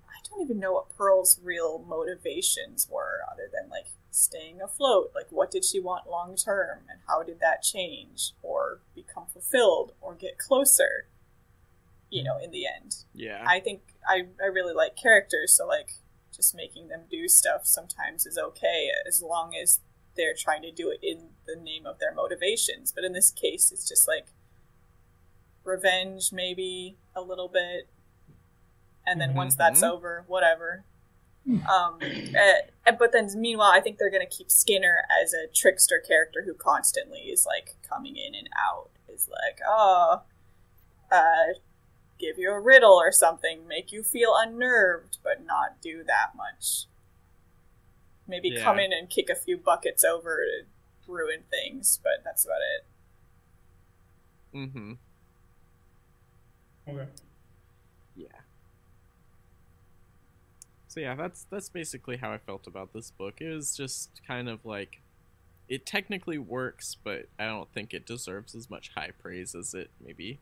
I 0.09 0.17
don't 0.27 0.41
even 0.41 0.59
know 0.59 0.73
what 0.73 0.89
Pearl's 0.97 1.39
real 1.43 1.77
motivations 1.87 2.87
were, 2.89 3.19
other 3.31 3.49
than 3.51 3.69
like 3.69 3.87
staying 4.09 4.59
afloat. 4.61 5.11
Like, 5.13 5.27
what 5.29 5.51
did 5.51 5.63
she 5.63 5.79
want 5.79 6.09
long 6.09 6.35
term, 6.35 6.79
and 6.89 6.99
how 7.07 7.21
did 7.23 7.39
that 7.41 7.61
change, 7.61 8.31
or 8.41 8.79
become 8.95 9.25
fulfilled, 9.31 9.93
or 10.01 10.15
get 10.15 10.37
closer? 10.39 11.05
You 12.09 12.23
know, 12.23 12.37
in 12.43 12.51
the 12.51 12.65
end. 12.67 12.95
yeah 13.13 13.43
I 13.47 13.59
think 13.59 13.81
I, 14.07 14.27
I 14.41 14.45
really 14.47 14.73
like 14.73 14.95
characters, 14.95 15.55
so 15.55 15.67
like 15.67 15.93
just 16.43 16.55
making 16.55 16.89
them 16.89 17.03
do 17.09 17.27
stuff 17.27 17.61
sometimes 17.65 18.25
is 18.25 18.37
okay 18.37 18.89
as 19.07 19.21
long 19.21 19.53
as 19.55 19.79
they're 20.15 20.35
trying 20.37 20.61
to 20.61 20.71
do 20.71 20.89
it 20.89 20.99
in 21.01 21.29
the 21.47 21.55
name 21.55 21.85
of 21.85 21.99
their 21.99 22.13
motivations. 22.13 22.91
But 22.91 23.05
in 23.05 23.13
this 23.13 23.31
case, 23.31 23.71
it's 23.71 23.87
just 23.87 24.07
like 24.07 24.27
revenge, 25.63 26.31
maybe 26.33 26.97
a 27.15 27.21
little 27.21 27.47
bit, 27.47 27.87
and 29.07 29.19
then 29.19 29.33
once 29.33 29.55
that's 29.55 29.81
Mhm. 29.81 29.91
over, 29.91 30.23
whatever. 30.27 30.83
Um, 31.47 31.99
uh, 32.37 32.91
but 32.97 33.11
then 33.11 33.29
meanwhile, 33.39 33.71
I 33.71 33.79
think 33.81 33.97
they're 33.97 34.09
gonna 34.11 34.25
keep 34.25 34.51
Skinner 34.51 35.05
as 35.21 35.33
a 35.33 35.47
trickster 35.47 35.99
character 35.99 36.43
who 36.43 36.53
constantly 36.53 37.31
is 37.31 37.45
like 37.45 37.75
coming 37.81 38.15
in 38.17 38.35
and 38.35 38.49
out. 38.57 38.89
Is 39.07 39.29
like, 39.29 39.59
oh, 39.67 40.21
uh, 41.11 41.53
give 42.19 42.37
you 42.37 42.51
a 42.51 42.59
riddle 42.59 42.93
or 42.93 43.11
something, 43.11 43.67
make 43.67 43.91
you 43.91 44.03
feel 44.03 44.35
unnerved, 44.37 45.17
but 45.23 45.45
not 45.45 45.81
do 45.81 46.03
that 46.05 46.35
much. 46.35 46.87
Maybe 48.27 48.51
Yeah. 48.51 48.63
come 48.63 48.79
in 48.79 48.91
and 48.91 49.09
kick 49.09 49.29
a 49.29 49.35
few 49.35 49.57
buckets 49.57 50.03
over 50.03 50.43
to 50.45 50.65
ruin 51.09 51.43
things, 51.49 51.99
but 52.03 52.21
that's 52.23 52.43
about 52.43 52.61
it. 52.61 52.85
mm-hmm 54.53 54.93
Okay. 56.87 57.07
yeah 58.15 58.43
so 60.87 60.99
yeah 60.99 61.15
that's 61.15 61.45
that's 61.51 61.69
basically 61.69 62.17
how 62.17 62.31
i 62.31 62.37
felt 62.37 62.67
about 62.67 62.93
this 62.93 63.11
book 63.11 63.35
it 63.41 63.49
was 63.53 63.75
just 63.75 64.21
kind 64.27 64.49
of 64.49 64.63
like 64.65 65.01
it 65.69 65.85
technically 65.85 66.37
works 66.39 66.95
but 67.03 67.27
i 67.39 67.45
don't 67.45 67.71
think 67.73 67.93
it 67.93 68.05
deserves 68.07 68.55
as 68.55 68.69
much 68.69 68.91
high 68.95 69.11
praise 69.19 69.55
as 69.55 69.73
it 69.73 69.91
maybe 70.01 70.41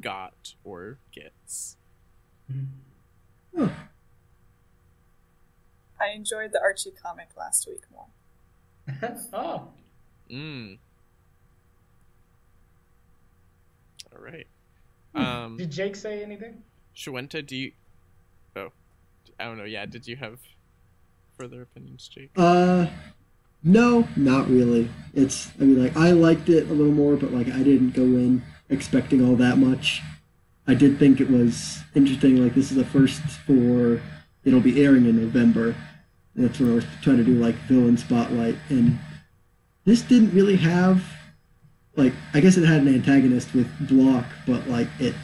got 0.00 0.54
or 0.64 0.98
gets 1.12 1.76
Mhm. 2.50 2.66
I 6.00 6.08
enjoyed 6.14 6.52
the 6.52 6.60
Archie 6.60 6.92
comic 6.92 7.28
last 7.36 7.66
week 7.66 7.82
more. 7.90 8.06
oh, 9.32 9.68
mm 10.30 10.78
all 14.14 14.22
right 14.22 14.46
Hmm. 15.14 15.20
um 15.22 15.56
did 15.56 15.70
Jake 15.70 15.96
say 15.96 16.22
anything? 16.22 16.62
Shuenta, 16.96 17.44
do 17.46 17.56
you 17.56 17.72
oh 18.56 18.72
i 19.38 19.44
don't 19.44 19.58
know 19.58 19.64
yeah 19.64 19.84
did 19.86 20.06
you 20.06 20.16
have 20.16 20.38
further 21.36 21.62
opinions 21.62 22.08
jake 22.08 22.30
Uh, 22.36 22.86
no, 23.62 24.06
not 24.16 24.48
really. 24.48 24.88
It's, 25.14 25.50
I 25.60 25.64
mean, 25.64 25.82
like, 25.82 25.96
I 25.96 26.12
liked 26.12 26.48
it 26.48 26.68
a 26.70 26.72
little 26.72 26.92
more, 26.92 27.16
but, 27.16 27.32
like, 27.32 27.48
I 27.48 27.62
didn't 27.64 27.90
go 27.90 28.02
in 28.02 28.40
expecting 28.68 29.26
all 29.26 29.36
that 29.36 29.58
much. 29.58 30.02
I 30.66 30.74
did 30.74 30.98
think 30.98 31.20
it 31.20 31.30
was 31.30 31.80
interesting, 31.94 32.42
like, 32.42 32.54
this 32.54 32.70
is 32.70 32.76
the 32.76 32.84
first 32.84 33.22
for, 33.22 34.00
it'll 34.44 34.60
be 34.60 34.84
airing 34.84 35.06
in 35.06 35.16
November. 35.16 35.74
That's 36.34 36.60
when 36.60 36.72
I 36.72 36.74
was 36.74 36.84
trying 37.02 37.16
to 37.16 37.24
do, 37.24 37.34
like, 37.34 37.54
villain 37.66 37.96
spotlight, 37.96 38.56
and 38.68 38.98
this 39.84 40.02
didn't 40.02 40.34
really 40.34 40.56
have, 40.56 41.02
like, 41.96 42.12
I 42.34 42.40
guess 42.40 42.56
it 42.56 42.66
had 42.66 42.82
an 42.82 42.94
antagonist 42.94 43.54
with 43.54 43.68
Bloch, 43.88 44.26
but, 44.46 44.68
like, 44.68 44.88
it 44.98 45.14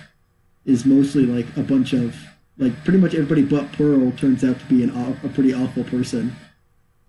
is 0.65 0.87
mostly, 0.87 1.27
like, 1.27 1.47
a 1.57 1.63
bunch 1.63 1.93
of, 1.93 2.17
like, 2.57 2.83
pretty 2.85 2.99
much 2.99 3.15
everybody 3.15 3.43
but 3.43 3.71
Pearl 3.73 4.11
turns 4.13 4.43
out 4.43 4.59
to 4.59 4.65
be 4.67 4.83
an, 4.83 4.91
a 5.23 5.29
pretty 5.29 5.53
awful 5.53 5.85
person. 5.85 6.35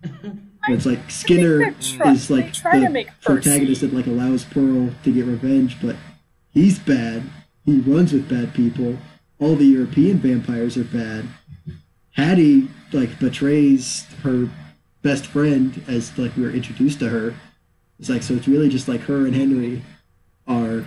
It's 0.67 0.85
like 0.85 1.11
Skinner 1.11 1.71
try- 1.79 2.13
is 2.13 2.31
like 2.31 2.53
the 2.53 3.05
protagonist 3.21 3.81
that 3.81 3.93
like 3.93 4.07
allows 4.07 4.45
Pearl 4.45 4.89
to 5.03 5.13
get 5.13 5.25
revenge, 5.25 5.77
but 5.81 5.95
he's 6.55 6.79
bad. 6.79 7.21
He 7.65 7.79
runs 7.79 8.11
with 8.11 8.27
bad 8.27 8.55
people. 8.55 8.97
All 9.39 9.55
the 9.55 9.65
European 9.65 10.17
vampires 10.17 10.77
are 10.77 10.83
bad. 10.83 11.25
Hattie 12.13 12.69
like 12.91 13.19
betrays 13.19 14.05
her 14.23 14.49
best 15.03 15.27
friend 15.27 15.83
as 15.87 16.17
like 16.17 16.35
we 16.35 16.43
were 16.43 16.49
introduced 16.49 16.99
to 16.99 17.09
her. 17.09 17.35
It's 17.99 18.09
like 18.09 18.23
so 18.23 18.33
it's 18.33 18.47
really 18.47 18.69
just 18.69 18.87
like 18.87 19.01
her 19.01 19.27
and 19.27 19.35
Henry 19.35 19.83
are 20.47 20.85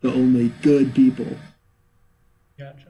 the 0.00 0.12
only 0.12 0.48
good 0.62 0.94
people. 0.94 1.36
Gotcha. 2.58 2.88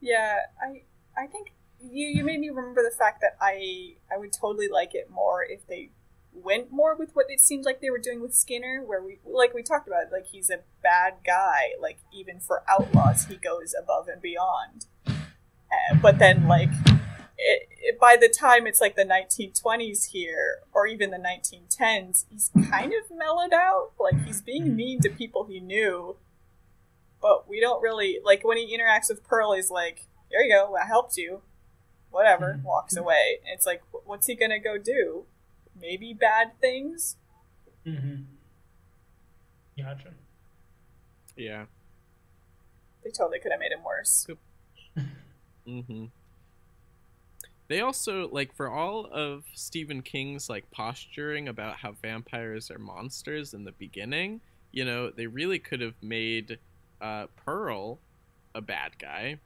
Yeah, 0.00 0.36
I 0.62 0.82
I 1.16 1.26
think 1.26 1.52
you 1.80 2.06
you 2.06 2.24
made 2.24 2.40
me 2.40 2.50
remember 2.50 2.82
the 2.82 2.94
fact 2.96 3.22
that 3.22 3.36
I 3.40 3.94
I 4.12 4.18
would 4.18 4.32
totally 4.32 4.68
like 4.68 4.94
it 4.94 5.10
more 5.10 5.42
if 5.42 5.66
they 5.66 5.90
went 6.32 6.70
more 6.70 6.94
with 6.96 7.10
what 7.14 7.26
it 7.28 7.40
seemed 7.40 7.64
like 7.64 7.80
they 7.80 7.90
were 7.90 7.98
doing 7.98 8.20
with 8.20 8.34
Skinner, 8.34 8.82
where 8.84 9.02
we 9.02 9.18
like 9.24 9.52
we 9.54 9.62
talked 9.62 9.86
about 9.88 10.10
like 10.12 10.26
he's 10.26 10.50
a 10.50 10.60
bad 10.82 11.14
guy, 11.26 11.70
like 11.80 11.98
even 12.12 12.40
for 12.40 12.62
outlaws 12.68 13.26
he 13.26 13.36
goes 13.36 13.74
above 13.80 14.08
and 14.08 14.22
beyond. 14.22 14.86
Uh, 15.06 15.94
but 16.00 16.18
then 16.18 16.46
like 16.46 16.70
it, 17.38 17.68
it, 17.80 17.98
by 18.00 18.16
the 18.20 18.28
time 18.28 18.66
it's 18.66 18.80
like 18.80 18.96
the 18.96 19.04
1920s 19.04 20.10
here 20.10 20.58
or 20.72 20.86
even 20.86 21.10
the 21.10 21.16
1910s, 21.16 22.24
he's 22.30 22.50
kind 22.70 22.92
of 22.92 23.16
mellowed 23.16 23.52
out. 23.52 23.92
Like 23.98 24.24
he's 24.24 24.40
being 24.42 24.74
mean 24.76 25.00
to 25.02 25.10
people 25.10 25.44
he 25.44 25.60
knew, 25.60 26.16
but 27.20 27.48
we 27.48 27.60
don't 27.60 27.82
really 27.82 28.18
like 28.24 28.44
when 28.44 28.56
he 28.56 28.76
interacts 28.76 29.08
with 29.08 29.24
Pearl. 29.24 29.54
He's 29.54 29.70
like, 29.70 30.06
"There 30.30 30.42
you 30.42 30.52
go, 30.52 30.76
I 30.76 30.86
helped 30.86 31.16
you." 31.16 31.42
Whatever, 32.10 32.54
Mhm. 32.58 32.64
walks 32.64 32.96
away. 32.96 33.38
It's 33.46 33.66
like, 33.66 33.82
what's 34.04 34.26
he 34.26 34.34
gonna 34.34 34.58
go 34.58 34.76
do? 34.78 35.26
Maybe 35.80 36.12
bad 36.14 36.52
things. 36.60 37.16
Mm-hmm. 37.86 38.22
Gotcha. 39.82 40.10
yeah 41.36 41.64
They 43.02 43.10
totally 43.10 43.38
could 43.40 43.50
have 43.52 43.60
made 43.60 43.72
him 43.72 43.82
worse. 43.84 44.26
Mm-hmm. 45.66 46.06
They 47.68 47.80
also 47.80 48.28
like 48.30 48.54
for 48.54 48.68
all 48.68 49.06
of 49.12 49.44
Stephen 49.54 50.02
King's 50.02 50.48
like 50.50 50.70
posturing 50.70 51.48
about 51.48 51.76
how 51.76 51.92
vampires 51.92 52.70
are 52.70 52.78
monsters 52.78 53.54
in 53.54 53.64
the 53.64 53.72
beginning, 53.72 54.40
you 54.72 54.84
know, 54.84 55.10
they 55.10 55.26
really 55.26 55.58
could 55.58 55.80
have 55.80 55.94
made 56.02 56.58
uh, 57.00 57.26
Pearl 57.44 57.98
a 58.54 58.60
bad 58.60 58.98
guy. 58.98 59.38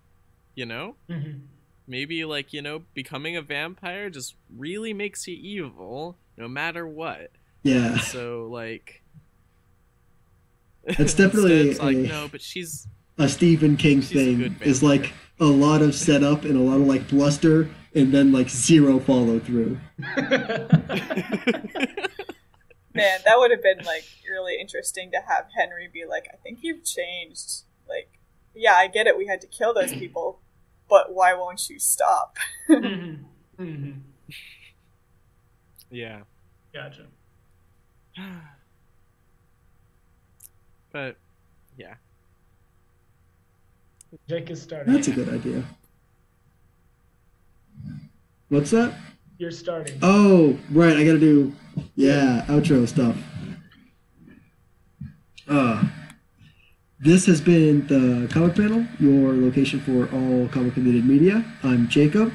You 0.55 0.67
know, 0.67 0.97
Mm-hmm. 1.11 1.41
maybe 1.87 2.25
like 2.25 2.53
you 2.53 2.63
know, 2.63 2.83
becoming 2.95 3.37
a 3.37 3.43
vampire 3.43 4.09
just 4.09 4.35
really 4.57 4.95
makes 4.95 5.27
you 5.29 5.37
evil, 5.37 6.17
no 6.37 6.49
matter 6.49 6.87
what. 6.87 7.31
Yeah. 7.63 7.99
So 7.99 8.49
like, 8.51 9.03
It's 10.85 11.15
definitely 11.15 11.61
instead 11.61 11.67
it's 11.67 11.81
like 11.81 11.97
a- 11.97 12.09
no, 12.09 12.29
but 12.31 12.41
she's 12.43 12.87
a 13.19 13.29
Stephen 13.29 13.77
King 13.77 14.03
thing 14.03 14.39
good 14.39 14.63
is 14.63 14.83
like 14.83 15.13
a 15.41 15.45
lot 15.47 15.83
of 15.83 15.95
setup 15.95 16.45
and 16.45 16.57
a 16.57 16.61
lot 16.61 16.77
of 16.81 16.87
like 16.87 17.09
bluster 17.09 17.69
and 17.95 18.13
then 18.13 18.33
like 18.33 18.49
zero 18.51 18.99
follow 18.99 19.39
through. 19.39 19.79
Man, 22.97 23.19
that 23.25 23.39
would 23.39 23.51
have 23.51 23.63
been 23.63 23.85
like 23.85 24.05
really 24.31 24.57
interesting 24.61 25.11
to 25.13 25.19
have 25.27 25.47
Henry 25.57 25.89
be 25.93 26.05
like, 26.09 26.29
"I 26.33 26.37
think 26.37 26.61
you've 26.63 26.85
changed." 26.85 27.63
Like, 27.89 28.09
yeah, 28.55 28.75
I 28.75 28.87
get 28.87 29.07
it. 29.09 29.17
We 29.19 29.27
had 29.27 29.41
to 29.41 29.47
kill 29.49 29.75
those 29.75 29.93
people, 29.93 30.39
but 30.89 31.13
why 31.13 31.35
won't 31.35 31.69
you 31.69 31.79
stop? 31.79 32.37
Mhm. 32.69 33.25
Mhm. 33.59 34.01
Yeah. 35.95 36.23
Gotcha. 36.73 37.07
but 40.93 41.17
yeah. 41.79 41.95
Jake 44.29 44.51
is 44.51 44.61
starting. 44.61 44.93
That's 44.93 45.07
a 45.07 45.13
good 45.13 45.29
idea. 45.29 45.63
What's 48.49 48.73
that? 48.73 48.95
You're 49.39 49.53
starting. 49.53 49.97
Oh, 50.03 50.59
right. 50.73 50.97
I 50.97 51.05
gotta 51.05 51.21
do, 51.21 51.55
yeah, 51.95 52.45
outro 52.49 52.89
stuff. 52.89 53.17
Uh, 55.49 55.85
this 56.99 57.27
has 57.27 57.41
been 57.41 57.87
the 57.87 58.29
Comic 58.33 58.57
Panel, 58.57 58.85
your 58.99 59.33
location 59.33 59.79
for 59.81 60.13
all 60.13 60.49
comic 60.49 60.75
related 60.75 61.07
media. 61.07 61.45
I'm 61.63 61.89
Jacob. 61.89 62.33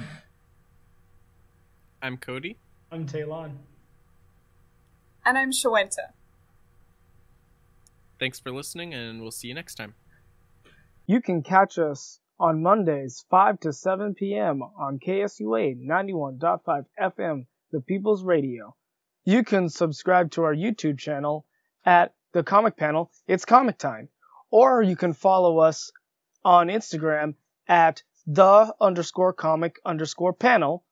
I'm 2.01 2.15
Cody. 2.15 2.55
I'm 2.91 3.05
Talon. 3.05 3.59
And 5.23 5.37
I'm 5.37 5.51
Shawenta. 5.51 6.13
Thanks 8.19 8.39
for 8.39 8.51
listening, 8.51 8.95
and 8.95 9.21
we'll 9.21 9.29
see 9.29 9.47
you 9.47 9.53
next 9.53 9.75
time. 9.75 9.93
You 11.05 11.21
can 11.21 11.43
catch 11.43 11.77
us 11.77 12.19
on 12.39 12.63
Mondays, 12.63 13.25
5 13.29 13.59
to 13.59 13.73
7 13.73 14.15
p.m. 14.15 14.63
on 14.63 14.97
KSUA 14.97 15.85
91.5 15.85 16.85
FM, 16.99 17.45
The 17.71 17.81
People's 17.81 18.23
Radio. 18.23 18.75
You 19.23 19.43
can 19.43 19.69
subscribe 19.69 20.31
to 20.31 20.43
our 20.43 20.55
YouTube 20.55 20.97
channel 20.97 21.45
at 21.85 22.13
The 22.31 22.41
Comic 22.41 22.75
Panel, 22.75 23.11
It's 23.27 23.45
Comic 23.45 23.77
Time. 23.77 24.09
Or 24.49 24.81
you 24.81 24.95
can 24.95 25.13
follow 25.13 25.59
us 25.59 25.91
on 26.43 26.69
Instagram 26.69 27.35
at 27.67 28.01
the 28.25 28.73
underscore 28.81 29.33
comic 29.33 29.79
underscore 29.85 30.33
panel, 30.33 30.83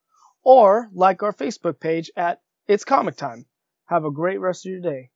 or 0.47 0.89
like 0.93 1.23
our 1.23 1.33
Facebook 1.33 1.77
page 1.77 2.09
at 2.15 2.39
It's 2.69 2.85
Comic 2.85 3.17
Time. 3.17 3.45
Have 3.87 4.05
a 4.05 4.11
great 4.11 4.39
rest 4.39 4.65
of 4.65 4.71
your 4.71 4.79
day. 4.79 5.11